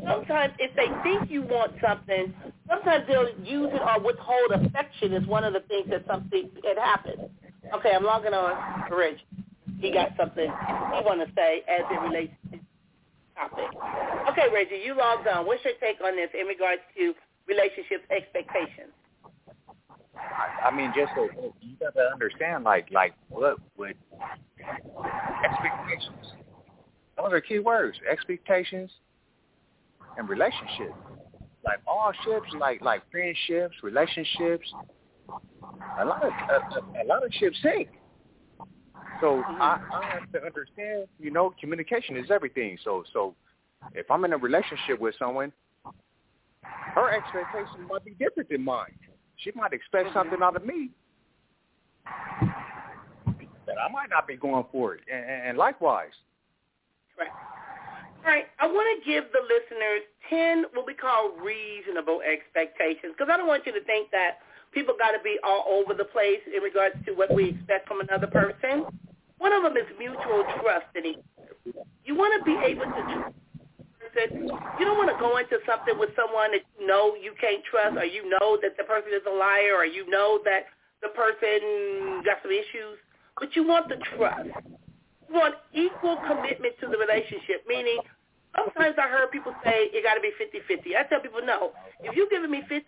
Sometimes 0.05 0.53
if 0.59 0.75
they 0.75 0.87
think 1.03 1.31
you 1.31 1.41
want 1.41 1.73
something, 1.81 2.33
sometimes 2.67 3.05
they'll 3.07 3.29
use 3.43 3.69
it 3.73 3.81
or 3.81 3.99
withhold 4.03 4.51
affection 4.51 5.13
is 5.13 5.25
one 5.27 5.43
of 5.43 5.53
the 5.53 5.61
things 5.61 5.89
that 5.89 6.05
something 6.07 6.49
it 6.63 6.77
happens. 6.77 7.29
Okay, 7.73 7.91
I'm 7.93 8.03
logging 8.03 8.33
on 8.33 8.91
Rich. 8.91 9.19
He 9.79 9.91
got 9.91 10.11
something 10.17 10.45
he 10.45 11.01
want 11.05 11.21
to 11.27 11.33
say 11.35 11.63
as 11.67 11.81
it 11.89 12.01
relates 12.01 12.33
to 12.51 12.59
topic. 13.35 13.69
Okay, 14.31 14.47
Reggie, 14.53 14.81
you 14.83 14.95
logged 14.95 15.27
on. 15.27 15.45
What's 15.45 15.63
your 15.63 15.73
take 15.81 16.01
on 16.03 16.15
this 16.15 16.29
in 16.39 16.47
regards 16.47 16.81
to 16.97 17.13
relationship 17.47 18.05
expectations? 18.09 18.93
I, 20.15 20.69
I 20.69 20.75
mean, 20.75 20.91
just 20.95 21.11
so 21.15 21.29
you 21.61 21.75
got 21.79 21.93
to 21.95 22.09
understand, 22.11 22.63
like, 22.63 22.87
like 22.91 23.13
what 23.29 23.57
would 23.77 23.95
expectations? 25.43 26.33
Those 27.17 27.31
are 27.31 27.41
key 27.41 27.59
words: 27.59 27.97
expectations 28.09 28.91
and 30.17 30.27
relationship. 30.27 30.93
Like 31.63 31.79
all 31.87 32.11
ships, 32.23 32.47
like 32.59 32.81
like 32.81 33.03
friendships, 33.11 33.75
relationships. 33.83 34.67
A 35.99 36.05
lot 36.05 36.23
of 36.23 36.31
a, 36.31 37.03
a, 37.03 37.05
lot 37.05 37.25
of 37.25 37.31
ships 37.33 37.57
sink. 37.61 37.89
So 39.19 39.43
mm-hmm. 39.43 39.61
I, 39.61 39.79
I 39.93 40.05
have 40.13 40.31
to 40.31 40.45
understand, 40.45 41.07
you 41.19 41.31
know, 41.31 41.53
communication 41.59 42.15
is 42.15 42.31
everything. 42.31 42.77
So 42.83 43.03
so 43.11 43.35
if 43.93 44.09
I'm 44.09 44.23
in 44.25 44.33
a 44.33 44.37
relationship 44.37 44.99
with 44.99 45.15
someone, 45.19 45.51
her 46.63 47.13
expectations 47.13 47.87
might 47.89 48.05
be 48.05 48.11
different 48.11 48.49
than 48.49 48.63
mine. 48.63 48.97
She 49.37 49.51
might 49.55 49.73
expect 49.73 50.07
mm-hmm. 50.07 50.17
something 50.17 50.39
out 50.41 50.55
of 50.55 50.65
me 50.65 50.91
that 52.05 53.75
I 53.77 53.91
might 53.91 54.09
not 54.09 54.27
be 54.27 54.37
going 54.37 54.65
for 54.71 54.95
it, 54.95 55.01
and, 55.11 55.49
and 55.49 55.57
likewise. 55.57 56.13
Right. 57.19 57.27
Right. 58.27 58.43
I 58.59 58.67
want 58.67 58.83
to 58.91 58.97
give 59.07 59.23
the 59.31 59.39
listeners 59.39 60.03
10 60.27 60.75
what 60.75 60.83
we 60.83 60.93
call 60.93 61.31
reasonable 61.39 62.19
expectations 62.27 63.15
because 63.15 63.31
I 63.31 63.39
don't 63.39 63.47
want 63.47 63.63
you 63.63 63.71
to 63.71 63.79
think 63.87 64.11
that 64.11 64.43
people 64.75 64.99
got 64.99 65.15
to 65.15 65.23
be 65.23 65.39
all 65.47 65.63
over 65.65 65.95
the 65.95 66.03
place 66.03 66.43
in 66.43 66.59
regards 66.61 66.99
to 67.07 67.15
what 67.15 67.33
we 67.33 67.55
expect 67.55 67.87
from 67.87 68.03
another 68.03 68.27
person. 68.27 68.83
One 69.39 69.53
of 69.53 69.63
them 69.63 69.77
is 69.79 69.87
mutual 69.97 70.43
trust 70.59 70.91
in 70.99 71.15
each. 71.15 71.23
You 72.03 72.19
want 72.19 72.35
to 72.35 72.43
be 72.43 72.59
able 72.67 72.91
to 72.91 73.01
trust 73.15 73.37
person. 74.17 74.43
You 74.79 74.85
don't 74.85 74.97
want 74.97 75.09
to 75.09 75.19
go 75.19 75.37
into 75.37 75.57
something 75.65 75.97
with 75.97 76.09
someone 76.15 76.51
that 76.51 76.67
you 76.79 76.87
know 76.87 77.15
you 77.15 77.33
can't 77.39 77.63
trust 77.63 77.97
or 77.97 78.05
you 78.05 78.27
know 78.27 78.57
that 78.61 78.77
the 78.77 78.83
person 78.83 79.11
is 79.13 79.23
a 79.27 79.33
liar 79.33 79.75
or 79.75 79.85
you 79.85 80.09
know 80.09 80.39
that 80.43 80.67
the 81.01 81.09
person 81.09 82.23
got 82.25 82.41
some 82.41 82.51
issues, 82.51 82.97
but 83.39 83.55
you 83.55 83.67
want 83.67 83.89
the 83.89 83.97
trust. 84.17 84.49
You 85.29 85.33
want 85.35 85.55
equal 85.73 86.17
commitment 86.27 86.75
to 86.81 86.87
the 86.87 86.97
relationship, 86.97 87.63
meaning 87.67 87.99
sometimes 88.57 88.97
I 88.97 89.07
heard 89.07 89.29
people 89.31 89.53
say 89.63 89.93
it 89.93 90.03
got 90.03 90.17
to 90.17 90.21
be 90.21 90.33
50-50. 90.35 90.97
I 90.97 91.05
tell 91.07 91.21
people, 91.21 91.41
no, 91.45 91.71
if 92.01 92.15
you're 92.15 92.29
giving 92.29 92.49
me 92.49 92.63
50, 92.67 92.83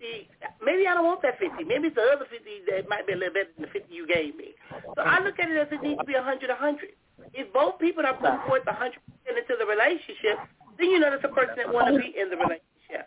maybe 0.66 0.88
I 0.90 0.98
don't 0.98 1.06
want 1.06 1.22
that 1.22 1.38
50. 1.38 1.64
Maybe 1.64 1.88
it's 1.94 1.96
the 1.96 2.10
other 2.10 2.26
50 2.26 2.42
that 2.74 2.90
might 2.90 3.06
be 3.06 3.14
a 3.14 3.18
little 3.18 3.34
better 3.34 3.54
than 3.56 3.70
the 3.70 3.72
50 3.72 3.94
you 3.94 4.08
gave 4.08 4.36
me. 4.36 4.58
So 4.98 5.06
I 5.06 5.22
look 5.22 5.38
at 5.40 5.50
it 5.50 5.58
as 5.58 5.70
it 5.72 5.82
needs 5.82 6.02
to 6.02 6.06
be 6.06 6.18
100-100. 6.18 6.98
If 7.34 7.54
both 7.54 7.78
people 7.80 8.06
are 8.06 8.18
putting 8.18 8.42
forth 8.48 8.66
100% 8.66 8.98
into 9.30 9.54
the 9.60 9.66
relationship, 9.66 10.42
then 10.80 10.90
you 10.90 11.00
know 11.00 11.12
that's 11.12 11.24
a 11.24 11.30
person 11.30 11.56
that 11.58 11.72
want 11.72 11.94
to 11.94 12.00
be 12.00 12.16
in 12.18 12.30
the 12.30 12.38
relationship. 12.38 13.06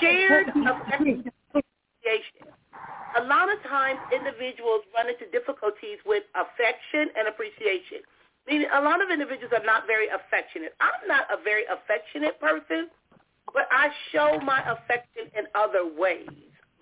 Shared 0.00 0.48
appreciation. 0.48 1.32
A 3.16 3.22
lot 3.24 3.46
of 3.46 3.62
times 3.62 4.00
individuals 4.10 4.82
run 4.90 5.06
into 5.08 5.30
difficulties 5.30 6.02
with 6.04 6.24
affection 6.34 7.14
and 7.14 7.28
appreciation. 7.30 8.02
Meaning 8.46 8.68
a 8.74 8.80
lot 8.80 9.02
of 9.02 9.10
individuals 9.10 9.52
are 9.56 9.64
not 9.64 9.86
very 9.86 10.08
affectionate. 10.08 10.74
I'm 10.80 11.08
not 11.08 11.24
a 11.32 11.42
very 11.42 11.64
affectionate 11.64 12.38
person, 12.40 12.88
but 13.52 13.68
I 13.72 13.88
show 14.12 14.38
my 14.44 14.60
affection 14.60 15.32
in 15.36 15.44
other 15.54 15.88
ways 15.88 16.28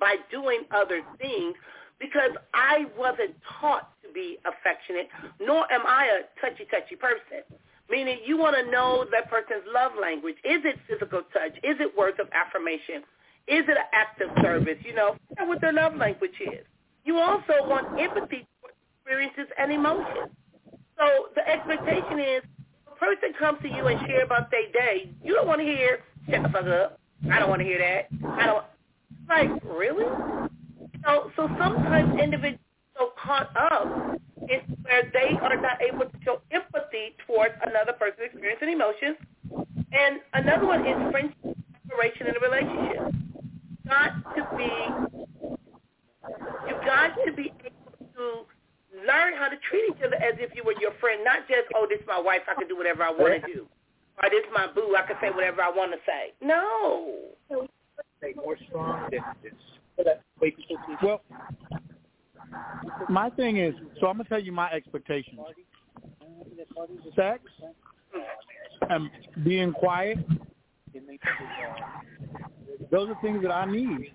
by 0.01 0.17
doing 0.31 0.63
other 0.73 1.03
things 1.19 1.55
because 2.01 2.33
I 2.53 2.87
wasn't 2.99 3.37
taught 3.61 3.91
to 4.03 4.13
be 4.13 4.39
affectionate, 4.45 5.09
nor 5.41 5.71
am 5.73 5.87
I 5.87 6.19
a 6.19 6.41
touchy-touchy 6.41 6.97
person. 6.97 7.47
Meaning 7.89 8.19
you 8.25 8.37
want 8.37 8.57
to 8.57 8.69
know 8.71 9.07
that 9.13 9.31
person's 9.31 9.63
love 9.73 9.93
language. 10.01 10.37
Is 10.45 10.63
it 10.65 10.79
physical 10.89 11.23
touch? 11.33 11.55
Is 11.63 11.77
it 11.79 11.97
words 11.97 12.19
of 12.19 12.27
affirmation? 12.33 13.05
Is 13.47 13.63
it 13.69 13.77
an 13.77 13.91
act 13.93 14.21
of 14.21 14.31
service? 14.43 14.79
You 14.85 14.95
know, 14.95 15.17
what 15.39 15.61
their 15.61 15.73
love 15.73 15.95
language 15.95 16.35
is. 16.41 16.65
You 17.05 17.19
also 17.19 17.55
want 17.69 18.01
empathy 18.01 18.47
for 18.61 18.71
experiences 18.71 19.53
and 19.59 19.71
emotions. 19.71 20.31
So 21.03 21.27
the 21.35 21.49
expectation 21.49 22.21
is 22.21 22.43
a 22.87 22.95
person 22.95 23.35
comes 23.37 23.59
to 23.63 23.69
you 23.69 23.89
and 23.89 23.99
share 24.07 24.23
about 24.23 24.53
their 24.53 24.71
day, 24.73 25.11
you 25.25 25.35
don't 25.35 25.49
want 25.49 25.61
to 25.61 25.65
hear, 25.65 25.99
shut 26.31 26.45
the 26.45 26.49
fuck 26.49 26.67
up. 26.67 27.01
I 27.31 27.41
don't 27.41 27.49
want 27.49 27.61
to 27.61 27.65
hear 27.65 27.79
that. 27.79 28.07
I 28.39 28.47
don't. 28.47 28.65
Like, 29.29 29.51
really? 29.65 30.05
So, 31.05 31.33
so 31.35 31.49
sometimes 31.59 32.21
individuals 32.21 32.61
are 32.97 33.07
so 33.07 33.13
caught 33.21 33.51
up 33.57 34.21
in 34.49 34.77
where 34.83 35.11
they 35.13 35.37
are 35.43 35.61
not 35.61 35.83
able 35.83 36.05
to 36.07 36.19
show 36.25 36.41
empathy 36.53 37.17
towards 37.27 37.55
another 37.67 37.95
person's 37.95 38.27
experience 38.27 38.61
and 38.63 38.71
emotions. 38.71 39.17
And 39.93 40.21
another 40.35 40.67
one 40.67 40.87
is 40.87 40.95
friendship, 41.11 41.57
separation 41.89 42.29
in 42.29 42.37
a 42.37 42.41
relationship. 42.41 43.15
Got 43.89 44.37
to 44.37 44.57
be, 44.57 44.71
you 46.69 46.75
got 46.87 47.11
to 47.27 47.33
be 47.33 47.53
able 47.65 48.13
to 48.15 48.47
learn 49.07 49.35
how 49.39 49.49
to 49.49 49.57
treat 49.69 49.85
each 49.91 50.03
other 50.05 50.17
as 50.17 50.35
if 50.39 50.55
you 50.55 50.63
were 50.65 50.75
your 50.81 50.93
friend, 51.01 51.23
not 51.25 51.49
just, 51.49 51.69
oh, 51.75 51.87
this 51.89 52.01
is 52.01 52.07
my 52.07 52.21
wife, 52.21 52.43
I 52.49 52.55
can 52.55 52.69
do 52.69 52.77
whatever 52.77 53.03
I 53.03 53.11
want 53.11 53.43
to 53.43 53.53
do. 53.53 53.67
Or 54.23 54.31
this 54.31 54.45
is 54.45 54.53
my 54.55 54.67
boo, 54.73 54.97
I 54.97 55.07
can 55.07 55.17
say 55.21 55.31
whatever 55.31 55.63
I 55.63 55.71
want 55.71 55.93
to 55.93 55.99
say. 56.07 56.33
No. 56.41 57.33
More 58.37 58.57
strong 58.69 59.09
than 59.11 59.21
this. 59.43 59.53
Well, 61.03 61.21
my 63.09 63.31
thing 63.31 63.57
is, 63.59 63.75
so 64.01 64.07
I'm 64.07 64.17
gonna 64.17 64.29
tell 64.29 64.41
you 64.41 64.53
my 64.53 64.71
expectations. 64.71 65.39
Sex 67.15 67.43
and 68.91 69.11
being 69.45 69.73
quiet. 69.73 70.19
Those 72.91 73.09
are 73.11 73.19
things 73.23 73.43
that 73.43 73.53
I 73.53 73.65
need. 73.65 74.13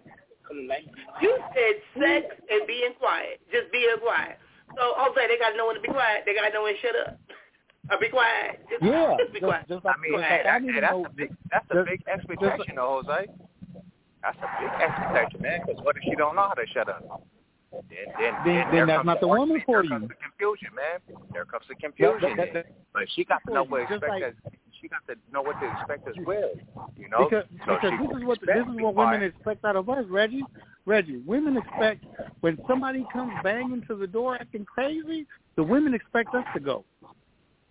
You 1.22 1.38
said 1.54 2.02
sex 2.02 2.36
and 2.50 2.68
being 2.68 2.94
quiet, 3.00 3.40
just 3.52 3.72
being 3.72 3.96
quiet. 4.02 4.38
So 4.76 4.84
Jose, 4.98 5.22
they 5.28 5.38
got 5.40 5.52
to 5.52 5.58
know 5.58 5.68
when 5.68 5.76
to 5.76 5.82
be 5.82 5.88
quiet. 5.88 6.24
They 6.26 6.34
got 6.36 6.48
to 6.48 6.54
know 6.54 6.64
when 6.64 6.76
to 6.76 6.82
shut 6.82 6.96
up. 7.08 7.20
Or 7.90 7.96
be 8.04 8.10
quiet. 8.10 8.60
Just, 8.70 8.84
Yeah, 8.84 9.16
just 9.22 9.32
be 9.32 9.40
quiet. 9.40 9.64
just, 9.72 9.80
just 9.80 9.86
like, 9.88 9.96
I 9.96 10.02
mean, 10.04 10.12
just 10.20 10.28
hey, 10.28 10.44
like 10.44 10.52
I 10.52 10.60
that, 10.60 10.62
need 10.62 10.76
hey, 10.76 10.82
that's 10.84 10.92
know. 10.92 11.06
a 11.08 11.10
big 11.16 11.32
that's 11.48 11.68
a 11.72 11.84
big 11.88 12.04
expectation, 12.12 12.76
though, 12.76 13.00
Jose. 13.00 13.32
That's 14.20 14.38
a 14.44 14.50
big 14.60 14.72
expectation, 14.84 15.40
man. 15.40 15.60
Because 15.64 15.80
what 15.88 15.96
if 15.96 16.04
she 16.04 16.16
don't 16.20 16.36
know 16.36 16.52
how 16.52 16.60
to 16.60 16.68
shut 16.76 16.90
up? 16.92 17.24
Then, 17.72 17.82
then, 18.20 18.34
Then- 18.44 18.44
there 18.44 18.84
then 18.84 18.88
that's 18.92 19.06
not 19.08 19.20
the 19.24 19.28
woman 19.32 19.64
argument, 19.64 19.64
for 19.64 19.80
there 19.80 19.84
you. 19.88 19.90
Comes 20.04 20.12
the 20.12 20.20
confusion, 20.20 20.72
man. 20.76 20.98
There 21.32 21.46
comes 21.48 21.64
the 21.72 21.76
Yeah, 21.80 21.88
confusion. 21.88 22.36
that- 22.36 22.54
that- 22.60 22.68
but 22.92 23.08
she 23.16 23.24
got 23.24 23.40
to 23.48 23.54
know 23.56 23.64
what 23.64 23.88
Just 23.88 24.04
expect. 24.04 24.12
like- 24.12 24.24
as, 24.24 24.36
she 24.82 24.88
got 24.92 25.08
to 25.08 25.16
know 25.32 25.42
what 25.48 25.56
to 25.64 25.66
expect 25.72 26.04
as 26.12 26.16
well. 26.28 26.52
You 27.00 27.08
know, 27.08 27.24
because 27.24 27.48
so 27.64 27.80
because 27.80 27.92
she 27.96 28.04
this 28.04 28.18
is 28.20 28.24
what 28.28 28.38
expects 28.44 28.68
this 28.68 28.68
is 28.68 28.82
what 28.84 28.96
women 29.00 29.20
quiet. 29.24 29.32
expect 29.32 29.64
out 29.64 29.76
of 29.80 29.88
us, 29.88 30.04
Reggie. 30.12 30.44
Reggie, 30.88 31.22
women 31.26 31.58
expect 31.58 32.06
when 32.42 32.58
somebody 32.68 33.06
comes 33.12 33.34
banging 33.44 33.84
to 33.88 33.96
the 33.96 34.08
door 34.08 34.36
acting 34.36 34.66
crazy, 34.66 35.28
the 35.58 35.64
women 35.64 35.94
expect 35.94 36.34
us 36.34 36.46
to 36.54 36.60
go. 36.62 36.86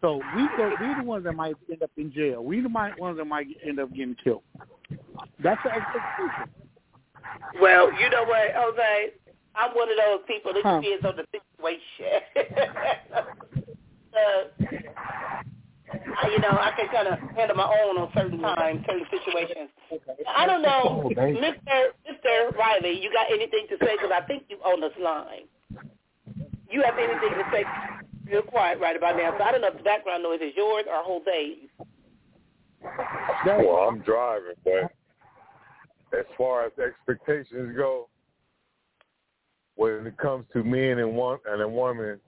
So 0.03 0.21
we 0.37 0.47
go. 0.59 0.71
We 0.79 0.95
the 0.95 1.03
ones 1.03 1.25
that 1.25 1.33
might 1.33 1.57
end 1.73 1.83
up 1.83 1.91
in 1.97 2.13
jail. 2.13 2.45
We 2.45 2.61
the 2.61 2.69
might, 2.69 3.01
ones 3.01 3.17
that 3.17 3.25
might 3.25 3.47
end 3.67 3.81
up 3.81 3.91
getting 3.91 4.17
killed. 4.23 4.43
That's 5.43 5.61
the 5.65 5.71
expectation. 5.73 6.51
Well, 7.61 7.91
you 7.93 8.11
know 8.11 8.25
what, 8.25 8.51
Jose? 8.55 9.13
I'm 9.55 9.71
one 9.75 9.89
of 9.89 9.97
those 9.97 10.21
people 10.27 10.53
that 10.53 10.63
Huh. 10.63 10.81
depends 10.83 11.05
on 11.07 11.17
the 11.17 11.25
situation. 11.33 12.21
uh, 14.13 14.45
you 16.25 16.39
know, 16.41 16.51
I 16.51 16.73
can 16.77 16.89
kind 16.89 17.09
of 17.09 17.19
handle 17.37 17.57
my 17.57 17.69
own 17.69 17.99
on 17.99 18.11
certain 18.15 18.41
times, 18.41 18.85
certain 18.87 19.07
situations. 19.11 19.71
I 20.29 20.47
don't 20.47 20.63
know, 20.63 21.05
oh, 21.05 21.11
Mr. 21.11 21.93
Mr. 22.09 22.57
Riley, 22.57 23.01
you 23.01 23.13
got 23.13 23.31
anything 23.31 23.67
to 23.71 23.77
say? 23.85 23.97
Because 23.97 24.11
I 24.15 24.27
think 24.27 24.45
you 24.49 24.57
on 24.59 24.81
this 24.81 24.97
line. 25.03 25.47
You 26.71 26.83
have 26.83 26.99
anything 26.99 27.39
to 27.39 27.45
say? 27.53 27.65
You're 28.29 28.43
quiet 28.43 28.81
right 28.81 28.97
about 28.97 29.17
now. 29.17 29.35
So 29.39 29.45
I 29.45 29.53
don't 29.53 29.61
know 29.61 29.69
if 29.69 29.77
the 29.77 29.85
background 29.85 30.23
noise 30.23 30.41
is 30.43 30.53
yours 30.57 30.85
or 30.89 31.03
Jose's. 31.05 31.71
Well, 33.47 33.89
I'm 33.89 34.01
driving, 34.01 34.55
but 34.65 34.91
as 36.19 36.25
far 36.37 36.67
as 36.67 36.73
expectations 36.79 37.75
go, 37.77 38.09
when 39.77 40.07
it 40.07 40.17
comes 40.19 40.47
to 40.53 40.65
men 40.65 40.99
and 40.99 41.15
one 41.15 41.39
and 41.49 41.63
a 41.63 41.69
woman, 41.69 42.19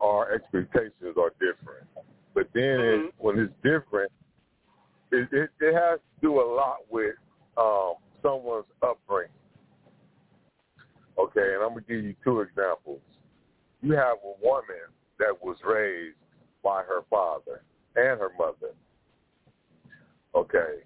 our 0.00 0.32
expectations 0.32 1.16
are 1.18 1.32
different. 1.40 1.86
But 2.34 2.52
then 2.52 2.78
Mhm. 2.80 3.08
it, 3.08 3.14
when 3.18 3.38
it's 3.38 3.54
different, 3.62 4.10
it, 5.10 5.32
it 5.32 5.50
it 5.60 5.74
has 5.74 6.00
to 6.00 6.20
do 6.20 6.40
a 6.40 6.46
lot 6.54 6.90
with 6.90 7.16
um, 7.56 7.94
someone's 8.22 8.66
upbringing. 8.82 9.32
Okay, 11.18 11.54
and 11.54 11.62
I'm 11.62 11.70
gonna 11.70 11.82
give 11.82 12.04
you 12.04 12.14
two 12.24 12.40
examples. 12.40 13.00
You 13.82 13.92
have 13.92 14.18
a 14.24 14.44
woman 14.44 14.88
that 15.18 15.42
was 15.42 15.62
raised 15.64 16.16
by 16.62 16.82
her 16.82 17.02
father 17.10 17.62
and 17.96 18.18
her 18.18 18.32
mother. 18.38 18.74
Okay, 20.34 20.82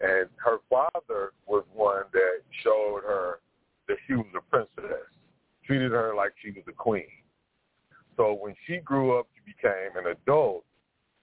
and 0.00 0.28
her 0.36 0.58
father 0.68 1.32
was 1.46 1.64
one 1.72 2.04
that 2.12 2.40
showed 2.62 3.02
her 3.06 3.40
that 3.86 3.98
she 4.06 4.14
was 4.14 4.26
a 4.34 4.40
princess, 4.40 5.06
treated 5.64 5.92
her 5.92 6.14
like 6.14 6.32
she 6.42 6.50
was 6.50 6.64
a 6.66 6.72
queen. 6.72 7.06
So 8.16 8.32
when 8.34 8.54
she 8.66 8.78
grew 8.78 9.18
up, 9.18 9.28
she 9.34 9.52
became 9.52 9.96
an 9.96 10.10
adult. 10.10 10.64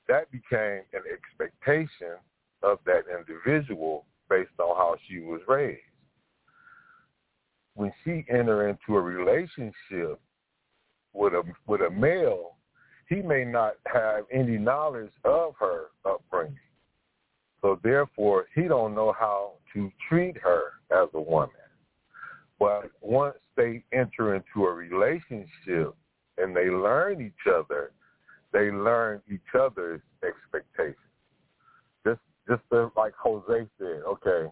That 0.08 0.32
became 0.32 0.84
an 0.94 1.04
expectation 1.12 2.16
of 2.64 2.80
that 2.86 3.04
individual 3.12 4.06
based 4.30 4.60
on 4.60 4.76
how 4.76 4.96
she 5.08 5.20
was 5.20 5.42
raised. 5.48 5.82
When 7.76 7.92
she 8.04 8.26
entered 8.30 8.70
into 8.70 8.98
a 8.98 9.02
relationship 9.02 10.20
with 11.14 11.34
a 11.34 11.44
with 11.68 11.82
a 11.82 11.90
male, 11.90 12.56
he 13.08 13.22
may 13.22 13.46
not 13.46 13.76
have 13.86 14.26
any 14.32 14.58
knowledge 14.58 15.12
of 15.24 15.54
her 15.60 15.88
upbringing. 16.06 16.58
So 17.62 17.80
therefore, 17.84 18.46
he 18.56 18.64
don't 18.64 18.96
know 18.96 19.14
how 19.18 19.54
to 19.74 19.92
treat 20.08 20.38
her 20.38 20.74
as 20.92 21.10
a 21.14 21.22
woman. 21.22 21.50
But 22.60 22.92
once 23.02 23.38
they 23.56 23.84
enter 23.94 24.36
into 24.36 24.66
a 24.66 24.74
relationship 24.74 25.96
and 26.38 26.56
they 26.56 26.70
learn 26.70 27.22
each 27.22 27.54
other, 27.54 27.92
they 28.54 28.72
learn 28.72 29.22
each 29.32 29.56
other's 29.60 30.02
expectations. 30.24 30.96
Just, 32.06 32.20
just 32.48 32.62
like 32.96 33.14
Jose 33.22 33.68
said, 33.78 34.02
okay, 34.08 34.50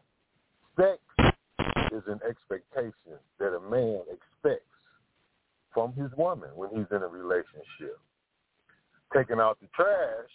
sex 0.76 1.00
is 1.92 2.04
an 2.08 2.20
expectation 2.28 3.18
that 3.40 3.56
a 3.56 3.60
man 3.70 4.02
expects 4.12 4.66
from 5.74 5.94
his 5.94 6.10
woman 6.18 6.50
when 6.56 6.70
he's 6.72 6.88
in 6.92 7.04
a 7.04 7.08
relationship. 7.08 8.00
Taking 9.14 9.40
out 9.40 9.60
the 9.62 9.68
trash 9.76 10.30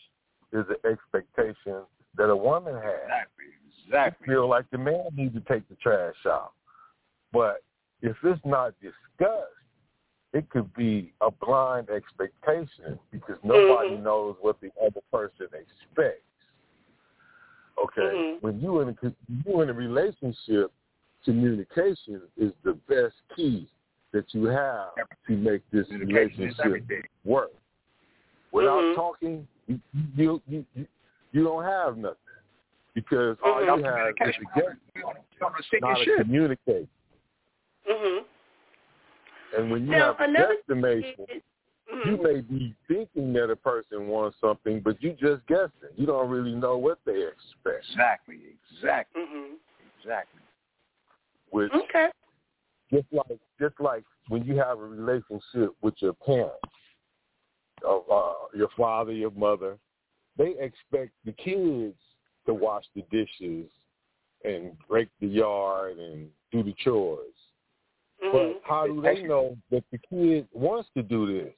is 0.53 0.67
an 0.69 0.91
expectation 0.91 1.83
that 2.17 2.31
a 2.31 2.37
woman 2.37 2.75
has. 2.75 3.01
Exactly. 3.05 3.45
Exactly. 3.87 4.27
feel 4.29 4.49
like 4.49 4.71
the 4.71 4.79
man 4.79 5.05
needs 5.17 5.35
to 5.35 5.41
take 5.41 5.69
the 5.69 5.75
trash 5.77 6.15
out. 6.27 6.53
But 7.33 7.63
if 8.03 8.17
it's 8.23 8.41
not 8.45 8.75
discussed, 8.81 9.60
it 10.33 10.49
could 10.51 10.73
be 10.75 11.13
a 11.21 11.31
blind 11.31 11.89
expectation 11.91 12.99
because 13.11 13.37
nobody 13.43 13.97
Mhm. 13.97 14.03
knows 14.03 14.37
what 14.41 14.61
the 14.61 14.71
other 14.81 15.01
person 15.13 15.49
expects. 15.53 16.23
Okay, 17.83 18.01
Mhm. 18.01 18.41
when 18.41 18.61
you 18.61 18.81
in 18.81 18.91
a 18.91 19.15
you 19.45 19.61
in 19.63 19.71
a 19.71 19.73
relationship, 19.73 20.73
communication 21.25 22.23
is 22.37 22.53
the 22.63 22.75
best 22.75 23.17
key 23.35 23.69
that 24.13 24.33
you 24.35 24.45
have 24.45 24.91
to 25.27 25.37
make 25.37 25.63
this 25.71 25.89
relationship 25.91 26.85
work. 27.25 27.53
Without 28.53 28.83
Mhm. 28.83 28.95
talking, 28.95 29.49
you 29.67 29.81
you, 30.17 30.43
you 30.47 30.67
you 30.75 30.87
you 31.33 31.45
don't 31.45 31.65
have 31.65 31.97
nothing 31.97 32.17
because 32.95 33.39
all 33.43 33.63
Mhm. 33.63 33.79
you 33.79 33.85
have 33.85 34.09
is 34.29 34.37
to 34.37 34.45
get 34.55 34.77
You 34.95 35.07
on 35.07 35.17
you 35.37 35.47
on 35.47 35.55
a 35.55 35.63
sinking 35.65 35.81
not 35.81 36.05
to 36.05 36.17
communicate. 36.17 36.89
And 39.57 39.71
when 39.71 39.85
you 39.85 39.93
Now, 39.93 40.15
have 40.17 40.21
another 40.21 40.57
guesstimation, 40.69 41.43
Mhm. 41.93 42.07
you 42.07 42.17
may 42.17 42.41
be 42.41 42.75
thinking 42.87 43.33
that 43.35 43.51
a 43.51 43.57
person 43.57 44.09
wants 44.09 44.39
something, 44.41 44.81
but 44.81 45.03
you 45.03 45.13
just 45.15 45.45
guessing. 45.47 45.91
You 45.97 46.07
don't 46.07 46.31
really 46.31 46.55
know 46.55 46.79
what 46.79 46.99
they 47.05 47.27
expect. 47.27 47.85
Exactly. 47.91 48.57
Exactly. 48.73 49.23
Mhm. 49.23 49.59
Exactly. 49.99 50.43
Which 51.51 51.73
Okay. 51.73 52.11
just 52.93 53.13
like 53.13 53.41
just 53.59 53.79
like 53.81 54.05
when 54.29 54.45
you 54.45 54.57
have 54.57 54.79
a 54.79 54.85
relationship 54.85 55.75
with 55.83 56.01
your 56.01 56.15
parents, 56.15 56.61
of 57.85 58.11
uh, 58.11 58.35
your 58.55 58.69
father, 58.77 59.13
your 59.13 59.31
mother, 59.33 59.79
they 60.37 60.57
expect 60.59 61.13
the 61.25 61.33
kids 61.33 61.99
to 62.47 62.55
wash 62.55 62.85
the 62.95 63.03
dishes 63.11 63.71
and 64.45 64.77
break 64.89 65.09
the 65.21 65.27
yard 65.27 65.99
and 65.99 66.31
do 66.51 66.63
the 66.63 66.75
chores. 66.85 67.35
Mhm. 68.23 68.33
But 68.33 68.63
how 68.65 68.87
do 68.87 69.01
they 69.01 69.23
know 69.23 69.57
that 69.71 69.85
the 69.91 69.99
kid 69.99 70.49
wants 70.53 70.89
to 70.97 71.03
do 71.03 71.27
this? 71.27 71.55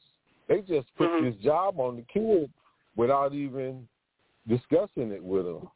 They 0.49 0.61
just 0.61 0.95
put 0.97 1.11
Mhm. 1.11 1.23
this 1.23 1.37
job 1.43 1.81
on 1.81 1.97
the 1.97 2.03
kid 2.03 2.51
without 2.97 3.33
even 3.33 3.89
discussing 4.47 5.13
it 5.13 5.23
with 5.23 5.45
them. 5.47 5.71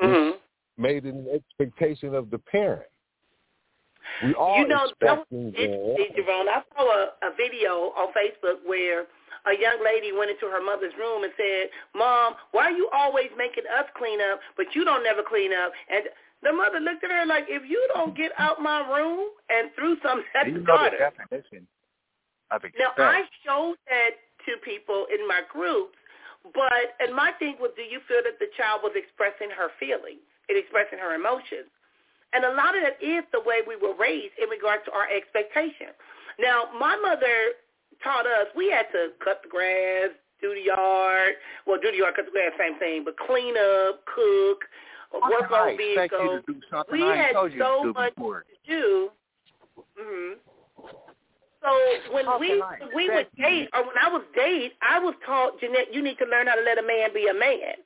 Mhm. 0.00 0.38
Made 0.76 1.04
an 1.04 1.28
expectation 1.28 2.14
of 2.14 2.30
the 2.30 2.38
parent. 2.38 2.88
We 4.22 4.34
all 4.34 4.58
You 4.58 4.68
know, 4.68 4.86
that 5.00 5.18
was 5.18 5.18
expect 5.18 5.28
things 5.30 5.54
interesting, 5.54 6.06
in 6.06 6.24
Jerome. 6.24 6.48
I 6.48 6.62
saw 6.76 6.90
a, 6.90 7.12
a 7.22 7.30
video 7.32 7.90
on 7.96 8.12
Facebook 8.12 8.64
where 8.64 9.06
a 9.46 9.54
young 9.56 9.82
lady 9.82 10.12
went 10.12 10.30
into 10.30 10.48
her 10.48 10.60
mother's 10.60 10.94
room 10.96 11.24
and 11.24 11.32
said, 11.36 11.70
Mom, 11.94 12.34
why 12.52 12.66
are 12.66 12.76
you 12.76 12.88
always 12.92 13.30
making 13.36 13.64
us 13.66 13.86
clean 13.94 14.20
up, 14.20 14.40
but 14.56 14.74
you 14.74 14.84
don't 14.84 15.02
never 15.02 15.22
clean 15.22 15.52
up? 15.52 15.72
And 15.88 16.04
the 16.44 16.52
mother 16.52 16.80
looked 16.80 17.02
at 17.04 17.10
her 17.10 17.26
like, 17.26 17.46
if 17.48 17.68
you 17.68 17.80
don't 17.94 18.16
get 18.16 18.32
out 18.38 18.60
my 18.60 18.80
room 18.86 19.28
and 19.48 19.70
threw 19.74 19.96
something 20.02 20.24
at 20.34 20.46
You 20.46 20.54
the 20.54 20.58
know 20.60 20.84
the 20.84 20.90
daughter. 20.94 20.98
definition 20.98 21.66
of. 22.50 22.62
Now, 22.78 22.92
I 22.98 23.24
showed 23.44 23.76
that 23.88 24.20
to 24.46 24.56
people 24.64 25.06
in 25.12 25.26
my 25.26 25.40
groups, 25.50 25.96
but, 26.52 26.94
and 27.00 27.16
my 27.16 27.32
thing 27.38 27.56
was, 27.58 27.72
do 27.76 27.82
you 27.82 28.00
feel 28.06 28.20
that 28.24 28.38
the 28.38 28.52
child 28.56 28.80
was 28.84 28.92
expressing 28.94 29.48
her 29.48 29.72
feelings 29.80 30.20
and 30.48 30.58
expressing 30.58 30.98
her 31.00 31.14
emotions? 31.16 31.72
And 32.34 32.44
a 32.44 32.52
lot 32.52 32.76
of 32.76 32.82
that 32.82 33.00
is 33.00 33.24
the 33.32 33.40
way 33.40 33.62
we 33.66 33.76
were 33.76 33.94
raised 33.96 34.34
in 34.42 34.50
regards 34.50 34.84
to 34.86 34.92
our 34.92 35.08
expectations. 35.08 35.96
Now, 36.38 36.68
my 36.76 36.96
mother 36.98 37.56
taught 38.02 38.26
us 38.26 38.50
we 38.56 38.68
had 38.68 38.90
to 38.92 39.14
cut 39.24 39.40
the 39.42 39.48
grass, 39.48 40.10
do 40.42 40.52
the 40.52 40.66
yard. 40.66 41.38
Well, 41.64 41.78
do 41.80 41.90
the 41.90 41.98
yard, 41.98 42.16
cut 42.16 42.26
the 42.26 42.34
grass, 42.34 42.52
same 42.58 42.76
thing. 42.78 43.04
But 43.06 43.16
clean 43.16 43.54
up, 43.56 44.04
cook, 44.04 44.66
work 45.20 45.50
I 45.50 45.60
on 45.60 45.68
expect 45.78 46.12
you 46.12 46.42
to 46.46 46.52
do 46.52 46.60
something 46.70 46.92
We 46.92 47.02
I 47.04 47.16
had 47.16 47.32
told 47.32 47.52
you 47.52 47.58
so 47.58 47.82
to 47.82 47.88
do 47.88 47.92
much 47.94 48.14
before. 48.14 48.44
to 48.44 48.70
do. 48.70 49.10
hmm 49.98 50.32
So 51.62 51.70
when 52.12 52.24
How 52.26 52.38
we 52.38 52.48
can 52.48 52.62
I 52.62 52.78
we 52.94 53.08
would 53.10 53.28
date, 53.38 53.68
or 53.74 53.86
when 53.86 53.96
I 54.00 54.08
was 54.08 54.22
date, 54.34 54.72
I 54.82 54.98
was 54.98 55.14
taught, 55.24 55.60
Jeanette, 55.60 55.92
you 55.94 56.02
need 56.02 56.18
to 56.18 56.26
learn 56.26 56.46
how 56.46 56.54
to 56.56 56.62
let 56.62 56.78
a 56.78 56.82
man 56.82 57.12
be 57.14 57.26
a 57.28 57.34
man. 57.34 57.80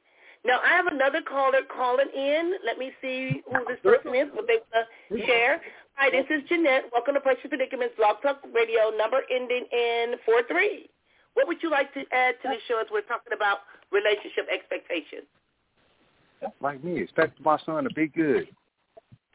Now 0.44 0.60
I 0.64 0.68
have 0.76 0.86
another 0.86 1.20
caller 1.22 1.62
calling 1.66 2.08
in. 2.14 2.54
Let 2.64 2.78
me 2.78 2.92
see 3.02 3.42
who 3.46 3.58
this 3.66 3.78
person 3.82 4.14
is, 4.14 4.28
what 4.34 4.46
they 4.46 4.58
want 4.72 4.86
to 4.86 5.26
share. 5.26 5.60
Hi, 5.94 6.10
this 6.10 6.26
is 6.30 6.42
Jeanette. 6.48 6.84
Welcome 6.92 7.14
to 7.14 7.20
Precious 7.20 7.46
Predicaments 7.48 7.94
Blog 7.96 8.22
Talk 8.22 8.42
Radio, 8.54 8.90
number 8.96 9.18
ending 9.34 9.66
in 9.72 10.14
four 10.24 10.42
three. 10.48 10.88
What 11.34 11.46
would 11.46 11.62
you 11.62 11.70
like 11.70 11.92
to 11.94 12.02
add 12.12 12.34
to 12.42 12.48
the 12.50 12.58
show 12.66 12.80
as 12.80 12.86
we're 12.90 13.06
talking 13.06 13.32
about 13.34 13.66
relationship 13.90 14.46
expectations? 14.50 15.26
Like 16.60 16.82
me, 16.84 17.00
expect 17.00 17.40
my 17.40 17.58
son 17.64 17.84
to 17.84 17.90
be 17.94 18.08
good. 18.08 18.48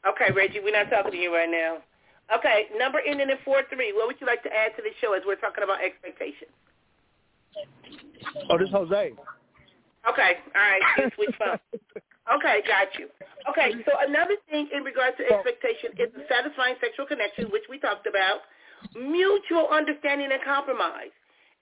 Okay, 0.07 0.33
Reggie, 0.35 0.59
we're 0.59 0.77
not 0.77 0.89
talking 0.89 1.11
to 1.11 1.17
you 1.17 1.33
right 1.33 1.49
now. 1.49 1.77
Okay, 2.35 2.67
number 2.77 2.99
ending 3.05 3.29
in 3.29 3.37
four 3.43 3.61
three. 3.73 3.93
What 3.93 4.07
would 4.07 4.19
you 4.19 4.27
like 4.27 4.43
to 4.43 4.49
add 4.49 4.75
to 4.75 4.81
the 4.81 4.91
show 5.01 5.13
as 5.13 5.21
we're 5.25 5.35
talking 5.35 5.63
about 5.63 5.83
expectations? 5.83 6.51
Oh, 8.49 8.57
this 8.57 8.67
is 8.67 8.73
Jose. 8.73 9.13
Okay, 10.09 10.31
all 10.55 10.61
right. 10.61 10.81
You 10.97 11.09
switch 11.15 11.35
phones. 11.39 11.59
Okay, 12.35 12.63
got 12.67 12.87
you. 12.97 13.07
Okay, 13.51 13.75
so 13.83 13.91
another 13.99 14.35
thing 14.49 14.69
in 14.73 14.83
regards 14.83 15.17
to 15.17 15.23
expectation 15.27 15.91
is 15.99 16.07
the 16.15 16.23
satisfying 16.31 16.75
sexual 16.79 17.05
connection, 17.05 17.51
which 17.51 17.67
we 17.69 17.79
talked 17.79 18.07
about, 18.07 18.47
mutual 18.95 19.67
understanding 19.67 20.31
and 20.31 20.41
compromise. 20.43 21.11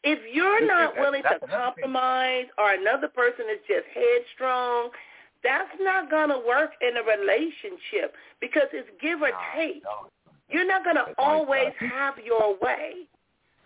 If 0.03 0.19
you're 0.33 0.65
not 0.65 0.97
willing 0.97 1.21
to 1.23 1.37
compromise 1.45 2.45
or 2.57 2.73
another 2.73 3.07
person 3.07 3.45
is 3.49 3.61
just 3.67 3.85
headstrong, 3.93 4.89
that's 5.43 5.73
not 5.79 6.09
going 6.09 6.29
to 6.29 6.39
work 6.45 6.71
in 6.81 6.97
a 6.97 7.03
relationship 7.03 8.15
because 8.39 8.69
it's 8.73 8.89
give 9.01 9.21
or 9.21 9.31
take. 9.55 9.83
You're 10.49 10.67
not 10.67 10.83
going 10.83 10.97
to 10.97 11.13
always 11.17 11.73
have 11.79 12.15
your 12.23 12.57
way. 12.61 13.07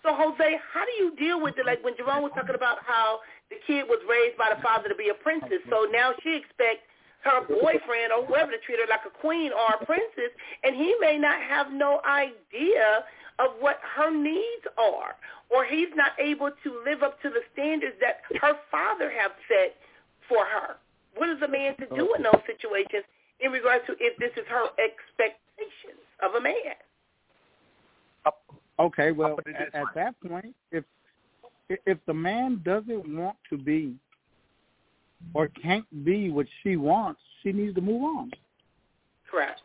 So, 0.04 0.14
Jose, 0.14 0.60
how 0.72 0.86
do 0.86 1.04
you 1.04 1.16
deal 1.18 1.42
with 1.42 1.58
it? 1.58 1.66
Like 1.66 1.84
when 1.84 1.98
Jerome 1.98 2.22
was 2.22 2.32
talking 2.36 2.56
about 2.56 2.78
how 2.86 3.20
the 3.50 3.58
kid 3.66 3.86
was 3.90 4.00
raised 4.08 4.38
by 4.38 4.54
the 4.56 4.62
father 4.62 4.88
to 4.88 4.96
be 4.96 5.10
a 5.10 5.18
princess, 5.18 5.66
so 5.70 5.88
now 5.92 6.14
she 6.22 6.36
expects 6.38 6.86
her 7.26 7.42
boyfriend 7.42 8.14
or 8.14 8.24
whoever 8.26 8.52
to 8.52 8.60
treat 8.62 8.78
her 8.80 8.86
like 8.88 9.02
a 9.06 9.10
queen 9.10 9.52
or 9.52 9.82
a 9.82 9.86
princess, 9.86 10.30
and 10.64 10.76
he 10.76 10.96
may 11.02 11.18
not 11.18 11.42
have 11.42 11.74
no 11.74 12.02
idea 12.06 13.04
of 13.40 13.58
what 13.60 13.80
her 13.98 14.14
needs 14.14 14.66
are, 14.78 15.18
or 15.50 15.66
he's 15.66 15.90
not 15.96 16.12
able 16.20 16.52
to 16.64 16.70
live 16.86 17.02
up 17.02 17.20
to 17.22 17.30
the 17.30 17.42
standards 17.52 17.96
that 18.00 18.22
her 18.40 18.54
father 18.70 19.10
have 19.10 19.32
set 19.50 19.76
for 20.30 20.46
her. 20.46 20.78
What 21.16 21.30
is 21.30 21.42
a 21.42 21.48
man 21.48 21.76
to 21.78 21.86
do 21.96 22.14
in 22.16 22.24
those 22.24 22.42
situations 22.46 23.04
in 23.40 23.52
regards 23.52 23.86
to 23.88 23.94
if 24.00 24.18
this 24.18 24.32
is 24.38 24.48
her 24.50 24.66
expectations 24.78 26.02
of 26.22 26.36
a 26.36 26.42
man? 26.42 26.76
Okay, 28.78 29.12
well, 29.12 29.40
at, 29.48 29.74
at 29.74 29.86
that 29.96 30.16
point, 30.28 30.54
if 30.72 30.84
if 31.70 31.98
the 32.06 32.14
man 32.14 32.62
doesn't 32.66 33.08
want 33.18 33.38
to 33.50 33.58
be 33.58 33.96
or 35.34 35.48
can't 35.48 35.86
be 36.06 36.30
what 36.30 36.46
she 36.62 36.76
wants, 36.76 37.20
she 37.42 37.52
needs 37.52 37.74
to 37.76 37.82
move 37.82 38.04
on. 38.04 38.32
Correct. 39.32 39.62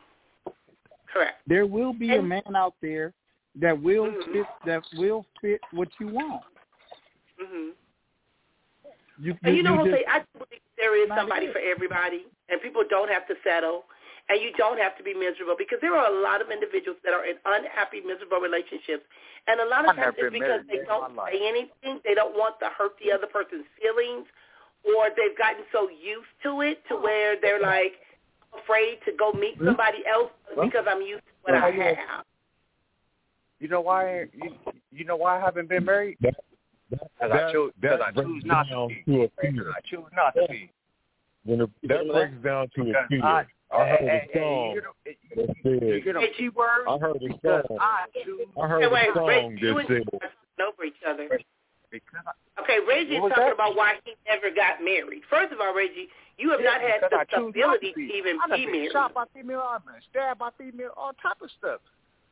Correct. 1.13 1.43
There 1.47 1.67
will 1.67 1.93
be 1.93 2.11
And- 2.11 2.21
a 2.21 2.23
man 2.23 2.57
out 2.57 2.75
there 2.81 3.13
that 3.57 3.79
will 3.79 4.07
Mhm. 4.07 4.33
fit 4.33 4.47
that 4.65 4.83
will 4.97 5.27
fit 5.41 5.61
what 5.73 5.89
you 5.99 6.07
want. 6.09 6.45
hmm 7.39 7.71
You, 9.19 9.37
And 9.43 9.57
you 9.57 9.63
know, 9.63 9.77
just- 9.85 9.91
Jose, 9.91 10.05
I 10.07 10.25
believe 10.33 10.61
there 10.81 10.97
is 10.97 11.09
somebody 11.13 11.53
for 11.53 11.61
everybody, 11.61 12.25
and 12.49 12.57
people 12.65 12.83
don't 12.89 13.13
have 13.13 13.29
to 13.29 13.37
settle, 13.45 13.85
and 14.33 14.41
you 14.41 14.51
don't 14.57 14.81
have 14.81 14.97
to 14.97 15.05
be 15.05 15.13
miserable 15.13 15.55
because 15.59 15.79
there 15.85 15.93
are 15.95 16.09
a 16.09 16.17
lot 16.25 16.41
of 16.41 16.49
individuals 16.49 16.97
that 17.05 17.13
are 17.13 17.29
in 17.29 17.37
unhappy, 17.45 18.01
miserable 18.01 18.41
relationships, 18.41 19.05
and 19.47 19.61
a 19.61 19.69
lot 19.69 19.85
of 19.85 19.95
times 19.95 20.17
it's 20.17 20.33
because 20.33 20.65
they 20.67 20.81
don't 20.89 21.13
say 21.29 21.45
anything, 21.45 22.01
they 22.09 22.17
don't 22.17 22.33
want 22.33 22.57
to 22.65 22.73
hurt 22.73 22.97
the 23.05 23.13
other 23.13 23.29
person's 23.29 23.69
feelings, 23.77 24.25
or 24.83 25.13
they've 25.13 25.37
gotten 25.37 25.63
so 25.71 25.93
used 25.93 26.33
to 26.43 26.65
it 26.65 26.81
to 26.89 26.97
oh. 26.97 27.05
where 27.05 27.37
they're 27.37 27.61
like 27.61 28.01
afraid 28.57 28.99
to 29.05 29.13
go 29.13 29.33
meet 29.33 29.57
hmm? 29.61 29.67
somebody 29.67 30.03
else 30.09 30.33
because 30.57 30.89
I'm 30.89 31.03
used 31.03 31.23
to 31.29 31.33
what 31.45 31.55
I 31.55 31.71
have. 31.71 32.25
You 33.61 33.69
know 33.69 33.83
why? 33.83 34.27
You, 34.33 34.57
you 34.91 35.05
know 35.05 35.17
why 35.17 35.37
I 35.37 35.41
haven't 35.41 35.69
been 35.69 35.85
married? 35.85 36.17
That, 36.91 37.01
Because 37.21 37.33
I 37.33 37.53
choose. 37.53 37.73
that 37.83 38.03
I 38.03 38.11
choose 38.13 38.43
not 38.45 38.65
to 38.65 38.71
down 38.71 38.89
be. 38.89 39.03
to 39.07 39.23
a 39.25 39.29
fear. 39.41 39.71
I 39.71 39.81
choose 39.89 40.05
not 40.15 40.35
to 40.35 40.47
be. 40.49 40.71
When 41.45 41.61
it, 41.63 41.71
that 41.89 42.07
breaks 42.09 42.35
down 42.45 42.69
to 42.75 42.81
a 42.83 42.85
Because 42.85 43.07
fear. 43.09 43.23
I, 43.25 43.45
I 43.73 43.83
eh, 43.83 43.87
heard 43.91 43.99
hey, 44.01 44.07
a 44.07 44.11
eh, 44.11 44.17
eh, 44.17 44.21
hey, 44.21 44.29
hey, 44.33 44.41
song 44.41 44.75
you 44.75 44.83
know, 44.83 44.93
that 45.05 45.17
you 45.31 46.03
said, 46.03 46.15
know, 46.15 46.51
words. 46.57 46.87
I 46.89 46.99
heard 46.99 47.17
a 47.17 47.19
Because 47.29 47.65
song. 47.69 47.79
I 47.81 48.07
choose. 48.25 48.41
I 48.61 48.67
heard 48.67 48.81
Hey, 48.83 48.87
a 48.87 48.91
wait, 48.91 49.09
song 49.15 49.27
Reggie, 49.27 49.57
you 49.61 49.75
that 49.75 49.91
and 49.91 50.05
said, 50.21 50.31
over 50.67 50.85
each 50.85 50.95
other. 51.07 51.29
Because 51.91 52.25
Okay, 52.63 52.79
Reggie 52.87 53.15
is 53.17 53.21
talking 53.31 53.45
that? 53.47 53.53
about 53.55 53.75
why 53.75 53.95
he 54.05 54.13
never 54.29 54.55
got 54.55 54.83
married. 54.85 55.23
First 55.31 55.53
of 55.53 55.61
all, 55.61 55.75
Reggie, 55.75 56.09
you 56.39 56.51
have 56.51 56.61
Yeah, 56.61 56.71
not 56.71 56.81
had 56.83 57.01
because 57.01 57.11
the 57.11 57.17
I 57.19 57.25
choose 57.39 57.55
not 57.57 57.77
ability 57.77 57.91
to 57.91 57.97
be. 57.97 58.09
to 58.09 58.15
even 58.15 58.39
I 58.45 58.49
done 58.49 58.59
be 58.61 58.67
married. 58.67 58.93
shot 58.93 59.15
by 59.15 59.25
female, 59.35 59.61
I've 59.67 59.85
been 59.85 59.95
stabbed 60.11 60.39
by 60.39 60.51
female, 60.59 60.91
all 60.97 61.13
type 61.23 61.41
of 61.43 61.51
stuff. 61.59 61.81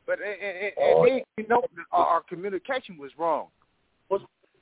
But 0.05 0.19
and, 0.19 0.35
and, 0.41 0.57
and, 0.57 0.73
Oh. 0.77 1.03
and 1.03 1.11
then, 1.11 1.21
you 1.37 1.47
know, 1.47 1.63
our, 1.91 2.05
our 2.05 2.21
communication 2.23 2.97
was 2.97 3.11
wrong. 3.17 3.47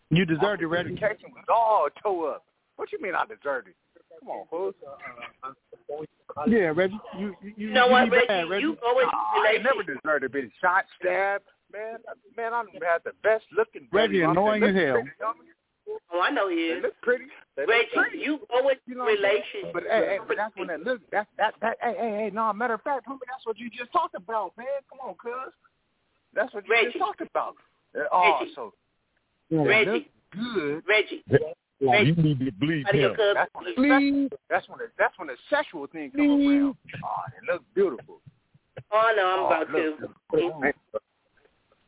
You 0.09 0.19
Our 0.21 0.25
deserve 0.25 0.61
it, 0.61 0.65
Reggie. 0.67 0.95
communication 0.95 1.31
was 1.33 1.45
all 1.49 1.87
toe 2.01 2.25
up. 2.31 2.43
What 2.77 2.91
you 2.91 3.01
mean 3.01 3.15
I 3.15 3.25
deserved 3.25 3.69
it? 3.69 3.75
Come 4.19 4.29
on, 4.29 4.47
fool. 4.49 4.71
Yeah, 6.47 6.71
Reggie. 6.75 6.99
You 7.17 7.35
you, 7.41 7.53
you 7.57 7.67
You 7.67 7.73
know 7.73 7.87
what, 7.87 8.05
be 8.05 8.17
Reggie? 8.17 8.27
bad, 8.27 8.49
Reggie. 8.49 8.63
You 8.63 8.77
go 8.81 8.99
into 8.99 9.11
I 9.13 9.57
never 9.63 9.83
deserved 9.83 10.23
to 10.23 10.29
be 10.29 10.51
shot, 10.61 10.85
stabbed. 10.99 11.45
Man, 11.73 11.97
man, 12.37 12.53
I 12.53 12.63
done 12.63 12.71
had 12.81 13.01
the 13.03 13.11
best 13.23 13.45
looking. 13.55 13.87
Reggie, 13.91 14.13
baby 14.13 14.21
annoying 14.23 14.63
as 14.63 14.75
hell. 14.75 14.93
pretty. 14.93 15.09
Oh, 16.13 16.19
I 16.21 16.29
know 16.29 16.49
he 16.49 16.73
They 16.75 16.81
look 16.81 16.93
pretty. 17.01 17.25
They 17.55 17.63
look 17.63 17.69
Reggie, 17.69 17.89
pretty. 17.95 18.17
you 18.19 18.39
go 18.49 18.69
into 18.69 18.81
You 18.87 18.95
know 18.95 19.03
what 19.05 19.13
relationship. 19.19 19.73
But 19.73 19.83
hey, 19.89 20.05
hey, 20.07 20.19
but 20.27 20.37
that's 20.37 20.55
when 20.55 20.69
it 20.69 20.83
look 20.85 21.01
that 21.11 21.27
that 21.37 21.55
that 21.61 21.77
hey 21.81 21.95
hey 21.97 22.09
hey 22.23 22.31
no 22.33 22.51
matter 22.53 22.75
of 22.75 22.81
fact, 22.81 23.07
homie, 23.07 23.19
that's 23.27 23.45
what 23.45 23.57
you 23.57 23.69
just 23.69 23.91
talked 23.91 24.15
about, 24.15 24.53
man. 24.57 24.67
Come 24.89 24.99
on, 25.09 25.15
cuz. 25.15 25.51
That's 26.33 26.53
what 26.53 26.65
you 26.67 26.71
Reggie. 26.73 26.85
just 26.91 26.99
talked 26.99 27.21
about. 27.21 27.55
Uh, 27.97 28.03
Oh, 28.11 28.37
Reggie. 28.39 28.51
so 28.55 28.73
Reggie. 29.51 29.91
look 29.91 30.03
good. 30.31 30.83
Reggie, 30.87 31.23
you 31.79 32.15
need 32.15 32.39
to 32.39 32.51
bleep 32.51 32.83
buddy, 32.85 32.97
your 32.99 33.11
him. 33.11 33.15
cousin. 33.15 33.33
That's 33.35 33.51
when 33.53 33.65
the 33.75 34.29
that's 34.49 34.67
when 34.69 34.77
the, 34.79 34.85
that's 34.97 35.19
when 35.19 35.27
the 35.27 35.35
sexual 35.49 35.87
thing 35.87 36.11
come 36.11 36.29
around. 36.29 36.75
Oh, 37.03 37.21
it 37.37 37.51
looks 37.51 37.65
beautiful. 37.75 38.19
Oh 38.91 39.13
no, 39.15 39.25
I'm 39.27 39.39
Oh, 39.39 39.45
about 39.47 40.73
to. 40.73 40.73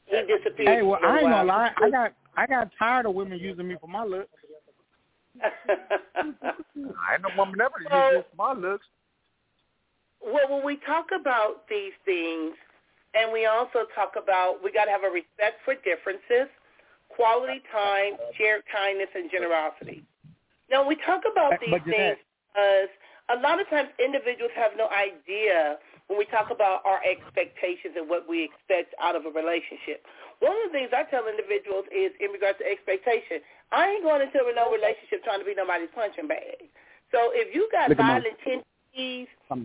He 0.05 0.21
disappeared. 0.25 0.67
Hey, 0.69 0.81
well, 0.81 0.99
for 0.99 1.07
a 1.07 1.11
I 1.11 1.17
ain't 1.19 1.29
gonna 1.29 1.43
lie. 1.43 1.71
I 1.77 1.89
got 1.89 2.13
I 2.35 2.47
got 2.47 2.69
tired 2.79 3.05
of 3.05 3.13
women 3.15 3.37
using 3.39 3.67
me 3.67 3.75
for 3.79 3.87
my 3.87 4.03
looks. 4.03 4.29
I 5.43 7.13
ain't 7.13 7.21
no 7.21 7.29
woman 7.37 7.59
ever 7.61 7.73
So- 7.89 8.11
use 8.11 8.23
for 8.35 8.35
my 8.37 8.53
looks. 8.53 8.85
Well, 10.21 10.49
when 10.49 10.65
we 10.65 10.77
talk 10.85 11.07
about 11.17 11.67
these 11.69 11.93
things, 12.03 12.53
and 13.15 13.31
we 13.31 13.45
also 13.45 13.85
talk 13.95 14.13
about 14.21 14.61
we 14.63 14.71
got 14.71 14.85
to 14.85 14.91
have 14.91 15.03
a 15.03 15.09
respect 15.09 15.63
for 15.63 15.75
differences, 15.75 16.51
quality 17.19 17.59
time, 17.67 18.15
shared 18.39 18.63
kindness, 18.71 19.11
and 19.11 19.27
generosity. 19.27 20.07
Now, 20.71 20.87
we 20.87 20.95
talk 21.03 21.27
about 21.27 21.59
these 21.59 21.75
but 21.75 21.83
things 21.83 22.15
because 22.47 22.87
a 23.27 23.37
lot 23.43 23.59
of 23.59 23.67
times 23.67 23.91
individuals 23.99 24.55
have 24.55 24.71
no 24.79 24.87
idea 24.87 25.75
when 26.07 26.17
we 26.17 26.25
talk 26.31 26.47
about 26.49 26.79
our 26.87 27.03
expectations 27.03 27.99
and 27.99 28.07
what 28.07 28.23
we 28.23 28.47
expect 28.47 28.95
out 29.03 29.19
of 29.19 29.27
a 29.27 29.31
relationship. 29.35 30.07
One 30.39 30.55
of 30.63 30.71
the 30.71 30.73
things 30.73 30.89
I 30.95 31.03
tell 31.11 31.27
individuals 31.27 31.85
is 31.91 32.15
in 32.23 32.31
regards 32.31 32.57
to 32.63 32.65
expectation, 32.65 33.43
I 33.75 33.99
ain't 33.99 34.03
going 34.07 34.23
into 34.23 34.39
no 34.55 34.71
relationship 34.71 35.21
trying 35.27 35.43
to 35.43 35.45
be 35.45 35.53
nobody's 35.53 35.91
punching 35.91 36.31
bag. 36.31 36.71
So 37.11 37.35
if 37.35 37.53
you 37.53 37.67
got 37.69 37.91
Look 37.91 37.99
violent 37.99 38.39
tendencies 38.41 38.78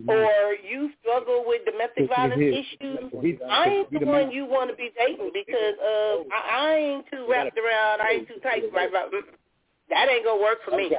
or 0.07 0.55
you 0.67 0.89
struggle 1.01 1.43
with 1.45 1.61
domestic 1.65 2.07
violence 2.09 2.41
issues, 2.41 2.99
I 3.49 3.67
ain't 3.69 3.91
the 3.91 4.05
one 4.05 4.31
you 4.31 4.45
want 4.45 4.69
to 4.69 4.75
be 4.75 4.91
dating 4.97 5.31
because 5.33 5.75
uh, 5.81 6.23
I, 6.33 6.49
I 6.53 6.73
ain't 6.75 7.05
too 7.11 7.25
wrapped 7.29 7.57
around. 7.57 8.01
I 8.01 8.11
ain't 8.19 8.27
too 8.27 8.39
tight. 8.41 8.63
Right, 8.73 8.91
right. 8.91 9.09
That 9.89 10.07
ain't 10.09 10.25
gonna 10.25 10.41
work 10.41 10.59
for 10.65 10.75
me. 10.75 10.91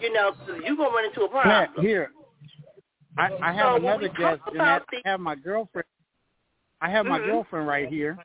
You 0.00 0.12
know, 0.12 0.32
'cause 0.32 0.60
you 0.64 0.76
gonna 0.76 0.90
run 0.90 1.04
into 1.04 1.22
a 1.22 1.28
problem. 1.28 1.84
here. 1.84 2.10
I, 3.18 3.28
I 3.42 3.52
have 3.52 3.72
So 3.72 3.76
another 3.76 4.08
guest, 4.08 4.40
the- 4.52 4.60
I 4.60 4.80
have 5.04 5.20
my 5.20 5.34
girlfriend. 5.34 5.86
I 6.80 6.90
have 6.90 7.06
my 7.06 7.18
Mhm. 7.18 7.26
girlfriend 7.26 7.68
right 7.68 7.88
here. 7.88 8.18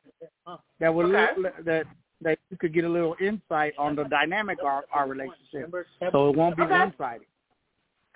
That 0.80 0.94
would 0.94 1.14
Okay. 1.14 1.50
that 1.64 1.86
that 2.20 2.38
you 2.50 2.56
could 2.56 2.72
get 2.72 2.84
a 2.84 2.88
little 2.88 3.14
insight 3.20 3.74
on 3.78 3.94
the 3.94 4.04
dynamic 4.04 4.58
of 4.60 4.66
our, 4.66 4.84
our 4.92 5.06
relationship, 5.06 5.70
so 6.10 6.30
it 6.30 6.36
won't 6.36 6.56
be 6.56 6.62
Okay. 6.62 6.72
one 6.72 6.92
sided. 6.98 7.26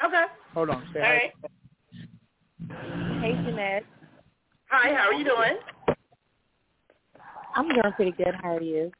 Okay. 0.04 0.24
Hold 0.54 0.70
on, 0.70 0.82
stay 0.90 1.00
All 1.00 1.06
right. 1.06 1.32
Hey, 3.22 3.32
Jeanette. 3.44 3.84
Hi. 4.70 4.94
How 4.94 5.08
are 5.08 5.14
you 5.14 5.24
doing? 5.24 5.56
I'm 7.54 7.68
doing 7.68 7.92
pretty 7.94 8.12
good. 8.12 8.34
How 8.42 8.56
are 8.56 8.62
you? 8.62 8.90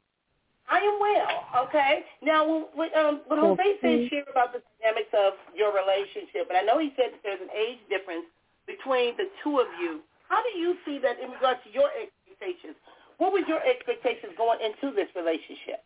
I 0.69 0.79
am 0.79 0.97
well. 1.01 1.67
Okay. 1.67 2.05
Now, 2.23 2.47
when, 2.47 2.65
when, 2.73 2.89
um, 2.95 3.21
when 3.27 3.39
Jose 3.39 3.63
said 3.81 4.09
share 4.09 4.23
about 4.31 4.53
the 4.53 4.61
dynamics 4.79 5.11
of 5.11 5.33
your 5.55 5.73
relationship, 5.75 6.47
and 6.47 6.57
I 6.57 6.63
know 6.63 6.79
he 6.79 6.93
said 6.95 7.11
that 7.11 7.21
there's 7.23 7.41
an 7.41 7.51
age 7.51 7.79
difference 7.89 8.25
between 8.65 9.17
the 9.17 9.27
two 9.43 9.59
of 9.59 9.67
you. 9.81 9.99
How 10.29 10.39
do 10.41 10.57
you 10.57 10.75
see 10.85 10.99
that 11.03 11.19
in 11.19 11.31
regards 11.31 11.59
to 11.67 11.69
your 11.73 11.89
expectations? 11.91 12.79
What 13.17 13.33
was 13.33 13.43
your 13.47 13.59
expectations 13.59 14.33
going 14.37 14.59
into 14.63 14.95
this 14.95 15.11
relationship? 15.15 15.83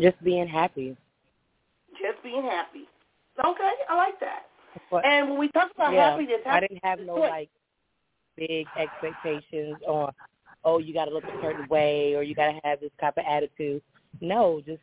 Just 0.00 0.16
being 0.24 0.48
happy. 0.48 0.96
Just 2.00 2.22
being 2.22 2.42
happy. 2.42 2.88
Okay, 3.44 3.72
I 3.88 3.96
like 3.96 4.20
that. 4.20 4.46
and 5.04 5.30
when 5.30 5.38
we 5.38 5.48
talk 5.48 5.70
about 5.74 5.92
yeah, 5.92 6.10
happiness, 6.10 6.40
I 6.46 6.60
didn't 6.60 6.80
have 6.84 7.00
no 7.00 7.14
like 7.14 7.48
big 8.36 8.66
expectations 8.78 9.76
on, 9.86 10.12
oh, 10.64 10.78
you 10.78 10.94
got 10.94 11.06
to 11.06 11.10
look 11.12 11.24
a 11.24 11.42
certain 11.42 11.68
way 11.68 12.14
or 12.14 12.22
you 12.22 12.34
got 12.34 12.52
to 12.52 12.60
have 12.64 12.80
this 12.80 12.90
type 13.00 13.16
of 13.16 13.24
attitude. 13.28 13.82
No, 14.20 14.60
just 14.64 14.80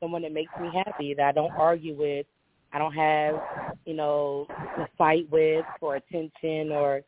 someone 0.00 0.22
that 0.22 0.32
makes 0.32 0.52
me 0.60 0.70
happy 0.72 1.14
that 1.14 1.26
I 1.26 1.32
don't 1.32 1.52
argue 1.52 1.94
with. 1.94 2.26
I 2.72 2.78
don't 2.78 2.94
have, 2.94 3.40
you 3.84 3.94
know, 3.94 4.46
to 4.76 4.88
fight 4.96 5.28
with 5.30 5.64
for 5.78 5.96
attention 5.96 6.72
or 6.72 7.02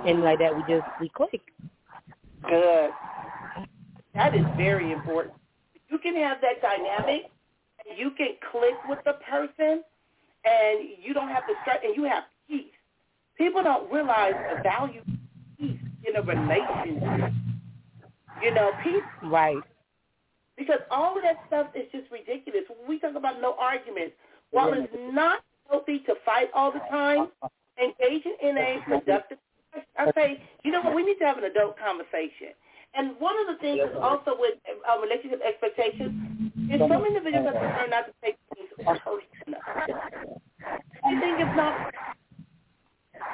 anything 0.00 0.20
like 0.20 0.38
that. 0.40 0.54
We 0.54 0.62
just 0.62 0.86
we 1.00 1.08
click. 1.10 1.40
Good. 2.48 2.90
That 4.14 4.34
is 4.34 4.44
very 4.56 4.92
important. 4.92 5.34
You 5.88 5.98
can 5.98 6.16
have 6.16 6.38
that 6.40 6.60
dynamic. 6.60 7.30
You 7.96 8.10
can 8.16 8.28
click 8.50 8.74
with 8.88 8.98
the 9.04 9.14
person, 9.28 9.82
and 10.44 10.88
you 11.02 11.14
don't 11.14 11.28
have 11.28 11.46
to 11.46 11.54
stress, 11.62 11.78
and 11.84 11.96
you 11.96 12.04
have 12.04 12.24
peace. 12.48 12.66
People 13.36 13.62
don't 13.62 13.90
realize 13.92 14.34
the 14.54 14.62
value 14.62 15.00
of 15.00 15.06
peace 15.58 15.80
in 16.06 16.16
a 16.16 16.22
relationship. 16.22 17.32
You 18.42 18.54
know, 18.54 18.70
peace. 18.82 19.02
Right. 19.24 19.58
Because 20.56 20.80
all 20.90 21.16
of 21.16 21.22
that 21.22 21.36
stuff 21.46 21.68
is 21.74 21.84
just 21.92 22.10
ridiculous. 22.10 22.62
When 22.68 22.88
we 22.88 22.98
talk 22.98 23.14
about 23.14 23.40
no 23.40 23.54
arguments, 23.58 24.14
while 24.50 24.72
it's 24.72 24.92
not 25.12 25.40
healthy 25.70 26.00
to 26.00 26.14
fight 26.24 26.48
all 26.54 26.72
the 26.72 26.80
time, 26.90 27.28
engaging 27.78 28.36
in 28.42 28.58
a 28.58 28.78
productive 28.84 29.38
I 29.96 30.10
say, 30.14 30.42
you 30.64 30.72
know 30.72 30.82
what, 30.82 30.94
we 30.94 31.04
need 31.04 31.18
to 31.18 31.24
have 31.24 31.38
an 31.38 31.44
adult 31.44 31.78
conversation. 31.78 32.54
And 32.94 33.14
one 33.18 33.34
of 33.38 33.46
the 33.46 33.60
things 33.60 33.80
is 33.80 33.96
also 34.00 34.34
with 34.38 34.54
uh, 34.66 35.00
relationship 35.00 35.40
expectations 35.44 36.47
is 36.70 36.80
some 36.80 37.04
individuals 37.04 37.46
have 37.46 37.60
to 37.60 37.66
learn 37.66 37.90
not 37.90 38.06
to 38.06 38.12
take 38.22 38.36
things 38.54 38.68
personal. 38.84 39.18
You 41.08 41.20
think 41.20 41.40
it's 41.40 41.56
not, 41.56 41.74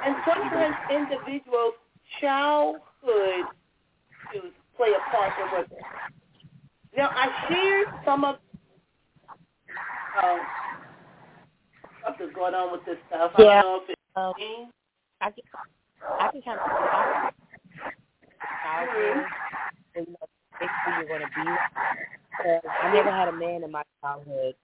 and 0.04 0.14
sometimes 0.26 0.76
individuals' 0.90 1.74
childhood 2.20 3.46
issues 4.30 4.52
play 4.76 4.88
a 4.90 5.10
part 5.10 5.32
in 5.38 5.46
what. 5.52 5.68
Now 6.96 7.10
I 7.10 7.28
shared 7.48 7.88
some 8.04 8.24
of 8.24 8.36
um, 10.22 10.40
something's 12.06 12.34
going 12.34 12.54
on 12.54 12.72
with 12.72 12.84
this 12.86 12.96
stuff. 13.08 13.32
I 13.36 13.42
Yeah. 13.42 13.62
don't 13.62 13.72
know 13.72 13.82
if 13.82 13.90
it's 13.90 14.00
Um, 14.16 14.32
me. 14.38 14.68
I 15.20 15.30
can, 15.30 15.42
I 16.20 16.28
can 16.28 16.42
kind 16.42 16.60
of 16.60 16.66
childhood 18.62 19.26
and 19.96 20.06
you 20.06 20.12
know, 20.12 20.26
basically 20.60 20.92
you're 20.98 21.08
going 21.08 21.20
to 21.20 21.26
be. 21.34 22.13
Because 22.38 22.62
I 22.82 22.92
never 22.92 23.10
had 23.10 23.28
a 23.28 23.32
man 23.32 23.62
in 23.64 23.70
my 23.70 23.82
childhood, 24.02 24.54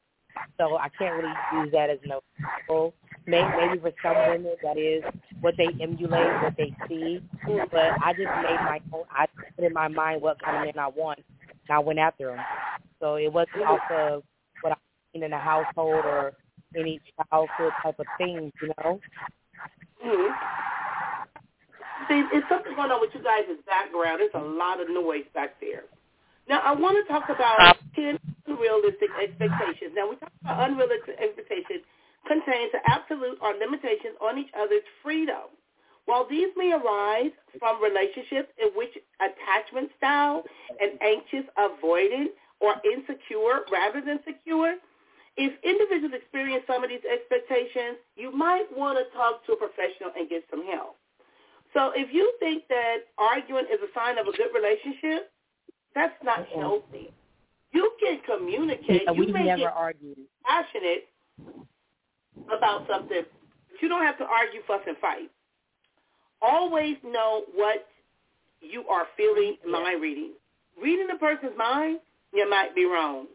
so 0.58 0.76
I 0.76 0.88
can't 0.98 1.14
really 1.16 1.34
use 1.54 1.72
that 1.72 1.90
as 1.90 1.98
an 2.04 2.12
example. 2.38 2.94
Maybe, 3.26 3.48
maybe 3.58 3.78
for 3.80 3.92
some 4.02 4.16
women 4.28 4.54
that 4.62 4.78
is 4.78 5.02
what 5.40 5.54
they 5.56 5.68
emulate, 5.80 6.42
what 6.42 6.54
they 6.56 6.74
see. 6.88 7.20
But 7.70 7.92
I 8.02 8.12
just 8.12 8.30
made 8.42 8.60
my 8.64 8.80
own. 8.92 9.04
I 9.10 9.26
put 9.56 9.64
in 9.64 9.72
my 9.72 9.88
mind 9.88 10.22
what 10.22 10.42
kind 10.42 10.56
of 10.56 10.62
man 10.64 10.82
I 10.82 10.88
want, 10.88 11.18
and 11.18 11.76
I 11.76 11.78
went 11.78 11.98
after 11.98 12.28
them. 12.34 12.44
So 13.00 13.16
it 13.16 13.32
wasn't 13.32 13.62
off 13.66 13.80
of 13.90 14.22
what 14.62 14.72
I 14.72 14.76
seen 15.12 15.22
in 15.22 15.30
the 15.30 15.38
household 15.38 16.04
or 16.04 16.32
any 16.76 17.00
childhood 17.30 17.72
type 17.82 17.98
of 17.98 18.06
things, 18.18 18.52
you 18.62 18.72
know. 18.82 19.00
hmm 20.02 20.32
See, 22.08 22.24
it's 22.32 22.48
something 22.48 22.74
going 22.74 22.90
on 22.90 23.00
with 23.00 23.10
you 23.14 23.22
guys' 23.22 23.46
background. 23.66 24.20
There's 24.20 24.34
a 24.34 24.40
lot 24.40 24.80
of 24.80 24.88
noise 24.90 25.24
back 25.34 25.60
there. 25.60 25.84
Now, 26.48 26.60
I 26.64 26.72
want 26.74 26.96
to 26.98 27.12
talk 27.12 27.28
about 27.28 27.60
uh, 27.60 27.74
10 27.94 28.18
unrealistic 28.46 29.10
expectations. 29.22 29.92
Now, 29.94 30.10
we 30.10 30.16
talk 30.16 30.32
about 30.42 30.70
unrealistic 30.70 31.16
expectations 31.20 31.84
contains 32.26 32.72
the 32.72 32.80
absolute 32.86 33.38
or 33.40 33.54
limitations 33.56 34.16
on 34.20 34.38
each 34.38 34.50
other's 34.58 34.84
freedom. 35.02 35.56
While 36.04 36.26
these 36.28 36.48
may 36.56 36.72
arise 36.72 37.32
from 37.58 37.82
relationships 37.82 38.50
in 38.60 38.68
which 38.74 38.90
attachment 39.20 39.90
style 39.96 40.42
and 40.80 41.00
anxious, 41.00 41.46
avoidant, 41.56 42.34
or 42.60 42.74
insecure 42.84 43.64
rather 43.70 44.00
than 44.00 44.20
secure, 44.26 44.76
if 45.36 45.52
individuals 45.64 46.12
experience 46.12 46.64
some 46.66 46.82
of 46.82 46.90
these 46.90 47.04
expectations, 47.06 48.02
you 48.16 48.32
might 48.32 48.66
want 48.76 48.98
to 48.98 49.06
talk 49.16 49.46
to 49.46 49.52
a 49.52 49.56
professional 49.56 50.10
and 50.18 50.28
get 50.28 50.44
some 50.50 50.66
help. 50.66 50.96
So 51.72 51.92
if 51.94 52.12
you 52.12 52.26
think 52.40 52.66
that 52.68 53.08
arguing 53.16 53.66
is 53.72 53.78
a 53.80 53.88
sign 53.94 54.18
of 54.18 54.26
a 54.26 54.32
good 54.34 54.50
relationship, 54.52 55.30
that's 55.94 56.14
not 56.22 56.40
uh-uh. 56.40 56.60
healthy. 56.60 57.12
You 57.72 57.92
can 58.02 58.20
communicate. 58.26 59.02
Yeah, 59.06 59.12
we 59.12 59.26
you 59.26 59.32
may 59.32 59.44
never 59.44 59.58
get 59.58 59.72
argued. 59.74 60.18
passionate 60.44 61.06
about 62.46 62.86
something, 62.88 63.22
but 63.22 63.82
you 63.82 63.88
don't 63.88 64.04
have 64.04 64.18
to 64.18 64.24
argue, 64.24 64.60
fuss, 64.66 64.80
and 64.86 64.96
fight. 64.98 65.30
Always 66.42 66.96
know 67.04 67.44
what 67.54 67.86
you 68.60 68.84
are 68.88 69.06
feeling, 69.16 69.56
mind 69.68 70.02
reading. 70.02 70.32
Reading 70.80 71.08
a 71.14 71.18
person's 71.18 71.56
mind, 71.56 72.00
you 72.32 72.48
might 72.48 72.74
be 72.74 72.84
wrong. 72.84 73.26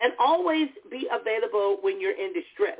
And 0.00 0.12
always 0.20 0.68
be 0.90 1.08
available 1.10 1.78
when 1.80 2.00
you're 2.00 2.12
in 2.12 2.32
distress. 2.32 2.78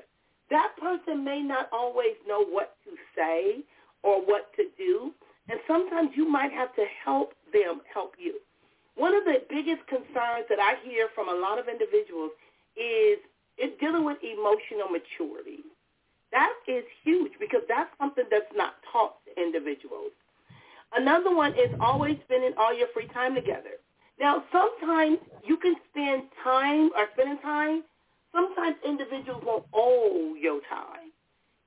That 0.50 0.72
person 0.80 1.24
may 1.24 1.42
not 1.42 1.68
always 1.72 2.14
know 2.26 2.44
what 2.44 2.76
to 2.84 2.90
say 3.16 3.64
or 4.02 4.20
what 4.20 4.52
to 4.56 4.64
do, 4.78 5.12
and 5.48 5.58
sometimes 5.66 6.10
you 6.14 6.28
might 6.28 6.52
have 6.52 6.74
to 6.76 6.84
help 7.04 7.32
them 7.52 7.80
help 7.92 8.12
you. 8.18 8.34
One 8.98 9.14
of 9.14 9.24
the 9.24 9.42
biggest 9.48 9.86
concerns 9.86 10.50
that 10.50 10.58
I 10.58 10.74
hear 10.82 11.08
from 11.14 11.28
a 11.30 11.38
lot 11.38 11.58
of 11.58 11.68
individuals 11.70 12.32
is 12.76 13.22
is 13.58 13.70
dealing 13.80 14.04
with 14.04 14.18
emotional 14.22 14.90
maturity. 14.90 15.62
That 16.32 16.52
is 16.66 16.84
huge 17.04 17.32
because 17.40 17.62
that's 17.68 17.90
something 17.98 18.24
that's 18.30 18.50
not 18.54 18.74
taught 18.92 19.16
to 19.24 19.42
individuals. 19.42 20.12
Another 20.94 21.34
one 21.34 21.52
is 21.52 21.70
always 21.80 22.18
spending 22.24 22.52
all 22.58 22.76
your 22.76 22.88
free 22.94 23.08
time 23.14 23.34
together. 23.34 23.78
Now, 24.20 24.44
sometimes 24.52 25.18
you 25.44 25.56
can 25.56 25.76
spend 25.90 26.24
time 26.42 26.90
or 26.96 27.06
spending 27.14 27.38
time. 27.38 27.84
Sometimes 28.32 28.76
individuals 28.84 29.42
won't 29.44 29.64
owe 29.74 30.34
your 30.40 30.60
time. 30.68 31.10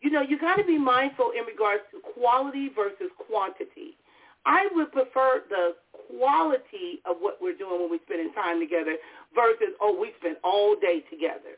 You 0.02 0.12
know, 0.12 0.22
you 0.22 0.40
got 0.40 0.56
to 0.56 0.66
be 0.66 0.78
mindful 0.78 1.32
in 1.38 1.46
regards 1.46 1.84
to 1.92 2.00
quality 2.14 2.70
versus 2.76 3.12
quantity. 3.18 3.98
I 4.46 4.68
would 4.74 4.92
prefer 4.92 5.44
the 5.50 5.76
quality 6.18 7.02
of 7.06 7.18
what 7.20 7.38
we're 7.42 7.56
doing 7.56 7.82
when 7.82 7.90
we're 7.90 8.06
spending 8.06 8.34
time 8.34 8.60
together 8.60 8.96
versus, 9.36 9.74
oh, 9.82 9.98
we 10.00 10.12
spend 10.20 10.38
all 10.44 10.76
day 10.76 11.04
together. 11.10 11.58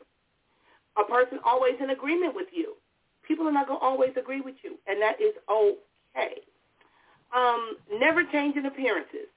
A 0.96 1.04
person 1.04 1.38
always 1.44 1.74
in 1.80 1.90
agreement 1.90 2.34
with 2.34 2.48
you. 2.52 2.74
People 3.26 3.48
are 3.48 3.52
not 3.52 3.66
going 3.66 3.80
to 3.80 3.84
always 3.84 4.12
agree 4.16 4.40
with 4.40 4.54
you, 4.62 4.76
and 4.86 5.00
that 5.00 5.20
is 5.20 5.34
okay. 5.50 6.40
Um, 7.34 7.76
never 7.98 8.22
changing 8.30 8.66
appearances. 8.66 9.28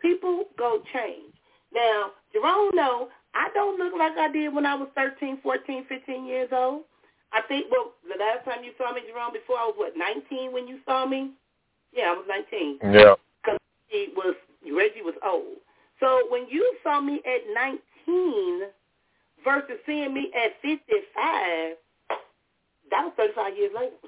People 0.00 0.44
go 0.58 0.82
change. 0.92 1.34
Now, 1.74 2.12
Jerome, 2.32 2.70
no, 2.74 3.08
I 3.34 3.48
don't 3.54 3.78
look 3.78 3.94
like 3.98 4.16
I 4.16 4.30
did 4.30 4.54
when 4.54 4.66
I 4.66 4.74
was 4.74 4.88
13, 4.94 5.40
14, 5.42 5.86
15 5.88 6.26
years 6.26 6.48
old. 6.52 6.82
I 7.32 7.42
think, 7.48 7.66
well, 7.70 7.92
the 8.04 8.18
last 8.18 8.44
time 8.44 8.64
you 8.64 8.72
saw 8.78 8.92
me, 8.92 9.02
Jerome, 9.08 9.32
before 9.32 9.56
I 9.58 9.66
was, 9.66 9.74
what, 9.76 9.92
19 9.96 10.52
when 10.52 10.68
you 10.68 10.78
saw 10.86 11.06
me? 11.06 11.32
Yeah, 11.92 12.12
I 12.12 12.12
was 12.12 12.24
19. 12.28 12.78
Yeah. 12.94 13.14
Because 13.90 13.90
he 13.90 14.08
was, 14.14 14.34
Reggie 14.64 15.02
was 15.02 15.14
old. 15.24 15.56
So 16.00 16.26
when 16.28 16.46
you 16.50 16.74
saw 16.82 17.00
me 17.00 17.22
at 17.24 17.40
19 18.06 18.60
versus 19.44 19.78
seeing 19.86 20.12
me 20.12 20.30
at 20.34 20.52
55, 20.62 21.76
that 22.90 23.04
was 23.04 23.12
35 23.16 23.56
years 23.56 23.72
later. 23.74 23.96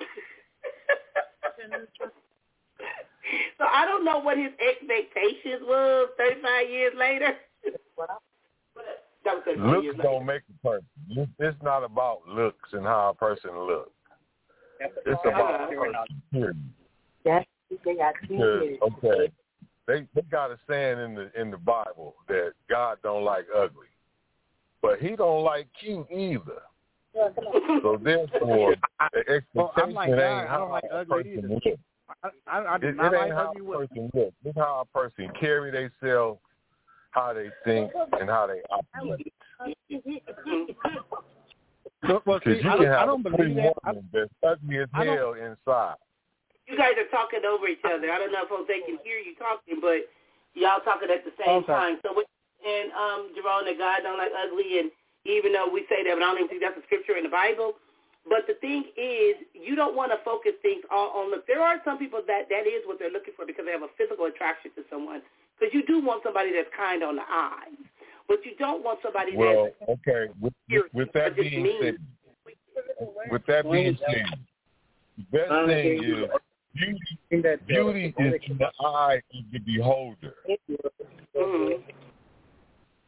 so 3.59 3.65
I 3.65 3.85
don't 3.85 4.05
know 4.05 4.19
what 4.19 4.37
his 4.37 4.53
expectations 4.61 5.63
was 5.63 6.09
35 6.19 6.69
years 6.69 6.93
later. 6.99 7.37
that 9.25 9.35
was 9.35 9.43
35 9.45 9.67
Looks 9.67 9.85
years 9.85 9.97
don't 10.03 10.27
make 10.27 10.43
a 10.49 10.53
person. 10.67 10.87
It's 11.39 11.63
not 11.63 11.85
about 11.85 12.27
looks 12.29 12.73
and 12.73 12.85
how 12.85 13.11
a 13.11 13.15
person 13.15 13.57
looks. 13.67 13.91
It's 14.81 15.21
about 15.25 15.73
a 15.73 15.75
person. 15.75 15.95
Period. 16.33 16.57
They 17.85 17.95
got 17.97 18.15
two 18.27 18.37
Because 18.37 18.63
years. 18.63 18.79
okay, 18.83 19.33
they 19.89 20.07
they 20.15 20.23
got 20.31 20.53
a 20.53 20.59
saying 20.69 21.01
in 21.01 21.15
the 21.15 21.41
in 21.41 21.51
the 21.51 21.57
Bible 21.57 22.15
that 22.29 22.53
God 22.71 22.99
don't 23.03 23.25
like 23.25 23.47
ugly, 23.57 23.89
but 24.81 25.01
He 25.01 25.17
don't 25.17 25.43
like 25.43 25.67
cute 25.81 26.07
either. 26.13 26.63
So 27.83 27.99
therefore, 28.01 28.75
the 29.13 29.19
expectation 29.19 29.45
Well, 29.55 29.73
I'm 29.77 29.95
like 29.95 30.11
God, 30.11 30.19
ain't 30.19 30.49
I 30.49 30.59
don't 30.59 30.69
how 30.69 30.73
like 30.73 30.85
a 30.85 30.97
ugly 30.99 31.25
person 31.25 31.39
either. 31.39 31.49
looks. 31.49 31.67
I, 32.23 32.29
I, 32.47 32.65
I 32.65 32.77
It, 32.77 32.81
do 32.81 32.89
it 32.89 32.97
not 32.97 33.15
ain't 33.15 33.15
like 33.15 33.33
how 33.33 33.51
ugly 33.51 33.75
a 33.75 33.79
person 33.79 34.11
looks. 34.15 34.37
It's 34.45 34.59
how 34.59 34.85
a 34.95 34.99
person 34.99 35.29
carry 35.41 35.71
themselves, 35.71 36.41
how 37.11 37.33
they 37.33 37.49
think, 37.65 37.91
and 38.21 38.29
how 38.29 38.47
they 38.47 38.61
operate. 38.71 39.33
So, 42.07 42.23
well, 42.27 42.39
Because 42.39 42.59
see, 42.59 42.65
you 42.65 42.71
can 42.71 42.79
don't, 42.79 42.87
I 42.87 42.99
have 43.01 43.07
don't 43.07 43.21
a 43.21 43.31
believe 43.31 43.39
pretty 43.39 43.55
that. 43.55 43.75
I, 43.85 43.93
that's 44.13 44.31
ugly 44.47 44.79
as 44.79 44.89
I 44.95 45.05
hell 45.05 45.33
inside. 45.33 45.97
You 46.69 46.77
guys 46.77 46.93
are 47.01 47.09
talking 47.09 47.49
over 47.49 47.65
each 47.67 47.81
other. 47.83 48.13
I 48.13 48.21
don't 48.21 48.29
know 48.31 48.45
if 48.45 48.53
Jose 48.53 48.69
can 48.85 49.01
hear 49.01 49.17
you 49.17 49.33
talking, 49.41 49.81
but 49.81 50.05
y'all 50.53 50.85
talking 50.85 51.09
at 51.09 51.25
the 51.25 51.33
same 51.41 51.65
Okay. 51.65 51.73
time. 51.73 51.99
So, 52.05 52.13
what- 52.13 52.29
and 52.65 52.93
um, 52.93 53.33
Jerome, 53.35 53.65
that 53.65 53.79
God 53.79 54.03
don't 54.05 54.19
like 54.19 54.33
ugly, 54.37 54.79
and 54.79 54.93
even 55.25 55.53
though 55.53 55.69
we 55.69 55.87
say 55.89 56.05
that, 56.05 56.13
but 56.15 56.23
I 56.23 56.27
don't 56.27 56.37
even 56.45 56.49
think 56.49 56.61
that's 56.61 56.77
a 56.77 56.83
scripture 56.83 57.17
in 57.17 57.25
the 57.25 57.33
Bible. 57.33 57.79
But 58.29 58.47
the 58.47 58.55
thing 58.61 58.85
is, 58.97 59.37
you 59.55 59.75
don't 59.77 59.97
want 59.97 60.13
to 60.13 60.19
focus 60.25 60.53
things 60.61 60.85
all 60.91 61.11
on. 61.17 61.31
Look, 61.31 61.47
there 61.47 61.63
are 61.63 61.81
some 61.85 61.97
people 61.97 62.21
that 62.27 62.49
that 62.51 62.67
is 62.67 62.85
what 62.85 62.99
they're 62.99 63.11
looking 63.11 63.33
for 63.35 63.47
because 63.47 63.65
they 63.65 63.73
have 63.73 63.83
a 63.83 63.89
physical 63.97 64.27
attraction 64.27 64.71
to 64.77 64.85
someone. 64.91 65.23
Because 65.59 65.73
you 65.73 65.87
do 65.87 66.05
want 66.05 66.23
somebody 66.23 66.53
that's 66.53 66.69
kind 66.77 67.03
on 67.03 67.17
the 67.17 67.25
eyes, 67.25 67.73
but 68.29 68.45
you 68.45 68.53
don't 68.59 68.85
want 68.85 69.01
somebody 69.03 69.35
Well, 69.35 69.71
that's 69.81 69.99
okay. 70.07 70.29
With, 70.41 70.53
with, 70.69 70.85
with 70.93 71.13
that 71.15 71.37
being 71.37 71.63
mean. 71.63 71.83
said, 71.83 71.97
with 73.31 73.47
that 73.47 73.65
being 73.71 73.97
said, 74.05 74.27
the 75.17 75.25
best 75.33 75.67
thing 75.67 76.05
is 76.05 76.29
beauty. 76.79 77.59
Beauty 77.67 78.15
is 78.19 78.35
in 78.49 78.59
the 78.59 78.71
eye 78.81 79.21
of 79.35 79.45
the 79.53 79.59
beholder, 79.59 80.35
Mhm. 81.37 81.83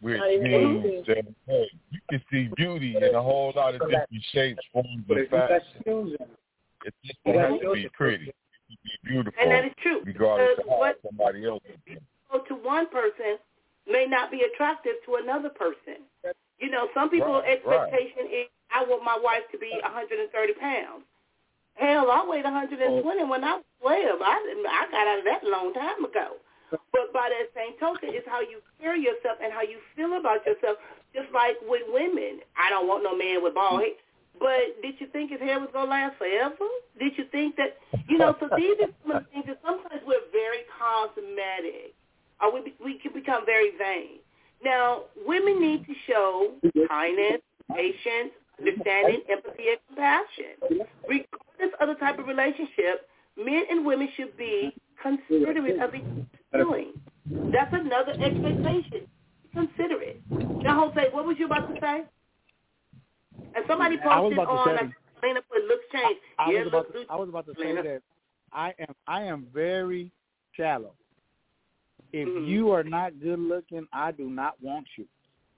which 0.01 0.21
means 0.41 1.07
that 1.07 1.25
hey, 1.47 1.71
you 1.91 2.01
can 2.09 2.25
see 2.31 2.49
beauty 2.57 2.97
in 2.97 3.14
a 3.14 3.23
whole 3.23 3.53
lot 3.55 3.75
of 3.75 3.81
different 3.83 4.25
shapes, 4.33 4.64
forms, 4.73 5.05
and 5.09 5.29
fashions. 5.29 6.16
It 6.85 6.95
just 7.05 7.18
don't 7.25 7.39
have 7.39 7.61
to 7.61 7.73
be 7.75 7.89
pretty. 7.91 8.29
It 8.29 8.35
can 8.68 8.79
be 8.85 8.91
beautiful, 9.05 9.43
and 9.43 9.51
that 9.53 9.64
is 9.66 9.73
true. 9.83 10.01
regardless 10.05 10.57
Because 10.57 10.64
of 10.64 10.71
how 10.71 10.79
what 10.79 11.01
somebody 11.03 11.45
else 11.45 11.62
is. 11.87 11.99
so 12.33 12.39
to 12.41 12.55
one 12.55 12.89
person 12.89 13.39
may 13.87 14.07
not 14.07 14.31
be 14.31 14.43
attractive 14.43 14.95
to 15.07 15.16
another 15.16 15.51
person. 15.51 16.07
You 16.59 16.71
know, 16.71 16.89
some 16.95 17.11
people's 17.11 17.43
Right, 17.45 17.59
expectation 17.59 18.27
is 18.31 18.47
I 18.71 18.85
want 18.85 19.03
my 19.03 19.18
wife 19.18 19.43
to 19.51 19.59
be 19.59 19.71
130 19.83 20.55
pounds. 20.55 21.05
Hell, 21.81 22.11
I 22.12 22.26
weighed 22.28 22.45
120 22.45 23.01
when 23.24 23.43
I 23.43 23.57
was 23.57 23.64
12. 23.81 24.20
I 24.20 24.37
I 24.68 24.85
got 24.93 25.09
out 25.09 25.18
of 25.18 25.24
that 25.24 25.45
a 25.45 25.49
long 25.49 25.72
time 25.72 26.05
ago. 26.05 26.37
But 26.93 27.12
by 27.12 27.33
that 27.33 27.51
same 27.57 27.74
token, 27.81 28.12
it's 28.12 28.28
how 28.28 28.41
you 28.41 28.61
carry 28.81 29.01
yourself 29.01 29.39
and 29.43 29.53
how 29.53 29.62
you 29.62 29.78
feel 29.97 30.12
about 30.20 30.45
yourself. 30.47 30.76
Just 31.14 31.33
like 31.33 31.57
with 31.66 31.83
women, 31.89 32.41
I 32.55 32.70
don't 32.70 32.87
want 32.87 33.03
no 33.03 33.16
man 33.16 33.43
with 33.43 33.55
bald 33.55 33.81
head. 33.81 33.97
But 34.39 34.78
did 34.83 35.01
you 35.01 35.09
think 35.09 35.33
his 35.33 35.41
hair 35.41 35.59
was 35.59 35.68
gonna 35.72 35.91
last 35.91 36.16
forever? 36.18 36.68
Did 36.99 37.16
you 37.16 37.24
think 37.33 37.57
that 37.57 37.76
you 38.09 38.18
know? 38.18 38.37
So 38.39 38.49
these 38.57 38.76
are 38.85 38.93
some 39.03 39.16
of 39.16 39.24
the 39.24 39.28
things 39.33 39.47
that 39.49 39.59
sometimes 39.64 40.03
we're 40.07 40.28
very 40.31 40.62
cosmetic, 40.70 41.97
or 42.41 42.53
we 42.53 42.72
we 42.85 42.99
can 43.01 43.12
become 43.12 43.45
very 43.45 43.72
vain. 43.76 44.20
Now, 44.62 45.09
women 45.26 45.61
need 45.61 45.87
to 45.87 45.95
show 46.07 46.53
kindness, 46.89 47.41
patience, 47.74 48.33
understanding, 48.59 49.22
empathy, 49.28 49.64
and 49.72 49.81
compassion. 49.89 50.87
Regardless 51.61 51.77
other 51.81 51.95
type 51.97 52.19
of 52.19 52.27
relationship, 52.27 53.09
men 53.37 53.63
and 53.71 53.85
women 53.85 54.09
should 54.17 54.37
be 54.37 54.73
considerate 55.03 55.57
of 55.57 55.65
each 55.67 56.03
other's 56.03 56.27
feelings. 56.53 56.97
That's 57.53 57.73
another 57.73 58.13
expectation. 58.13 59.07
Consider 59.53 60.01
it. 60.01 60.23
Now, 60.63 60.89
Jose, 60.91 61.09
what 61.13 61.27
was 61.27 61.37
you 61.39 61.47
about 61.47 61.73
to 61.75 61.81
say? 61.81 62.05
And 63.55 63.65
somebody 63.67 63.97
I 63.99 64.07
posted 64.07 64.39
on 64.39 64.67
say- 64.69 64.73
like, 64.85 64.91
Lena 65.23 65.41
put 65.43 65.65
looks 65.67 65.85
change. 65.93 66.19
I 66.39 66.51
yeah, 66.51 66.59
was 66.61 66.69
about 66.69 66.95
looks 66.95 67.07
to, 67.07 67.13
I 67.13 67.17
was 67.17 67.29
about 67.29 67.47
to 67.47 67.55
say 67.61 67.67
Lena. 67.69 67.83
that 67.83 68.03
I 68.53 68.75
am 68.79 68.95
I 69.07 69.23
am 69.25 69.47
very 69.53 70.11
shallow. 70.53 70.95
If 72.13 72.27
Mhm. 72.27 72.47
you 72.47 72.71
are 72.73 72.83
not 72.85 73.19
good 73.21 73.39
looking, 73.39 73.87
I 73.93 74.13
do 74.13 74.31
not 74.31 74.61
want 74.63 74.87
you. 74.97 75.07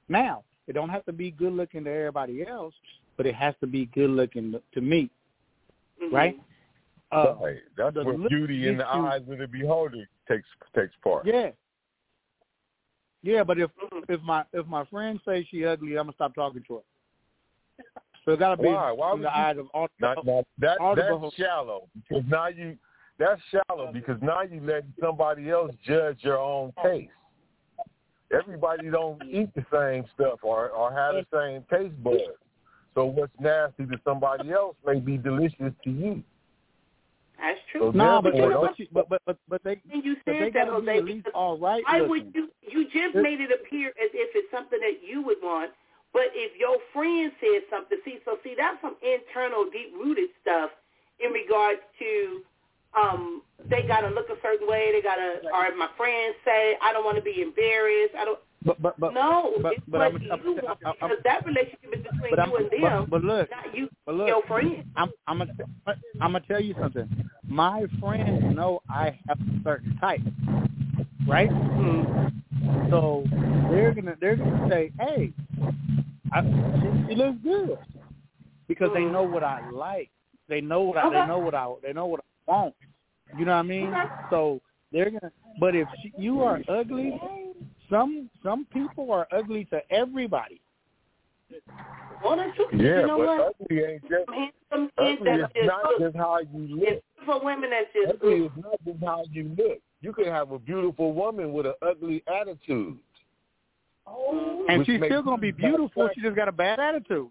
Now, 0.09 0.43
it 0.67 0.73
don't 0.73 0.89
have 0.89 1.05
to 1.05 1.13
be 1.13 1.31
good 1.31 1.53
looking 1.53 1.85
to 1.85 1.91
everybody 1.91 2.45
else, 2.47 2.75
but 3.17 3.25
it 3.27 3.35
has 3.37 3.55
to 3.61 3.67
be 3.69 3.87
good 3.87 4.11
looking 4.11 4.61
to 4.73 4.81
me, 4.81 5.09
Mhm. 6.03 6.13
right? 6.13 6.41
Uh, 7.11 7.37
Right. 7.41 7.61
That's 7.77 7.95
the 7.95 8.05
where 8.05 8.17
beauty 8.29 8.69
in 8.69 8.79
the 8.79 8.85
gets 8.85 8.95
you- 8.97 9.07
eyes 9.07 9.29
of 9.29 9.39
the 9.39 9.47
beholder 9.47 10.09
takes 10.29 10.49
takes 10.75 10.95
part. 11.03 11.27
Yeah. 11.27 11.51
Yeah, 13.23 13.45
but 13.45 13.59
if 13.59 13.71
Mhm. 13.77 14.05
if 14.11 14.21
my 14.23 14.45
if 14.53 14.67
my 14.67 14.85
friend 14.87 15.21
says 15.25 15.47
she 15.49 15.65
ugly, 15.65 15.97
I'm 15.97 16.07
gonna 16.07 16.15
stop 16.15 16.35
talking 16.35 16.63
to 16.65 16.77
her. 16.77 17.85
So 18.25 18.33
it 18.33 18.39
gotta 18.39 18.61
be 18.61 18.69
Why? 18.69 18.93
Why 18.93 19.13
in 19.15 19.21
the 19.21 19.29
you- 19.29 19.35
eyes 19.35 19.59
of 19.59 19.69
all. 19.75 19.89
Not, 20.01 20.25
not, 20.25 20.45
that 20.59 20.81
all 20.81 20.95
that's 20.95 21.09
behold- 21.09 21.35
shallow 21.35 21.89
because 21.95 22.25
now 22.27 22.47
you 22.47 22.79
that's 23.19 23.41
shallow 23.45 23.93
because 23.93 24.21
now 24.23 24.43
you 24.43 24.61
let 24.61 24.85
somebody 25.01 25.51
else 25.51 25.75
judge 25.85 26.25
your 26.25 26.39
own 26.39 26.73
taste. 26.83 27.13
Everybody 28.33 28.89
don't 28.91 29.23
eat 29.25 29.53
the 29.55 29.65
same 29.71 30.07
stuff 30.15 30.43
or 30.43 30.71
or 30.71 30.91
have 30.93 31.15
the 31.15 31.27
same 31.33 31.63
taste 31.65 32.03
buds. 32.03 32.23
So 32.95 33.07
what's 33.07 33.33
nasty 33.41 33.87
to 33.87 33.99
somebody 34.05 34.53
else 34.53 34.77
may 34.85 35.01
be 35.01 35.17
delicious 35.17 35.73
to 35.85 35.91
you. 35.91 36.23
That's 37.39 37.59
So 37.73 37.91
true. 37.91 37.93
no, 37.93 38.21
but, 38.23 38.35
therefore, 38.35 38.49
you 38.49 38.55
know 38.55 38.61
but, 38.67 38.79
you- 38.79 38.89
but 38.93 39.09
but 39.09 39.23
but 39.27 39.37
but 39.49 39.65
they 39.65 39.81
And 39.93 40.05
you 40.05 40.15
but 40.25 40.33
they 40.33 40.39
said 40.39 40.53
that, 40.55 40.67
gotta 40.69 41.03
be 41.03 41.23
at 41.27 41.35
all 41.35 41.59
right 41.59 41.83
why 41.87 42.01
would 42.03 42.33
you? 42.35 42.49
You 42.61 42.85
just 42.85 43.17
It- 43.17 43.23
made 43.23 43.41
it 43.41 43.51
appear 43.51 43.89
as 43.89 44.11
if 44.13 44.31
it's 44.37 44.51
something 44.51 44.79
that 44.81 45.03
you 45.03 45.23
would 45.23 45.39
want. 45.43 45.73
But 46.13 46.29
if 46.35 46.55
your 46.61 46.77
friend 46.93 47.33
says 47.41 47.63
something, 47.71 47.99
see, 48.05 48.21
so 48.27 48.37
see, 48.45 48.55
that's 48.55 48.79
some 48.83 48.97
internal, 49.01 49.65
deep-rooted 49.71 50.29
stuff 50.43 50.71
in 51.19 51.33
regards 51.33 51.81
to 51.99 52.43
um 52.95 53.43
they 53.65 53.83
gotta 53.83 54.09
look 54.09 54.29
a 54.29 54.37
certain 54.43 54.69
way. 54.69 54.93
They 54.93 55.01
gotta, 55.01 55.41
or 55.53 55.75
my 55.77 55.89
friends 55.97 56.37
say, 56.45 56.77
I 56.83 56.93
don't 56.93 57.05
want 57.05 57.17
to 57.17 57.23
be 57.23 57.41
embarrassed. 57.41 58.15
I 58.15 58.25
don't. 58.27 58.39
But 58.65 58.81
but 58.83 59.01
but 59.01 59.15
no, 59.15 59.55
but- 59.63 59.73
it's 59.73 59.83
but 59.89 59.99
what 59.99 60.03
I'm- 60.13 60.23
you 60.23 60.31
I'm- 60.31 60.45
want 60.45 60.65
I'm- 60.85 60.95
I'm- 61.01 61.11
because 61.11 61.23
that 61.25 61.45
relationship 61.47 61.91
is 61.97 62.02
between 62.23 62.37
but 62.37 62.41
I'm 62.41 62.55
and 62.55 62.85
them, 62.85 63.07
but 63.11 63.25
look, 63.25 63.51
not 63.51 63.77
you, 63.77 63.89
but 64.07 64.15
look, 64.15 64.29
your 64.29 64.43
friend. 64.45 64.85
I'm 64.97 65.11
I'm 65.27 65.39
gonna 65.39 65.53
I'm 66.21 66.33
gonna 66.33 66.45
tell 66.49 66.63
you 66.63 66.75
something. 66.81 67.09
My 67.47 67.85
friends 68.01 68.55
know 68.55 68.81
I 68.89 69.19
have 69.29 69.39
a 69.39 69.63
certain 69.65 69.97
type, 69.99 70.21
right? 71.29 71.51
Mm-hmm. 71.51 72.91
So 72.91 73.25
they're 73.71 73.93
gonna 73.95 74.17
they're 74.21 74.37
gonna 74.37 74.69
say, 74.71 74.93
"Hey, 75.01 75.33
I, 76.33 76.43
she, 76.43 77.09
she 77.09 77.15
looks 77.15 77.39
good," 77.43 77.79
because 78.69 78.91
they 78.95 79.05
know 79.05 79.23
what 79.23 79.45
I 79.45 79.69
like. 79.71 80.11
They 80.49 80.61
know 80.61 80.83
what 80.83 80.97
I 80.99 81.11
they 81.11 81.27
know 81.27 81.39
what 81.39 81.55
I 81.55 81.73
they 81.83 81.93
know 81.93 82.07
what 82.07 82.21
I 82.21 82.51
want. 82.51 82.75
You 83.39 83.45
know 83.45 83.53
what 83.53 83.59
I 83.59 83.63
mean? 83.63 83.89
Okay. 83.89 84.09
So 84.31 84.61
they're 84.93 85.11
gonna. 85.11 85.33
But 85.61 85.75
if 85.75 85.89
she, 86.03 86.13
you 86.17 86.43
are 86.43 86.61
ugly, 86.69 87.21
some 87.91 88.31
some 88.43 88.67
people 88.73 89.13
are 89.13 89.29
ugly 89.33 89.67
to 89.67 89.81
everybody. 89.91 90.62
Well, 92.25 92.37
that's 92.37 92.55
true. 92.57 92.67
Yeah, 92.73 93.01
you 93.01 93.07
know 93.07 93.19
but 93.19 93.27
what? 93.27 93.55
ugly 93.63 93.85
ain't 93.85 94.03
just 94.03 94.25
Some 94.27 94.35
handsome 94.35 94.91
kids 94.99 95.21
ugly 95.21 95.31
is 95.33 95.47
just 95.55 95.67
not 95.67 95.85
look. 95.85 95.99
just 96.01 96.17
how 96.17 96.39
you 96.39 96.77
look. 96.77 96.89
It's 96.89 97.05
for 97.27 97.45
women 97.45 97.71
that's 97.71 97.87
just 97.95 98.15
Ugly 98.23 98.41
look. 98.41 98.53
is 98.57 98.65
not 98.65 98.85
just 98.85 99.05
how 99.05 99.25
you 99.31 99.55
look. 99.59 99.79
You 100.01 100.13
can 100.13 100.25
have 100.27 100.51
a 100.53 100.59
beautiful 100.59 101.13
woman 101.13 101.53
with 101.53 101.67
an 101.67 101.75
ugly 101.83 102.23
attitude. 102.27 102.99
Oh. 104.07 104.65
And 104.69 104.79
Which 104.81 104.87
she's 104.89 105.01
still 105.05 105.23
gonna 105.23 105.39
be 105.39 105.53
beautiful. 105.53 106.09
She 106.15 106.21
just 106.21 106.35
got 106.37 106.49
a 106.49 106.53
bad 106.53 106.81
attitude. 106.81 107.29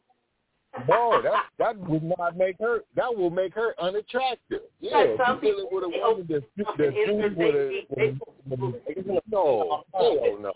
No, 0.87 1.21
that 1.21 1.43
that 1.57 1.77
would 1.77 2.01
not 2.17 2.37
make 2.37 2.55
her. 2.61 2.79
That 2.95 3.13
will 3.13 3.29
make 3.29 3.53
her 3.55 3.73
unattractive. 3.77 4.61
Yeah, 4.79 4.99
Like 4.99 5.09
some 5.17 5.39
you 5.43 5.67
with 5.69 5.83
a 5.83 5.87
people- 5.89 6.09
woman 6.11 6.27
that's 6.29 6.45
that's 6.55 6.77
They- 6.77 6.91
dealing 6.91 7.17
with 7.35 7.55
a, 7.55 7.85
they- 7.97 8.17
with 8.47 9.07
a 9.09 9.21
no, 9.29 9.83
hell 9.93 10.37
no. 10.39 10.53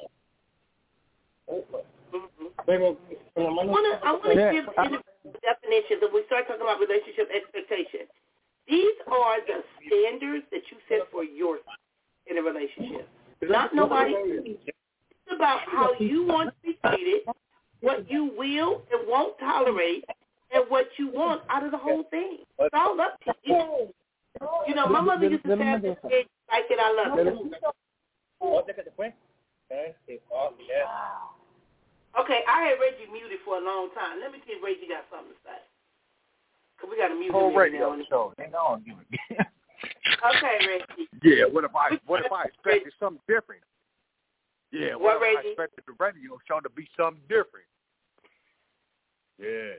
I 2.13 2.77
want 2.77 2.97
to 3.07 4.07
I 4.07 4.11
want 4.11 4.23
to 4.25 4.35
Yeah, 4.35 4.51
give 4.51 4.65
I- 4.77 4.85
individual 4.85 5.35
definitions 5.41 5.99
and 6.01 6.13
we 6.13 6.23
start 6.27 6.47
talking 6.47 6.61
about 6.61 6.79
relationship 6.79 7.29
expectations. 7.33 8.09
These 8.67 8.97
are 9.07 9.37
the 9.45 9.63
standards 9.85 10.45
that 10.51 10.61
you 10.71 10.77
set 10.89 11.09
for 11.11 11.23
yourself 11.23 11.77
in 12.27 12.37
a 12.37 12.41
relationship. 12.41 13.07
Not 13.41 13.75
nobody. 13.75 14.13
It's 14.15 15.35
about 15.35 15.59
how 15.67 15.93
you 15.99 16.25
want 16.25 16.49
to 16.49 16.55
be 16.63 16.77
treated, 16.89 17.21
what 17.81 18.09
you 18.09 18.31
will 18.37 18.81
and 18.91 19.07
won't 19.07 19.37
tolerate, 19.39 20.05
and 20.53 20.63
what 20.69 20.87
you 20.97 21.09
want 21.11 21.41
out 21.49 21.63
of 21.63 21.71
the 21.71 21.77
whole 21.77 22.03
thing. 22.09 22.39
It's 22.59 22.73
all 22.73 22.99
up 23.01 23.19
to 23.25 23.33
you. 23.43 23.93
You 24.67 24.75
know, 24.75 24.87
my 24.87 25.01
mother 25.01 25.27
used 25.29 25.43
to 25.45 25.55
say, 25.57 25.63
"I 25.63 25.73
like 26.51 26.65
it, 26.69 26.79
I 26.79 26.91
love 26.91 27.19
it." 27.19 27.35
Okay, 32.19 32.41
I 32.47 32.71
had 32.71 32.79
Reggie 32.79 33.11
muted 33.11 33.39
for 33.43 33.57
a 33.57 33.63
long 33.63 33.89
time. 33.91 34.19
Let 34.21 34.31
me 34.31 34.39
see 34.47 34.53
if 34.55 34.63
Reggie 34.63 34.87
got 34.87 35.03
something 35.11 35.35
to 35.35 35.41
say. 35.43 35.59
Cause 36.79 36.89
we 36.91 36.97
got 36.97 37.07
to 37.09 37.15
mute 37.15 37.27
him 37.31 37.33
Whole 37.33 37.55
radio 37.55 37.91
and 37.91 38.01
then. 38.01 38.07
show. 38.09 38.33
Hang 38.37 38.53
on, 38.53 38.83
give 38.83 38.95
it. 38.99 39.47
Okay, 40.25 40.55
Reggie. 40.65 41.07
Yeah, 41.23 41.45
what 41.51 41.63
if 41.63 41.71
I 41.75 41.99
what 42.07 42.25
if 42.25 42.31
I 42.31 42.43
expected 42.49 42.93
something 42.99 43.21
different? 43.27 43.61
Yeah, 44.71 44.95
What, 44.95 45.01
what, 45.01 45.15
if 45.17 45.21
I 45.21 45.35
Reggie? 45.35 45.49
expected 45.51 45.83
the 45.87 45.93
radio 45.99 46.39
show 46.47 46.59
to 46.59 46.69
be 46.71 46.87
something 46.97 47.21
different? 47.27 47.67
Yeah, 49.37 49.75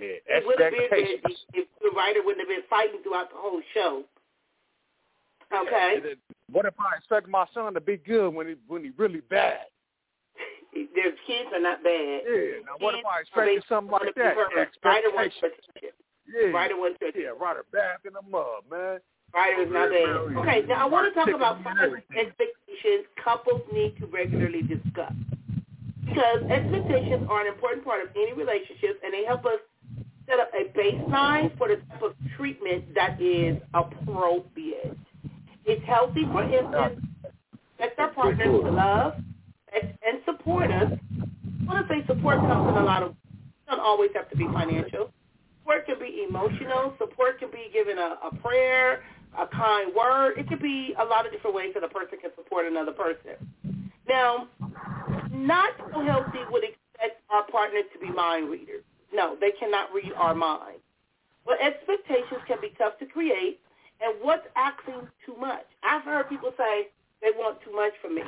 yeah. 0.00 0.18
It 0.26 0.46
would 0.46 0.58
have 0.60 0.72
been 0.72 0.88
Reggie 0.90 1.20
if 1.52 1.66
the 1.82 1.90
writer 1.96 2.22
wouldn't 2.24 2.40
have 2.40 2.48
been 2.48 2.66
fighting 2.70 3.02
throughout 3.02 3.30
the 3.30 3.36
whole 3.38 3.60
show. 3.74 4.04
Okay. 5.52 6.00
Then 6.02 6.16
What 6.50 6.64
if 6.66 6.74
I 6.78 6.96
expect 6.96 7.28
my 7.28 7.44
son 7.52 7.74
to 7.74 7.80
be 7.80 7.96
good 7.98 8.30
when 8.30 8.48
he 8.48 8.54
when 8.66 8.82
he 8.84 8.90
really 8.96 9.20
bad? 9.20 9.66
Their 10.74 11.12
kids 11.26 11.50
are 11.54 11.60
not 11.60 11.82
bad. 11.82 12.20
Yeah. 12.26 12.66
Now 12.66 12.76
what 12.78 12.94
if 12.94 13.06
I 13.06 13.20
expected 13.20 13.62
something 13.68 13.92
like 13.92 14.14
that? 14.16 14.36
Expectations. 14.58 15.54
Yeah. 16.26 16.50
Writer 16.50 16.76
wants 16.76 16.98
to 17.00 17.12
Yeah, 17.14 17.36
right 17.38 17.56
back 17.72 18.00
in 18.04 18.12
the 18.14 18.22
mud, 18.30 18.64
man. 18.70 18.98
Writer 19.34 19.62
is 19.62 19.70
not 19.70 19.90
bad. 19.90 20.36
Okay, 20.40 20.66
now 20.66 20.86
I 20.86 20.88
want 20.88 21.12
to 21.12 21.14
talk 21.14 21.28
about 21.28 21.62
five 21.62 21.92
expectations 22.16 23.06
couples 23.22 23.62
need 23.72 23.96
to 24.00 24.06
regularly 24.06 24.62
discuss. 24.62 25.12
Because 26.04 26.42
expectations 26.50 27.26
are 27.30 27.40
an 27.40 27.52
important 27.52 27.84
part 27.84 28.02
of 28.02 28.10
any 28.16 28.32
relationship, 28.32 29.00
and 29.04 29.12
they 29.12 29.24
help 29.24 29.44
us 29.44 29.60
set 30.28 30.38
up 30.40 30.50
a 30.54 30.70
baseline 30.76 31.56
for 31.58 31.68
the 31.68 31.76
type 31.76 32.02
of 32.02 32.14
treatment 32.36 32.94
that 32.94 33.20
is 33.20 33.56
appropriate. 33.74 34.96
It's 35.66 35.84
healthy, 35.86 36.24
for 36.30 36.42
instance, 36.42 37.00
expect 37.78 37.98
our 37.98 38.08
partners 38.08 38.46
to 38.46 38.70
love 38.70 39.14
and 39.74 40.20
support 40.24 40.70
us. 40.70 40.92
I 41.68 41.88
say 41.88 42.06
support 42.06 42.38
comes 42.38 42.68
in 42.68 42.76
a 42.76 42.84
lot 42.84 43.02
of, 43.02 43.10
it 43.10 43.16
doesn't 43.68 43.82
always 43.82 44.10
have 44.14 44.30
to 44.30 44.36
be 44.36 44.44
financial. 44.44 45.10
Support 45.60 45.86
can 45.86 45.98
be 45.98 46.24
emotional. 46.28 46.94
Support 46.98 47.40
can 47.40 47.50
be 47.50 47.68
given 47.72 47.98
a, 47.98 48.16
a 48.24 48.34
prayer, 48.36 49.02
a 49.36 49.46
kind 49.46 49.92
word. 49.94 50.38
It 50.38 50.48
could 50.48 50.62
be 50.62 50.94
a 51.00 51.04
lot 51.04 51.26
of 51.26 51.32
different 51.32 51.56
ways 51.56 51.72
that 51.74 51.82
a 51.82 51.88
person 51.88 52.18
can 52.20 52.30
support 52.36 52.66
another 52.66 52.92
person. 52.92 53.36
Now, 54.08 54.48
not 55.32 55.72
so 55.92 56.04
healthy 56.04 56.38
would 56.50 56.64
expect 56.64 57.20
our 57.30 57.44
partners 57.50 57.84
to 57.92 57.98
be 57.98 58.12
mind 58.12 58.50
readers. 58.50 58.82
No, 59.12 59.36
they 59.40 59.50
cannot 59.58 59.92
read 59.92 60.12
our 60.16 60.34
mind. 60.34 60.78
But 61.44 61.60
expectations 61.60 62.40
can 62.46 62.58
be 62.60 62.72
tough 62.78 62.98
to 62.98 63.06
create. 63.06 63.60
And 64.00 64.14
what's 64.20 64.46
asking 64.56 65.08
too 65.24 65.36
much? 65.40 65.64
I've 65.82 66.02
heard 66.02 66.28
people 66.28 66.52
say 66.56 66.88
they 67.22 67.30
want 67.36 67.58
too 67.64 67.74
much 67.74 67.92
from 68.02 68.16
me, 68.16 68.22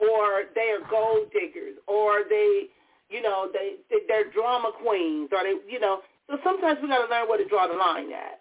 or 0.00 0.50
they 0.54 0.72
are 0.74 0.82
gold 0.90 1.30
diggers, 1.32 1.76
or 1.86 2.22
they, 2.28 2.66
you 3.10 3.22
know, 3.22 3.48
they 3.52 3.76
they're 4.08 4.30
drama 4.30 4.72
queens, 4.82 5.30
or 5.32 5.42
they, 5.42 5.54
you 5.70 5.80
know. 5.80 6.00
So 6.28 6.38
sometimes 6.42 6.78
we 6.82 6.88
got 6.88 7.04
to 7.04 7.10
learn 7.10 7.28
where 7.28 7.38
to 7.38 7.48
draw 7.48 7.68
the 7.68 7.74
line 7.74 8.10
at. 8.12 8.40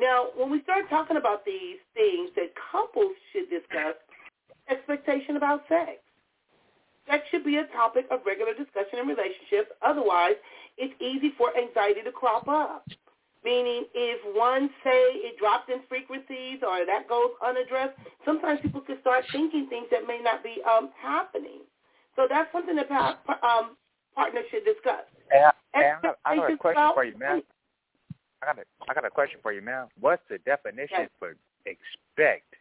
Now, 0.00 0.28
when 0.34 0.50
we 0.50 0.62
start 0.62 0.88
talking 0.88 1.16
about 1.16 1.44
these 1.44 1.78
things 1.94 2.30
that 2.34 2.50
couples 2.72 3.12
should 3.32 3.50
discuss, 3.50 3.94
expectation 4.70 5.36
about 5.36 5.62
sex. 5.68 6.00
Sex 7.08 7.24
should 7.30 7.44
be 7.44 7.56
a 7.56 7.66
topic 7.74 8.06
of 8.10 8.20
regular 8.24 8.54
discussion 8.54 9.00
in 9.00 9.06
relationships. 9.06 9.70
Otherwise, 9.82 10.38
it's 10.78 10.94
easy 11.00 11.32
for 11.36 11.50
anxiety 11.56 12.02
to 12.02 12.12
crop 12.12 12.48
up. 12.48 12.86
Meaning, 13.42 13.84
if 13.94 14.20
one 14.36 14.68
say 14.84 15.24
it 15.24 15.38
dropped 15.38 15.70
in 15.70 15.80
frequencies 15.88 16.60
or 16.62 16.84
that 16.84 17.08
goes 17.08 17.30
unaddressed, 17.44 17.96
sometimes 18.24 18.60
people 18.60 18.82
can 18.82 19.00
start 19.00 19.24
thinking 19.32 19.66
things 19.68 19.86
that 19.90 20.06
may 20.06 20.20
not 20.22 20.44
be 20.44 20.60
um, 20.68 20.90
happening. 21.00 21.64
So 22.16 22.26
that's 22.28 22.52
something 22.52 22.76
that 22.76 22.90
um, 22.90 23.76
partners 24.14 24.44
should 24.50 24.64
discuss. 24.64 25.08
Hey, 25.32 25.40
I, 25.40 25.52
hey, 25.72 25.92
I, 25.96 26.02
got, 26.02 26.18
I 26.26 26.36
got 26.36 26.52
a 26.52 26.56
question 26.56 26.90
for 26.92 27.04
you, 27.04 27.16
man. 27.16 27.42
I 28.42 28.46
got 28.46 28.58
a 28.58 28.64
I 28.88 28.94
got 28.94 29.04
a 29.04 29.10
question 29.10 29.38
for 29.42 29.52
you, 29.52 29.62
man. 29.62 29.86
What's 29.98 30.22
the 30.28 30.38
definition 30.38 31.08
yes. 31.08 31.10
for 31.18 31.36
expect? 31.64 32.56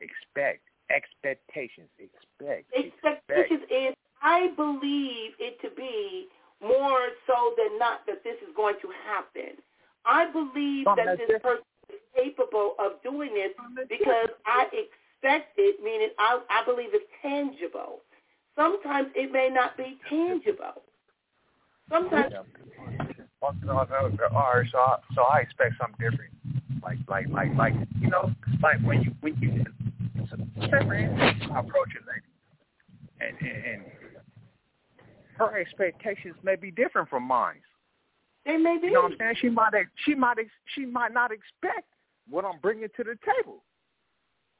Expect 0.00 0.62
expectations. 0.90 1.88
Expect. 1.98 2.70
Expectations 2.74 3.62
expect. 3.66 3.72
is 3.72 3.94
I 4.22 4.52
believe 4.56 5.36
it 5.38 5.60
to 5.60 5.68
be 5.76 6.28
more 6.62 7.12
so 7.26 7.52
than 7.56 7.78
not 7.78 8.06
that 8.06 8.24
this 8.24 8.36
is 8.40 8.48
going 8.56 8.76
to 8.80 8.88
happen. 9.04 9.60
I 10.06 10.30
believe 10.30 10.84
that 10.84 11.18
this 11.18 11.40
person 11.42 11.62
is 11.90 12.00
capable 12.14 12.74
of 12.78 13.02
doing 13.02 13.34
this 13.34 13.52
because 13.88 14.28
I 14.46 14.64
expect 14.64 15.52
it, 15.56 15.82
meaning 15.82 16.10
I, 16.18 16.40
I 16.50 16.64
believe 16.64 16.90
it's 16.92 17.04
tangible. 17.22 18.00
Sometimes 18.56 19.08
it 19.14 19.32
may 19.32 19.48
not 19.52 19.76
be 19.76 19.98
tangible. 20.08 20.82
Sometimes. 21.90 22.34
All 23.42 23.52
right, 23.52 24.66
so 24.72 24.78
I, 24.78 24.96
so 25.14 25.22
I 25.22 25.40
expect 25.40 25.74
something 25.80 25.98
different. 25.98 26.32
Like 26.82 26.98
like 27.08 27.28
like 27.28 27.54
like 27.56 27.74
you 28.00 28.08
know 28.08 28.30
like 28.62 28.80
when 28.82 29.02
you 29.02 29.14
when 29.20 29.36
you 29.40 29.64
say 30.68 30.68
for 30.68 30.94
instance 30.94 31.42
approach 31.50 31.90
a 31.94 32.02
lady 32.08 32.30
and, 33.20 33.36
and 33.40 33.64
and 33.64 33.82
her 35.36 35.58
expectations 35.58 36.36
may 36.42 36.56
be 36.56 36.70
different 36.70 37.08
from 37.08 37.24
mine. 37.24 37.60
They 38.44 38.56
may 38.56 38.78
be. 38.78 38.88
You 38.88 38.94
know 38.94 39.02
what 39.02 39.12
I'm 39.12 39.18
saying? 39.18 39.36
She 39.40 39.48
might 39.48 39.72
she 40.04 40.14
might 40.14 40.36
she 40.74 40.84
might 40.84 41.12
not 41.12 41.30
expect 41.32 41.88
what 42.28 42.44
I'm 42.44 42.58
bringing 42.60 42.88
to 42.96 43.04
the 43.04 43.16
table. 43.24 43.62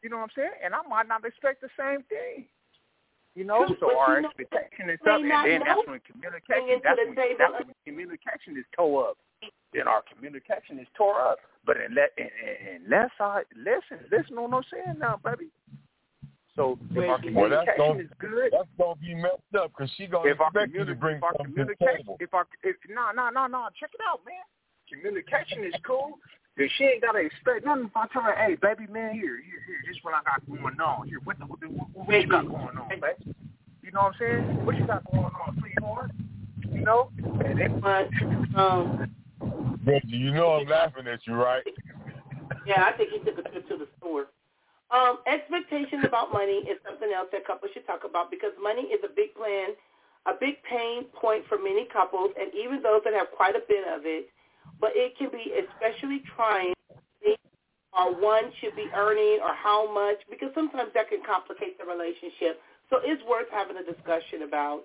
You 0.02 0.10
know 0.10 0.16
what 0.16 0.24
I'm 0.24 0.36
saying? 0.36 0.56
And 0.64 0.74
I 0.74 0.82
might 0.88 1.08
not 1.08 1.24
expect 1.24 1.60
the 1.60 1.68
same 1.78 2.02
thing. 2.08 2.46
You 3.34 3.44
know, 3.44 3.66
so 3.80 3.88
but 3.88 3.96
our 3.96 4.16
you 4.16 4.22
know, 4.22 4.28
expectation 4.28 4.90
is 4.90 5.00
up, 5.02 5.18
and 5.18 5.30
then 5.30 5.60
that's 5.66 5.80
when 5.88 5.98
communication 6.06 6.70
into 6.70 6.80
that's 6.84 7.00
the 7.02 7.06
when, 7.08 7.16
table. 7.16 7.36
that's 7.40 7.66
when 7.66 7.74
communication 7.84 8.54
is 8.56 8.64
tore 8.76 9.10
up. 9.10 9.18
Then 9.74 9.88
our 9.88 10.02
communication 10.06 10.78
is 10.78 10.86
tore 10.96 11.20
up. 11.20 11.38
But 11.66 11.76
unless, 11.82 12.10
unless 12.14 13.10
I 13.18 13.42
listen, 13.56 14.06
listen 14.12 14.38
on 14.38 14.52
what 14.52 14.58
I'm 14.58 14.64
saying 14.70 14.98
now, 15.00 15.18
baby. 15.24 15.50
So 16.56 16.78
if 16.94 17.10
our 17.10 17.18
communication 17.18 17.74
gonna, 17.78 18.00
is 18.00 18.10
good, 18.18 18.52
that's 18.52 18.68
gonna 18.78 18.94
be 18.96 19.14
messed 19.14 19.54
up 19.58 19.72
because 19.76 19.90
she 19.96 20.06
gonna 20.06 20.30
if 20.30 20.40
our, 20.40 20.48
expect 20.48 20.72
you 20.72 20.84
to 20.84 20.94
bring 20.94 21.16
if 21.16 21.22
our 21.24 21.34
something 21.36 21.54
to 21.56 21.64
the 21.64 21.74
communication, 21.74 22.06
table. 22.06 22.16
if 22.20 22.34
our 22.34 22.46
if, 22.62 22.76
no 22.88 23.10
no 23.10 23.30
no 23.30 23.46
no, 23.46 23.68
check 23.78 23.90
it 23.92 24.00
out, 24.06 24.20
man. 24.24 24.38
Communication 24.88 25.64
is 25.64 25.74
cool. 25.84 26.18
Then 26.56 26.68
she 26.78 26.84
ain't 26.84 27.02
gotta 27.02 27.18
expect 27.18 27.66
nothing. 27.66 27.86
If 27.86 27.96
I 27.96 28.06
tell 28.12 28.22
her, 28.22 28.36
hey, 28.36 28.54
baby, 28.54 28.86
man, 28.86 29.14
here, 29.14 29.42
here, 29.42 29.58
here, 29.66 29.82
this 29.86 29.96
is 29.96 30.04
what 30.04 30.14
I 30.14 30.22
got 30.22 30.46
going 30.46 30.78
on. 30.78 31.08
Here, 31.08 31.18
what 31.24 31.38
the 31.40 31.46
what, 31.46 31.58
the, 31.58 31.66
what, 31.66 31.88
what 32.06 32.20
you 32.20 32.28
got 32.28 32.46
going 32.46 32.78
on, 32.78 32.88
baby? 32.88 33.34
You 33.82 33.90
know 33.90 34.02
what 34.02 34.14
I'm 34.14 34.46
saying? 34.46 34.64
What 34.64 34.76
you 34.76 34.86
got 34.86 35.02
going 35.10 35.24
on, 35.24 35.58
sweetheart? 35.58 36.10
You 36.70 36.80
know? 36.82 37.10
And 37.44 37.58
it, 37.58 37.80
But, 37.82 38.08
um, 38.56 39.10
Reggie, 39.84 40.16
you 40.16 40.32
know 40.32 40.52
I'm 40.52 40.68
laughing 40.68 41.06
at 41.08 41.26
you, 41.26 41.34
right? 41.34 41.64
yeah, 42.66 42.84
I 42.84 42.96
think 42.96 43.10
he 43.10 43.18
took 43.18 43.38
a 43.38 43.42
trip 43.42 43.68
to 43.68 43.76
the 43.76 43.88
store. 43.98 44.26
Um, 44.90 45.24
expectations 45.26 46.04
about 46.04 46.32
money 46.32 46.64
is 46.68 46.78
something 46.86 47.10
else 47.10 47.28
that 47.32 47.46
couples 47.46 47.72
should 47.72 47.86
talk 47.86 48.04
about 48.04 48.30
because 48.30 48.52
money 48.60 48.92
is 48.92 49.00
a 49.02 49.12
big 49.12 49.34
plan, 49.34 49.74
a 50.26 50.32
big 50.38 50.60
pain 50.68 51.04
point 51.16 51.44
for 51.48 51.58
many 51.58 51.86
couples, 51.90 52.30
and 52.38 52.52
even 52.54 52.82
those 52.82 53.00
that 53.04 53.14
have 53.14 53.32
quite 53.34 53.56
a 53.56 53.64
bit 53.66 53.84
of 53.88 54.04
it. 54.04 54.28
But 54.80 54.92
it 54.94 55.16
can 55.16 55.30
be 55.30 55.54
especially 55.56 56.22
trying 56.36 56.74
or 57.94 58.10
one 58.10 58.50
should 58.60 58.74
be 58.74 58.90
earning 58.94 59.38
or 59.42 59.54
how 59.54 59.86
much 59.86 60.18
because 60.28 60.50
sometimes 60.54 60.90
that 60.94 61.08
can 61.08 61.22
complicate 61.22 61.78
the 61.78 61.86
relationship. 61.86 62.58
So 62.90 62.98
it's 63.02 63.22
worth 63.22 63.46
having 63.54 63.78
a 63.78 63.86
discussion 63.86 64.42
about. 64.42 64.84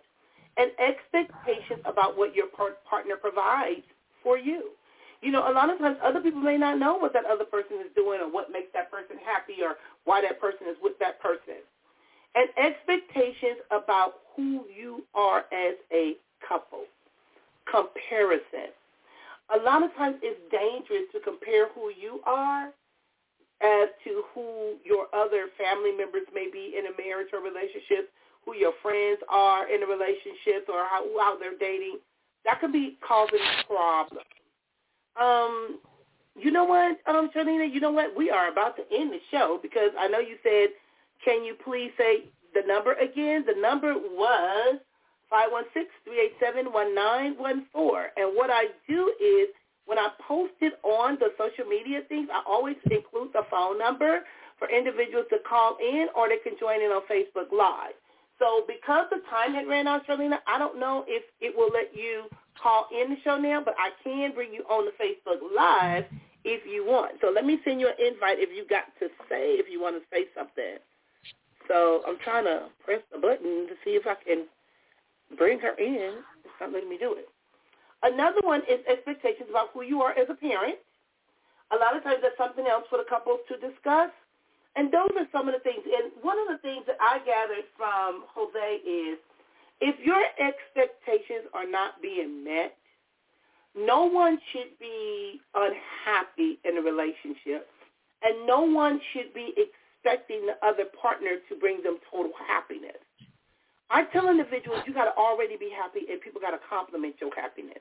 And 0.58 0.72
expectations 0.78 1.82
about 1.86 2.18
what 2.18 2.36
your 2.36 2.48
par- 2.48 2.78
partner 2.88 3.16
provides 3.16 3.86
for 4.22 4.38
you. 4.38 4.78
You 5.22 5.32
know, 5.32 5.50
a 5.50 5.54
lot 5.54 5.70
of 5.70 5.80
times 5.80 5.98
other 6.04 6.22
people 6.22 6.40
may 6.40 6.58
not 6.58 6.80
know 6.80 6.98
what 6.98 7.12
that 7.14 7.26
other 7.26 7.44
person 7.44 7.78
is 7.84 7.92
doing 7.96 8.22
or 8.22 8.32
what 8.32 8.52
makes 8.52 8.72
that 8.74 8.90
person 8.90 9.18
happy 9.26 9.62
or 9.62 9.76
why 10.06 10.22
that 10.22 10.40
person 10.40 10.68
is 10.70 10.78
with 10.82 10.98
that 11.00 11.20
person. 11.20 11.60
And 12.36 12.48
expectations 12.56 13.60
about 13.72 14.24
who 14.36 14.64
you 14.72 15.04
are 15.14 15.40
as 15.52 15.76
a 15.92 16.16
couple. 16.48 16.84
Comparison. 17.70 18.72
A 19.54 19.60
lot 19.60 19.84
of 19.84 19.94
times 19.96 20.16
it's 20.22 20.40
dangerous 20.52 21.10
to 21.12 21.20
compare 21.20 21.68
who 21.74 21.92
you 22.00 22.22
are 22.26 22.72
as 23.62 23.90
to 24.06 24.24
who 24.34 24.80
your 24.86 25.08
other 25.12 25.52
family 25.60 25.92
members 25.92 26.24
may 26.34 26.48
be 26.52 26.80
in 26.80 26.88
a 26.88 26.96
marriage 26.96 27.28
or 27.34 27.44
relationship, 27.44 28.08
who 28.46 28.56
your 28.56 28.72
friends 28.82 29.20
are 29.28 29.68
in 29.68 29.84
a 29.84 29.88
relationship 29.88 30.70
or 30.70 30.88
how, 30.88 31.04
how 31.20 31.38
they're 31.38 31.60
dating. 31.60 32.00
That 32.46 32.62
could 32.62 32.72
be 32.72 32.98
causing 33.06 33.44
problems. 33.68 34.24
Um, 35.20 35.80
you 36.36 36.52
know 36.52 36.64
what, 36.64 36.98
um, 37.08 37.30
Shalina, 37.36 37.72
you 37.72 37.80
know 37.80 37.92
what? 37.92 38.16
We 38.16 38.30
are 38.30 38.52
about 38.52 38.76
to 38.78 38.84
end 38.96 39.12
the 39.12 39.20
show 39.32 39.60
because 39.62 39.92
I 40.00 40.08
know 40.08 40.20
you 40.20 40.38
said, 40.44 40.70
can 41.24 41.44
you 41.44 41.56
please 41.64 41.92
say 41.98 42.26
the 42.54 42.62
number 42.66 42.94
again? 42.94 43.44
The 43.46 43.60
number 43.60 43.94
was 43.94 44.80
516-387-1914. 45.32 48.08
And 48.18 48.36
what 48.36 48.50
I 48.50 48.66
do 48.88 49.14
is 49.20 49.50
when 49.86 50.00
I 50.00 50.10
post 50.26 50.54
it 50.62 50.80
on 50.84 51.18
the 51.20 51.34
social 51.38 51.66
media 51.66 52.02
things, 52.08 52.30
I 52.32 52.42
always 52.48 52.78
include 52.90 53.34
the 53.34 53.44
phone 53.50 53.78
number 53.78 54.22
for 54.58 54.70
individuals 54.70 55.26
to 55.32 55.40
call 55.48 55.78
in 55.82 56.08
or 56.16 56.30
they 56.30 56.38
can 56.38 56.54
join 56.60 56.82
in 56.82 56.92
on 56.92 57.02
Facebook 57.10 57.52
Live. 57.52 57.94
So 58.38 58.64
because 58.68 59.08
the 59.12 59.22
time 59.30 59.54
had 59.54 59.68
ran 59.68 59.88
out, 59.88 60.08
Charlena, 60.08 60.40
I 60.48 60.58
don't 60.58 60.80
know 60.80 61.04
if 61.08 61.24
it 61.42 61.56
will 61.56 61.70
let 61.74 61.96
you 61.96 62.24
call 62.62 62.88
in 62.92 63.12
the 63.12 63.18
show 63.24 63.38
now, 63.38 63.62
but 63.64 63.76
I 63.78 63.90
can 64.04 64.34
bring 64.34 64.54
you 64.54 64.64
on 64.70 64.86
the 64.86 64.96
Facebook 65.00 65.40
Live 65.56 66.06
if 66.44 66.66
you 66.66 66.86
want. 66.86 67.16
So 67.22 67.32
let 67.34 67.46
me 67.46 67.60
send 67.64 67.80
you 67.80 67.88
an 67.88 68.00
invite 68.00 68.40
if 68.40 68.50
you 68.56 68.66
got 68.68 68.86
to 69.00 69.08
say, 69.30 69.60
if 69.60 69.68
you 69.70 69.82
want 69.82 69.96
to 69.98 70.04
say 70.12 70.26
something. 70.36 70.80
So 71.68 72.02
I'm 72.08 72.18
trying 72.24 72.46
to 72.46 72.68
press 72.84 73.02
the 73.14 73.20
button 73.20 73.68
to 73.68 73.76
see 73.84 73.92
if 73.92 74.08
I 74.08 74.16
can 74.16 74.46
bring 75.38 75.60
her 75.60 75.78
in. 75.78 76.24
It's 76.44 76.58
not 76.60 76.74
letting 76.74 76.90
me 76.90 76.98
do 76.98 77.14
it. 77.14 77.30
Another 78.02 78.40
one 78.42 78.62
is 78.66 78.80
expectations 78.88 79.50
about 79.50 79.70
who 79.74 79.84
you 79.84 80.02
are 80.02 80.12
as 80.18 80.28
a 80.30 80.36
parent. 80.36 80.80
A 81.72 81.78
lot 81.78 81.96
of 81.96 82.02
times 82.02 82.24
that's 82.24 82.38
something 82.40 82.66
else 82.66 82.86
for 82.90 82.98
the 82.98 83.06
couples 83.06 83.40
to 83.52 83.60
discuss. 83.60 84.10
And 84.76 84.90
those 84.90 85.12
are 85.20 85.28
some 85.32 85.46
of 85.48 85.54
the 85.54 85.62
things. 85.62 85.84
And 85.84 86.16
one 86.24 86.40
of 86.40 86.48
the 86.48 86.58
things 86.64 86.88
that 86.88 86.98
I 86.98 87.20
gathered 87.22 87.68
from 87.76 88.26
Jose 88.34 88.82
is 88.88 89.20
if 89.82 89.96
your 90.04 90.22
expectations 90.40 91.48
are 91.54 91.70
not 91.70 92.02
being 92.02 92.44
met, 92.44 92.76
no 93.76 94.06
one 94.06 94.40
should 94.52 94.78
be 94.80 95.40
unhappy 95.56 96.60
in 96.66 96.78
a 96.78 96.82
relationship. 96.82 97.70
And 98.22 98.46
no 98.46 98.62
one 98.62 99.00
should 99.14 99.34
be 99.34 99.56
expecting 99.56 100.46
the 100.46 100.60
other 100.66 100.84
partner 101.02 101.40
to 101.48 101.56
bring 101.56 101.82
them 101.84 101.98
total 102.12 102.34
happiness. 102.48 103.00
I 103.90 104.04
tell 104.12 104.30
individuals 104.30 104.84
you 104.86 104.94
got 104.94 105.06
to 105.06 105.16
already 105.16 105.56
be 105.56 105.72
happy 105.72 106.02
and 106.12 106.20
people 106.20 106.42
got 106.42 106.52
to 106.52 106.60
compliment 106.70 107.16
your 107.22 107.34
happiness. 107.34 107.80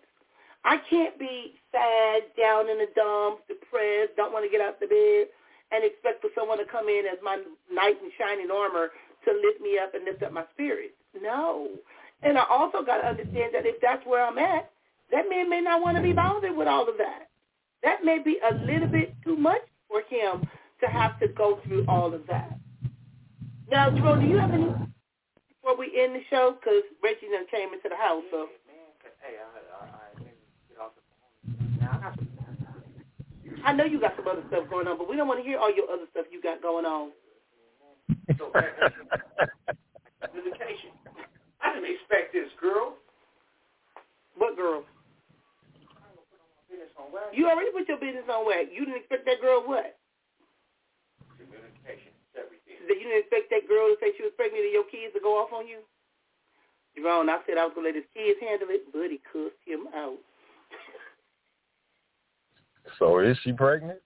I 0.65 0.79
can't 0.91 1.19
be 1.19 1.55
sad, 1.71 2.31
down 2.39 2.71
in 2.71 2.79
the 2.79 2.89
dumps, 2.95 3.43
depressed, 3.47 4.17
don't 4.17 4.33
want 4.33 4.45
to 4.45 4.51
get 4.51 4.61
out 4.61 4.81
the 4.81 4.87
bed, 4.87 5.29
and 5.71 5.85
expect 5.85 6.23
for 6.23 6.31
someone 6.35 6.59
to 6.59 6.65
come 6.65 6.89
in 6.89 7.05
as 7.07 7.19
my 7.23 7.39
knight 7.71 7.99
in 8.03 8.11
shining 8.19 8.51
armor 8.51 8.91
to 9.27 9.31
lift 9.33 9.61
me 9.61 9.79
up 9.79 9.95
and 9.95 10.05
lift 10.05 10.23
up 10.23 10.33
my 10.33 10.45
spirit. 10.55 10.95
No. 11.23 11.69
And 12.23 12.37
I 12.37 12.45
also 12.51 12.83
got 12.85 12.99
to 12.99 13.09
understand 13.09 13.55
that 13.55 13.67
if 13.67 13.81
that's 13.81 14.05
where 14.07 14.27
I'm 14.27 14.39
at, 14.39 14.71
that 15.11 15.25
man 15.31 15.49
may 15.49 15.61
not 15.61 15.83
want 15.83 15.97
to 15.97 16.03
be 16.03 16.13
bothered 16.13 16.57
with 16.57 16.69
all 16.69 16.89
of 16.89 16.97
that. 16.99 17.29
That 17.83 18.05
may 18.05 18.19
be 18.19 18.39
a 18.43 18.55
little 18.55 18.89
bit 18.89 19.15
too 19.25 19.37
much 19.37 19.63
for 19.89 20.03
him 20.09 20.49
to 20.81 20.87
have 20.87 21.19
to 21.21 21.29
go 21.29 21.61
through 21.67 21.87
all 21.89 22.13
of 22.13 22.27
that. 22.27 22.59
Now, 23.71 23.91
Jerome, 23.91 24.21
do 24.21 24.27
you 24.27 24.39
have 24.39 24.51
any 24.51 24.67
before 25.49 25.77
we 25.79 25.93
end 25.99 26.15
the 26.15 26.23
show? 26.31 26.57
Because 26.59 26.83
Reggie 27.03 27.29
done 27.33 27.47
came 27.51 27.73
into 27.73 27.89
the 27.89 27.97
house, 27.97 28.25
so. 28.31 28.49
Hey, 29.21 29.37
I, 29.39 29.45
I, 29.45 29.85
I 29.85 30.25
get 30.69 30.79
off 30.81 30.93
the 30.97 31.03
phone. 31.07 31.79
Now, 31.81 31.99
I 31.99 32.03
got 32.03 32.17
some 32.17 32.29
I 33.65 33.73
know 33.73 33.85
you 33.85 34.01
got 34.01 34.15
some 34.17 34.27
other 34.29 34.43
stuff 34.49 34.69
going 34.71 34.87
on, 34.87 34.99
but 34.99 35.09
we 35.09 35.17
don't 35.17 35.29
want 35.29 35.41
to 35.41 35.49
hear 35.49 35.59
all 35.59 35.75
your 35.75 35.91
other 35.91 36.05
stuff 36.11 36.27
you 36.31 36.41
got 36.43 36.63
going 36.63 36.85
on. 36.85 37.11
So, 38.39 38.51
communication. 40.25 40.91
I 41.79 41.81
didn't 41.81 41.95
expect 41.95 42.35
this, 42.35 42.51
girl. 42.59 42.99
What 44.35 44.59
girl? 44.59 44.83
You 47.33 47.47
already 47.47 47.71
put 47.71 47.87
your 47.87 48.03
business 48.03 48.27
on 48.27 48.47
wax. 48.47 48.67
You 48.75 48.83
didn't 48.83 49.07
expect 49.07 49.27
that 49.27 49.41
girl 49.41 49.63
what? 49.63 49.95
Communication 51.39 52.11
everything. 52.35 52.83
That 52.91 52.99
you 52.99 53.07
didn't 53.07 53.23
expect 53.23 53.55
that 53.55 53.71
girl 53.71 53.95
to 53.95 53.97
say 54.03 54.11
she 54.19 54.27
was 54.27 54.35
pregnant 54.35 54.67
and 54.67 54.75
your 54.75 54.91
kids 54.91 55.15
to 55.15 55.23
go 55.23 55.39
off 55.39 55.55
on 55.55 55.71
you? 55.71 55.87
Jerome, 56.99 57.31
I 57.31 57.39
said 57.47 57.59
I 57.59 57.65
was 57.65 57.79
going 57.79 57.87
to 57.87 57.95
let 57.95 58.03
his 58.03 58.11
kids 58.11 58.43
handle 58.43 58.75
it, 58.75 58.91
but 58.91 59.15
he 59.15 59.23
cussed 59.31 59.63
him 59.63 59.87
out. 59.95 60.19
So 62.99 63.23
is 63.23 63.39
she 63.47 63.53
pregnant? 63.53 64.03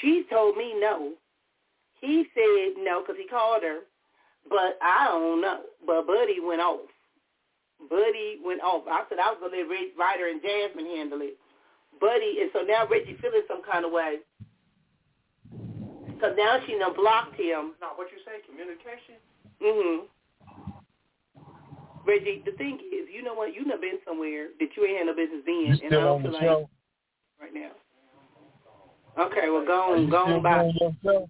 She 0.00 0.28
told 0.28 0.56
me 0.56 0.76
no. 0.76 1.16
He 2.00 2.28
said 2.36 2.84
no 2.84 3.00
because 3.00 3.16
he 3.16 3.28
called 3.28 3.62
her, 3.64 3.80
but 4.48 4.78
I 4.82 5.08
don't 5.08 5.40
know. 5.40 5.60
But 5.86 6.06
Buddy 6.06 6.38
went 6.40 6.60
off. 6.60 6.88
Buddy 7.90 8.38
went 8.44 8.60
off. 8.62 8.84
I 8.88 9.04
said 9.08 9.18
I 9.18 9.30
was 9.30 9.38
going 9.40 9.52
to 9.52 9.58
let 9.58 9.68
Red 9.70 9.92
Ryder 9.98 10.28
and 10.28 10.40
Jasmine 10.42 10.86
handle 10.96 11.20
it. 11.22 11.36
Buddy, 12.00 12.40
and 12.40 12.50
so 12.52 12.60
now 12.60 12.86
Reggie 12.88 13.16
feeling 13.20 13.44
some 13.48 13.62
kind 13.64 13.84
of 13.84 13.92
way. 13.92 14.20
Because 16.12 16.32
now 16.36 16.60
she 16.66 16.78
done 16.78 16.96
blocked 16.96 17.36
him. 17.36 17.76
No, 17.80 17.92
what 17.96 18.08
you 18.12 18.18
say? 18.24 18.40
Communication? 18.48 19.20
hmm 19.60 20.08
Reggie, 22.06 22.42
the 22.46 22.52
thing 22.52 22.78
is, 22.92 23.08
you 23.12 23.22
know 23.22 23.34
what? 23.34 23.52
You 23.54 23.64
done 23.64 23.80
been 23.80 23.98
somewhere 24.06 24.48
that 24.60 24.68
you 24.76 24.84
ain't 24.86 24.98
had 24.98 25.06
no 25.06 25.14
business 25.14 25.42
being. 25.44 25.66
You 25.66 25.72
and 25.72 25.82
I 25.84 25.88
still 25.88 26.00
don't 26.00 26.16
on 26.16 26.22
the 26.22 26.38
feel 26.38 26.40
show? 26.40 26.70
right 27.40 27.52
now. 27.52 27.72
Okay, 29.18 29.48
well, 29.50 29.64
go 29.66 29.92
Are 29.92 29.96
on, 29.96 30.10
go 30.10 30.16
on 30.24 30.42
by. 30.42 30.62
doing 30.62 30.76
your 30.80 30.92
show? 31.02 31.28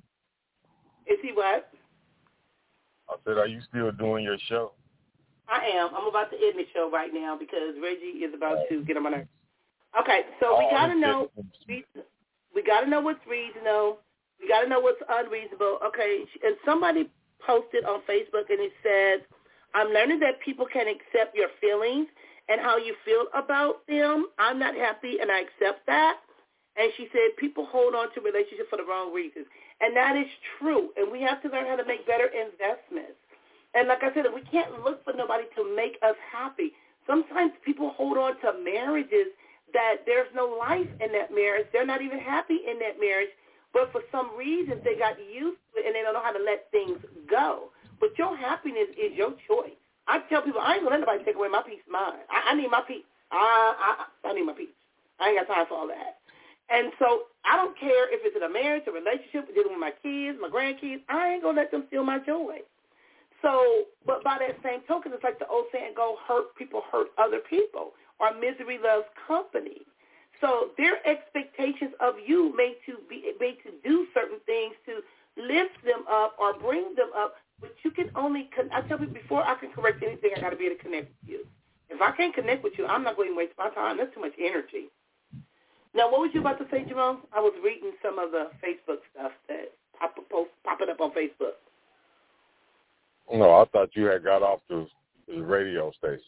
Is 1.06 1.18
he 1.22 1.32
what? 1.32 1.70
I 3.08 3.14
said, 3.24 3.38
are 3.38 3.46
you 3.46 3.60
still 3.68 3.92
doing 3.92 4.24
your 4.24 4.36
show? 4.48 4.72
I 5.48 5.64
am. 5.78 5.90
I'm 5.94 6.08
about 6.08 6.30
to 6.32 6.36
end 6.36 6.58
the 6.58 6.66
show 6.74 6.90
right 6.92 7.10
now 7.14 7.36
because 7.38 7.78
Reggie 7.80 8.24
is 8.26 8.34
about 8.34 8.58
to 8.68 8.84
get 8.84 8.96
on 8.96 9.04
my 9.04 9.10
nerves. 9.10 9.28
Okay, 10.00 10.22
so 10.40 10.58
we 10.58 10.66
Oh, 10.66 10.70
gotta 10.70 10.94
know. 10.98 11.30
We, 11.68 11.84
we 12.54 12.62
gotta 12.62 12.86
know 12.88 13.00
what's 13.00 13.24
reasonable. 13.26 13.98
We 14.40 14.48
gotta 14.48 14.68
know 14.68 14.80
what's 14.80 15.00
unreasonable. 15.08 15.78
Okay, 15.86 16.24
and 16.44 16.56
somebody 16.64 17.08
posted 17.46 17.84
on 17.84 18.00
Facebook 18.10 18.50
and 18.50 18.60
it 18.60 18.72
says, 18.82 19.20
"I'm 19.74 19.88
learning 19.92 20.18
that 20.20 20.40
people 20.44 20.66
can 20.66 20.86
accept 20.88 21.34
your 21.36 21.48
feelings 21.60 22.08
and 22.48 22.60
how 22.60 22.76
you 22.76 22.94
feel 23.04 23.26
about 23.32 23.86
them. 23.86 24.26
I'm 24.38 24.58
not 24.58 24.74
happy, 24.74 25.18
and 25.20 25.30
I 25.30 25.40
accept 25.46 25.86
that." 25.86 26.18
And 26.76 26.92
she 26.96 27.08
said, 27.12 27.36
"People 27.38 27.66
hold 27.66 27.94
on 27.94 28.12
to 28.14 28.20
relationships 28.20 28.68
for 28.68 28.76
the 28.76 28.84
wrong 28.84 29.14
reasons," 29.14 29.46
and 29.80 29.96
that 29.96 30.16
is 30.16 30.28
true. 30.58 30.90
And 30.96 31.10
we 31.12 31.20
have 31.22 31.42
to 31.42 31.48
learn 31.48 31.66
how 31.66 31.76
to 31.76 31.84
make 31.84 32.06
better 32.06 32.28
investments. 32.28 33.18
And 33.74 33.88
like 33.88 34.02
I 34.02 34.12
said, 34.14 34.24
we 34.34 34.42
can't 34.42 34.84
look 34.84 35.04
for 35.04 35.12
nobody 35.12 35.44
to 35.56 35.76
make 35.76 35.98
us 36.02 36.16
happy. 36.32 36.72
Sometimes 37.06 37.52
people 37.64 37.90
hold 37.96 38.16
on 38.16 38.40
to 38.40 38.56
marriages 38.64 39.28
that 39.72 40.06
there's 40.06 40.28
no 40.34 40.56
life 40.58 40.88
in 41.00 41.12
that 41.12 41.34
marriage. 41.34 41.66
They're 41.72 41.86
not 41.86 42.00
even 42.02 42.18
happy 42.18 42.60
in 42.68 42.78
that 42.80 42.98
marriage. 43.00 43.30
But 43.74 43.92
for 43.92 44.00
some 44.10 44.32
reason, 44.36 44.80
they 44.84 44.96
got 44.96 45.20
used 45.20 45.60
to 45.74 45.80
it 45.82 45.86
and 45.86 45.94
they 45.94 46.00
don't 46.00 46.14
know 46.14 46.24
how 46.24 46.32
to 46.32 46.42
let 46.42 46.70
things 46.72 46.98
go. 47.28 47.68
But 48.00 48.16
your 48.16 48.36
happiness 48.36 48.88
is 48.96 49.12
your 49.12 49.32
choice. 49.46 49.76
I 50.08 50.20
tell 50.30 50.40
people, 50.42 50.60
I 50.62 50.74
ain't 50.74 50.82
going 50.82 50.94
to 50.94 51.00
let 51.00 51.06
nobody 51.06 51.24
take 51.24 51.36
away 51.36 51.48
my 51.48 51.62
peace 51.66 51.82
of 51.84 51.92
mind. 51.92 52.24
I, 52.30 52.52
I 52.52 52.54
need 52.54 52.70
my 52.70 52.80
peace. 52.86 53.04
I, 53.30 54.06
I, 54.24 54.28
I 54.28 54.32
need 54.32 54.46
my 54.46 54.54
peace. 54.54 54.72
I 55.20 55.30
ain't 55.30 55.38
got 55.46 55.52
time 55.52 55.66
for 55.68 55.74
all 55.76 55.88
that. 55.88 56.16
And 56.70 56.92
so 56.98 57.30
I 57.44 57.56
don't 57.56 57.78
care 57.78 58.12
if 58.12 58.22
it's 58.24 58.36
in 58.36 58.42
a 58.42 58.52
marriage, 58.52 58.84
a 58.88 58.92
relationship, 58.92 59.52
dealing 59.54 59.72
with 59.78 59.80
my 59.80 59.94
kids, 60.02 60.38
my 60.40 60.48
grandkids. 60.48 61.02
I 61.08 61.34
ain't 61.34 61.42
to 61.42 61.50
let 61.50 61.70
them 61.70 61.84
steal 61.88 62.04
my 62.04 62.18
joy. 62.18 62.58
So, 63.42 63.84
but 64.06 64.24
by 64.24 64.38
that 64.40 64.58
same 64.64 64.80
token, 64.88 65.12
it's 65.14 65.22
like 65.24 65.38
the 65.38 65.46
old 65.46 65.66
saying, 65.72 65.92
go 65.94 66.16
hurt 66.26 66.56
people, 66.56 66.82
hurt 66.90 67.08
other 67.18 67.40
people, 67.48 67.92
or 68.18 68.34
misery 68.34 68.78
loves 68.82 69.06
company. 69.28 69.86
So 70.40 70.70
their 70.76 70.98
expectations 71.06 71.92
of 72.00 72.16
you 72.24 72.54
may 72.56 72.74
to 72.86 72.98
be 73.08 73.32
may 73.40 73.56
to 73.64 73.70
do 73.84 74.06
certain 74.12 74.38
things 74.46 74.74
to 74.86 75.00
lift 75.40 75.80
them 75.84 76.04
up 76.10 76.36
or 76.38 76.54
bring 76.58 76.94
them 76.96 77.10
up, 77.16 77.36
but 77.60 77.72
you 77.84 77.90
can 77.90 78.10
only. 78.16 78.50
Con- 78.54 78.70
I 78.74 78.82
tell 78.82 78.98
people 78.98 79.14
before 79.14 79.44
I 79.44 79.54
can 79.54 79.70
correct 79.72 80.02
anything, 80.02 80.32
I 80.36 80.40
got 80.40 80.50
to 80.50 80.56
be 80.56 80.66
able 80.66 80.76
to 80.76 80.82
connect 80.82 81.08
with 81.08 81.24
you. 81.26 81.40
If 81.88 82.02
I 82.02 82.12
can't 82.12 82.34
connect 82.34 82.64
with 82.64 82.74
you, 82.78 82.86
I'm 82.86 83.04
not 83.04 83.16
going 83.16 83.30
to 83.30 83.36
waste 83.36 83.54
my 83.56 83.70
time. 83.70 83.96
That's 83.96 84.12
too 84.14 84.20
much 84.20 84.34
energy. 84.38 84.92
What 86.10 86.20
was 86.20 86.30
you 86.34 86.40
about 86.40 86.58
to 86.58 86.66
say, 86.70 86.84
Jerome? 86.88 87.22
I 87.32 87.40
was 87.40 87.52
reading 87.62 87.92
some 88.02 88.18
of 88.18 88.30
the 88.30 88.50
Facebook 88.64 89.00
stuff 89.12 89.32
that 89.48 89.72
pop 89.98 90.14
post 90.30 90.50
popping 90.64 90.88
up 90.88 91.00
on 91.00 91.10
Facebook. 91.10 91.58
No, 93.32 93.54
I 93.54 93.64
thought 93.72 93.90
you 93.94 94.06
had 94.06 94.22
got 94.22 94.42
off 94.42 94.60
the, 94.68 94.86
the 95.26 95.42
radio 95.42 95.90
station. 95.98 96.22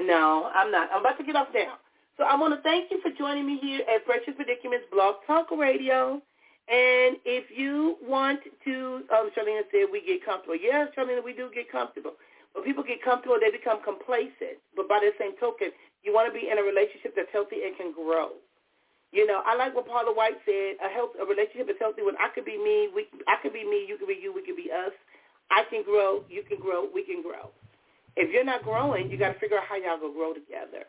No, 0.00 0.50
I'm 0.54 0.70
not. 0.70 0.88
I'm 0.92 1.00
about 1.00 1.18
to 1.18 1.24
get 1.24 1.36
off 1.36 1.48
now. 1.54 1.74
So 2.16 2.24
I 2.24 2.36
want 2.36 2.54
to 2.54 2.60
thank 2.62 2.90
you 2.90 3.00
for 3.02 3.10
joining 3.16 3.46
me 3.46 3.58
here 3.60 3.80
at 3.92 4.04
Precious 4.04 4.34
Predicaments 4.36 4.86
Blog 4.92 5.16
Talk 5.26 5.50
Radio. 5.50 6.20
And 6.68 7.16
if 7.24 7.50
you 7.50 7.96
want 8.02 8.40
to, 8.64 9.02
um, 9.10 9.30
Charlene 9.36 9.66
said 9.72 9.90
we 9.90 10.04
get 10.06 10.24
comfortable. 10.24 10.56
Yes, 10.56 10.88
Charlene, 10.96 11.24
we 11.24 11.32
do 11.32 11.50
get 11.52 11.70
comfortable. 11.70 12.12
But 12.54 12.64
people 12.64 12.84
get 12.84 13.02
comfortable, 13.02 13.38
they 13.40 13.50
become 13.50 13.82
complacent. 13.82 14.60
But 14.76 14.88
by 14.88 15.00
the 15.00 15.10
same 15.18 15.36
token, 15.38 15.70
you 16.02 16.12
want 16.12 16.32
to 16.32 16.34
be 16.34 16.48
in 16.50 16.58
a 16.58 16.62
relationship 16.62 17.14
that's 17.16 17.32
healthy 17.32 17.64
and 17.66 17.76
can 17.76 17.92
grow. 17.92 18.38
You 19.12 19.26
know, 19.26 19.42
I 19.44 19.56
like 19.56 19.74
what 19.74 19.86
Paula 19.86 20.14
White 20.14 20.38
said. 20.46 20.78
A 20.78 20.88
health, 20.88 21.18
a 21.20 21.26
relationship 21.26 21.68
is 21.68 21.76
healthy 21.80 22.02
when 22.02 22.16
I 22.16 22.30
could 22.34 22.44
be 22.44 22.58
me, 22.58 22.88
we, 22.94 23.06
I 23.26 23.36
could 23.42 23.52
be 23.52 23.64
me, 23.66 23.84
you 23.88 23.98
could 23.98 24.08
be 24.08 24.18
you, 24.20 24.32
we 24.32 24.46
could 24.46 24.56
be 24.56 24.70
us. 24.70 24.94
I 25.50 25.64
can 25.68 25.82
grow, 25.82 26.22
you 26.30 26.42
can 26.46 26.58
grow, 26.58 26.86
we 26.94 27.02
can 27.02 27.22
grow. 27.22 27.50
If 28.16 28.30
you're 28.32 28.44
not 28.46 28.62
growing, 28.62 29.10
you 29.10 29.18
got 29.18 29.34
to 29.34 29.38
figure 29.40 29.58
out 29.58 29.66
how 29.68 29.76
y'all 29.76 29.98
gonna 29.98 30.14
grow 30.14 30.32
together. 30.32 30.86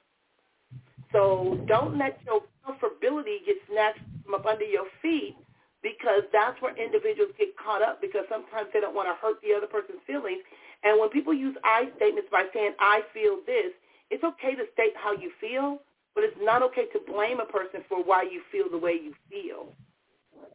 So 1.12 1.60
don't 1.68 1.98
let 1.98 2.20
your 2.26 2.42
comfortability 2.66 3.44
get 3.46 3.58
snatched 3.70 4.00
from 4.24 4.36
up 4.36 4.46
under 4.46 4.66
your 4.66 4.86
feet 5.02 5.36
because 5.84 6.24
that's 6.32 6.62
where 6.62 6.78
individuals 6.78 7.34
get 7.38 7.58
caught 7.58 7.82
up 7.82 8.02
because 8.02 8.24
sometimes 8.30 8.70
they 8.74 8.80
don't 8.80 8.96
want 8.96 9.10
to 9.10 9.18
hurt 9.18 9.42
the 9.42 9.54
other 9.54 9.68
person's 9.68 10.02
feelings. 10.06 10.42
And 10.84 11.00
when 11.00 11.10
people 11.10 11.34
use 11.34 11.56
I 11.64 11.90
statements 11.98 12.30
by 12.32 12.46
saying, 12.54 12.74
I 12.80 13.02
feel 13.14 13.42
this, 13.46 13.74
it's 14.10 14.24
okay 14.24 14.56
to 14.56 14.66
state 14.74 14.94
how 14.96 15.14
you 15.14 15.32
feel, 15.42 15.82
but 16.16 16.24
it's 16.24 16.38
not 16.42 16.62
okay 16.64 16.86
to 16.94 17.00
blame 17.08 17.40
a 17.40 17.46
person 17.46 17.84
for 17.88 18.04
why 18.04 18.24
you 18.24 18.42
feel 18.52 18.70
the 18.70 18.78
way 18.78 18.94
you 18.94 19.14
feel. 19.30 19.74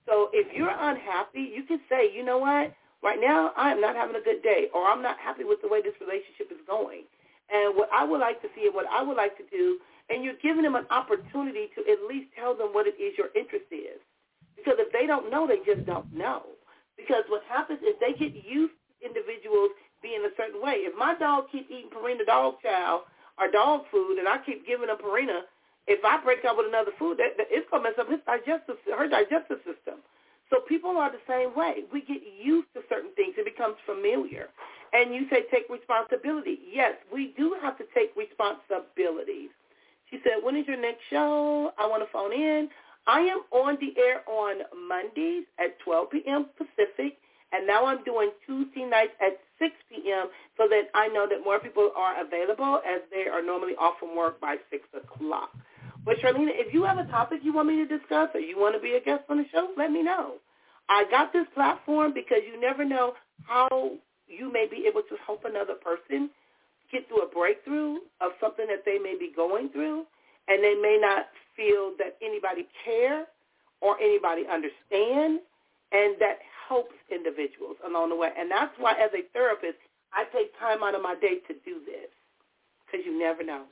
So 0.06 0.30
if 0.32 0.46
you're 0.54 0.70
unhappy, 0.70 1.52
you 1.54 1.64
can 1.64 1.80
say, 1.88 2.12
you 2.14 2.24
know 2.24 2.38
what? 2.38 2.74
Right 3.02 3.18
now, 3.20 3.52
I 3.56 3.70
am 3.70 3.80
not 3.80 3.94
having 3.94 4.16
a 4.16 4.24
good 4.24 4.42
day, 4.42 4.68
or 4.74 4.86
I'm 4.86 5.02
not 5.02 5.18
happy 5.18 5.44
with 5.44 5.60
the 5.62 5.68
way 5.68 5.82
this 5.82 5.94
relationship 6.00 6.50
is 6.50 6.62
going. 6.66 7.04
And 7.50 7.76
what 7.76 7.88
I 7.94 8.04
would 8.04 8.20
like 8.20 8.42
to 8.42 8.48
see 8.54 8.66
and 8.66 8.74
what 8.74 8.86
I 8.90 9.02
would 9.02 9.16
like 9.16 9.36
to 9.38 9.44
do, 9.50 9.78
and 10.10 10.24
you're 10.24 10.40
giving 10.42 10.62
them 10.62 10.74
an 10.74 10.86
opportunity 10.90 11.70
to 11.74 11.80
at 11.90 12.02
least 12.08 12.34
tell 12.34 12.56
them 12.56 12.74
what 12.74 12.86
it 12.86 12.98
is 12.98 13.14
your 13.18 13.30
interest 13.36 13.66
is. 13.70 14.00
Because 14.56 14.74
if 14.78 14.90
they 14.92 15.06
don't 15.06 15.30
know, 15.30 15.46
they 15.46 15.62
just 15.62 15.86
don't 15.86 16.10
know. 16.12 16.42
Because 16.96 17.22
what 17.28 17.42
happens 17.48 17.78
is 17.82 17.94
they 18.00 18.16
get 18.18 18.34
used 18.34 18.74
to 18.74 19.06
individuals 19.06 19.70
being 20.02 20.24
a 20.24 20.34
certain 20.36 20.60
way. 20.62 20.82
If 20.88 20.96
my 20.98 21.14
dog 21.14 21.50
keeps 21.52 21.70
eating 21.70 21.90
Purina 21.90 22.26
dog 22.26 22.54
chow 22.62 23.02
or 23.38 23.50
dog 23.50 23.82
food, 23.90 24.18
and 24.18 24.28
I 24.28 24.38
keep 24.44 24.66
giving 24.66 24.88
him 24.88 24.96
Purina, 24.96 25.42
if 25.86 26.04
I 26.04 26.22
break 26.22 26.44
out 26.44 26.56
with 26.56 26.66
another 26.66 26.92
food, 26.98 27.18
that, 27.18 27.36
that 27.36 27.46
it's 27.50 27.68
gonna 27.70 27.84
mess 27.84 27.98
up 27.98 28.10
his 28.10 28.20
digestive, 28.26 28.76
her 28.90 29.08
digestive 29.08 29.58
system. 29.62 30.02
So 30.50 30.60
people 30.68 30.96
are 30.96 31.10
the 31.10 31.22
same 31.28 31.54
way. 31.54 31.84
We 31.92 32.02
get 32.02 32.22
used 32.22 32.68
to 32.74 32.80
certain 32.88 33.10
things. 33.16 33.34
It 33.36 33.44
becomes 33.44 33.76
familiar. 33.84 34.48
And 34.92 35.14
you 35.14 35.26
say 35.30 35.42
take 35.50 35.68
responsibility. 35.68 36.58
Yes, 36.72 36.94
we 37.12 37.34
do 37.36 37.56
have 37.60 37.76
to 37.78 37.84
take 37.94 38.14
responsibilities. 38.16 39.50
She 40.10 40.18
said, 40.22 40.42
when 40.42 40.56
is 40.56 40.66
your 40.66 40.80
next 40.80 41.02
show? 41.10 41.72
I 41.78 41.86
want 41.86 42.02
to 42.06 42.12
phone 42.12 42.32
in. 42.32 42.68
I 43.08 43.20
am 43.20 43.42
on 43.50 43.76
the 43.80 43.94
air 44.00 44.22
on 44.28 44.62
Mondays 44.88 45.44
at 45.58 45.78
12 45.80 46.10
p.m. 46.10 46.46
Pacific 46.56 47.18
And 47.52 47.66
now 47.66 47.86
I'm 47.86 48.02
doing 48.04 48.30
Tuesday 48.44 48.84
nights 48.84 49.12
at 49.20 49.38
6 49.58 49.72
p.m. 49.88 50.28
so 50.56 50.68
that 50.68 50.90
I 50.94 51.08
know 51.08 51.26
that 51.28 51.44
more 51.44 51.58
people 51.58 51.92
are 51.96 52.20
available 52.20 52.80
as 52.86 53.00
they 53.10 53.30
are 53.30 53.42
normally 53.42 53.74
off 53.78 53.94
from 54.00 54.16
work 54.16 54.40
by 54.40 54.56
6 54.70 54.82
o'clock. 54.94 55.50
But 56.04 56.18
Charlene, 56.18 56.50
if 56.50 56.72
you 56.74 56.84
have 56.84 56.98
a 56.98 57.06
topic 57.06 57.40
you 57.42 57.52
want 57.52 57.68
me 57.68 57.76
to 57.76 57.86
discuss 57.86 58.28
or 58.34 58.40
you 58.40 58.58
want 58.58 58.74
to 58.74 58.80
be 58.80 58.94
a 58.94 59.00
guest 59.00 59.24
on 59.28 59.38
the 59.38 59.44
show, 59.52 59.70
let 59.76 59.90
me 59.90 60.02
know. 60.02 60.34
I 60.88 61.04
got 61.10 61.32
this 61.32 61.46
platform 61.54 62.12
because 62.14 62.42
you 62.46 62.60
never 62.60 62.84
know 62.84 63.14
how 63.46 63.92
you 64.28 64.52
may 64.52 64.66
be 64.70 64.86
able 64.86 65.02
to 65.02 65.16
help 65.24 65.44
another 65.44 65.74
person 65.74 66.30
get 66.92 67.08
through 67.08 67.22
a 67.22 67.28
breakthrough 67.28 67.96
of 68.20 68.32
something 68.40 68.66
that 68.68 68.84
they 68.84 68.98
may 68.98 69.16
be 69.18 69.32
going 69.34 69.68
through, 69.70 70.04
and 70.48 70.62
they 70.62 70.74
may 70.74 70.98
not 71.00 71.26
feel 71.56 71.92
that 71.98 72.16
anybody 72.22 72.68
care 72.84 73.26
or 73.80 73.98
anybody 74.00 74.42
understand, 74.46 75.40
and 75.92 76.16
that 76.20 76.38
helps 76.68 76.94
individuals 77.10 77.76
along 77.86 78.10
the 78.10 78.16
way. 78.16 78.30
And 78.38 78.50
that's 78.50 78.74
why, 78.78 78.92
as 78.92 79.10
a 79.14 79.22
therapist, 79.32 79.78
I 80.12 80.24
take 80.32 80.56
time 80.58 80.82
out 80.82 80.94
of 80.94 81.02
my 81.02 81.14
day 81.14 81.40
to 81.46 81.54
do 81.64 81.80
this 81.84 82.10
because 82.84 83.04
you 83.06 83.18
never 83.18 83.42
know. 83.42 83.64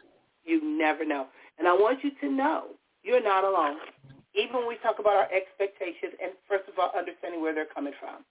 You 0.44 0.62
never 0.62 1.04
know. 1.04 1.26
And 1.58 1.66
I 1.66 1.72
want 1.72 2.04
you 2.04 2.10
to 2.20 2.28
know 2.30 2.74
you're 3.02 3.22
not 3.22 3.44
alone. 3.44 3.78
Even 4.34 4.66
when 4.66 4.68
we 4.68 4.76
talk 4.82 4.98
about 4.98 5.14
our 5.14 5.30
expectations 5.30 6.18
and, 6.18 6.34
first 6.48 6.66
of 6.66 6.74
all, 6.78 6.90
understanding 6.96 7.40
where 7.40 7.54
they're 7.54 7.70
coming 7.70 7.94
from. 8.00 8.26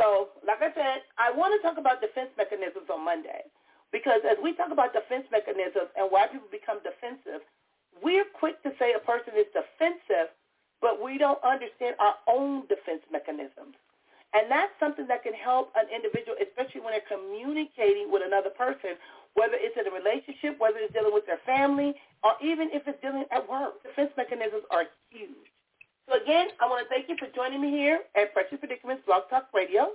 So, 0.00 0.32
like 0.40 0.64
I 0.64 0.72
said, 0.72 1.04
I 1.20 1.28
want 1.28 1.52
to 1.52 1.60
talk 1.60 1.76
about 1.76 2.00
defense 2.00 2.32
mechanisms 2.40 2.88
on 2.88 3.04
Monday 3.04 3.44
because 3.92 4.24
as 4.24 4.40
we 4.40 4.56
talk 4.56 4.72
about 4.72 4.96
defense 4.96 5.28
mechanisms 5.28 5.92
and 6.00 6.08
why 6.08 6.32
people 6.32 6.48
become 6.48 6.80
defensive, 6.80 7.44
we're 8.00 8.24
quick 8.32 8.56
to 8.64 8.72
say 8.80 8.96
a 8.96 9.04
person 9.04 9.36
is 9.36 9.44
defensive, 9.52 10.32
but 10.80 11.04
we 11.04 11.20
don't 11.20 11.38
understand 11.44 11.94
our 12.00 12.16
own 12.24 12.64
defense 12.72 13.04
mechanisms. 13.12 13.76
And 14.32 14.48
that's 14.48 14.72
something 14.80 15.06
that 15.08 15.22
can 15.22 15.36
help 15.36 15.72
an 15.76 15.92
individual, 15.92 16.36
especially 16.40 16.80
when 16.80 16.96
they're 16.96 17.04
communicating 17.04 18.08
with 18.08 18.24
another 18.24 18.48
person, 18.48 18.96
whether 19.36 19.60
it's 19.60 19.76
in 19.76 19.84
a 19.84 19.92
relationship, 19.92 20.56
whether 20.56 20.80
it's 20.80 20.92
dealing 20.92 21.12
with 21.12 21.28
their 21.28 21.40
family, 21.44 21.92
or 22.24 22.32
even 22.40 22.72
if 22.72 22.82
it's 22.88 23.00
dealing 23.04 23.28
at 23.28 23.44
work. 23.44 23.82
Defense 23.84 24.12
mechanisms 24.16 24.64
are 24.72 24.88
huge. 25.12 25.52
So 26.08 26.16
again, 26.16 26.48
I 26.60 26.66
want 26.66 26.80
to 26.84 26.88
thank 26.88 27.08
you 27.12 27.16
for 27.20 27.28
joining 27.36 27.60
me 27.60 27.70
here 27.70 28.08
at 28.16 28.32
Precious 28.32 28.58
Predicaments 28.58 29.04
Blog 29.04 29.28
Talk 29.28 29.52
Radio. 29.52 29.92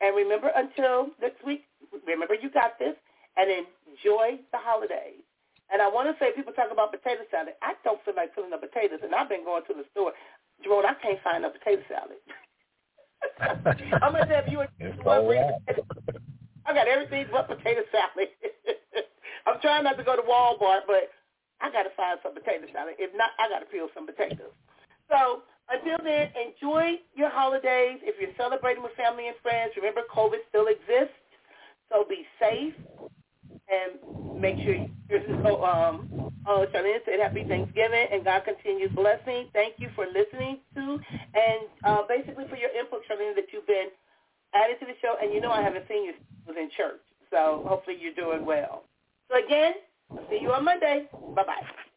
And 0.00 0.16
remember, 0.16 0.52
until 0.54 1.12
next 1.20 1.44
week, 1.44 1.64
remember 2.06 2.36
you 2.36 2.50
got 2.50 2.78
this, 2.78 2.96
and 3.36 3.48
enjoy 3.88 4.40
the 4.52 4.58
holidays. 4.60 5.24
And 5.72 5.80
I 5.80 5.88
want 5.88 6.10
to 6.10 6.16
say, 6.18 6.32
people 6.34 6.52
talk 6.52 6.72
about 6.72 6.90
potato 6.90 7.22
salad. 7.30 7.54
I 7.62 7.74
don't 7.84 8.02
feel 8.04 8.14
like 8.16 8.34
filling 8.34 8.50
the 8.50 8.58
potatoes, 8.58 9.00
and 9.02 9.14
I've 9.14 9.28
been 9.28 9.44
going 9.44 9.62
to 9.68 9.74
the 9.74 9.84
store. 9.92 10.12
Jerome, 10.64 10.84
I 10.84 10.94
can't 11.00 11.22
find 11.22 11.44
a 11.44 11.50
potato 11.50 11.82
salad. 11.88 12.18
I'm 13.40 14.12
gonna 14.12 14.26
if 14.44 14.52
you 14.52 14.60
I 16.66 16.74
got 16.74 16.86
everything 16.88 17.26
but 17.32 17.48
potato 17.48 17.82
salad. 17.90 18.28
I'm 19.46 19.60
trying 19.60 19.84
not 19.84 19.96
to 19.96 20.04
go 20.04 20.16
to 20.16 20.22
Walmart, 20.22 20.86
but 20.86 21.10
I 21.60 21.70
got 21.72 21.82
to 21.84 21.90
find 21.96 22.18
some 22.22 22.34
potato 22.34 22.66
salad. 22.72 22.94
If 22.98 23.10
not, 23.16 23.30
I 23.38 23.48
got 23.48 23.60
to 23.60 23.66
peel 23.66 23.88
some 23.94 24.06
potatoes. 24.06 24.52
So 25.08 25.42
until 25.68 25.98
then, 26.04 26.30
enjoy 26.36 27.00
your 27.14 27.30
holidays. 27.30 27.98
If 28.02 28.20
you're 28.20 28.36
celebrating 28.36 28.82
with 28.82 28.92
family 28.94 29.28
and 29.28 29.36
friends, 29.42 29.72
remember 29.76 30.02
COVID 30.14 30.44
still 30.48 30.68
exists. 30.68 31.16
So 31.90 32.04
be 32.08 32.24
safe 32.38 32.74
and 33.70 34.40
make 34.40 34.56
sure 34.64 34.74
you 34.74 34.88
um 35.64 36.32
oh 36.46 36.66
Charlene 36.74 36.98
said 37.04 37.20
happy 37.20 37.44
Thanksgiving 37.48 38.06
and 38.12 38.24
God 38.24 38.44
continues 38.44 38.90
blessing. 38.92 39.48
Thank 39.52 39.74
you 39.78 39.88
for 39.94 40.06
listening 40.06 40.58
to 40.74 40.98
and 41.34 41.68
uh, 41.84 42.02
basically 42.08 42.44
for 42.48 42.56
your 42.56 42.70
input, 42.70 43.02
Charlene, 43.10 43.34
that 43.36 43.52
you've 43.52 43.66
been 43.66 43.88
added 44.54 44.78
to 44.80 44.86
the 44.86 44.94
show 45.00 45.16
and 45.20 45.32
you 45.32 45.40
know 45.40 45.50
I 45.50 45.62
haven't 45.62 45.84
seen 45.88 46.04
you 46.04 46.12
was 46.46 46.56
church. 46.76 47.00
So 47.30 47.64
hopefully 47.66 47.96
you're 48.00 48.14
doing 48.14 48.44
well. 48.44 48.84
So 49.30 49.44
again, 49.44 49.74
I'll 50.10 50.26
see 50.28 50.38
you 50.42 50.52
on 50.52 50.64
Monday. 50.64 51.08
Bye 51.34 51.44
bye. 51.44 51.89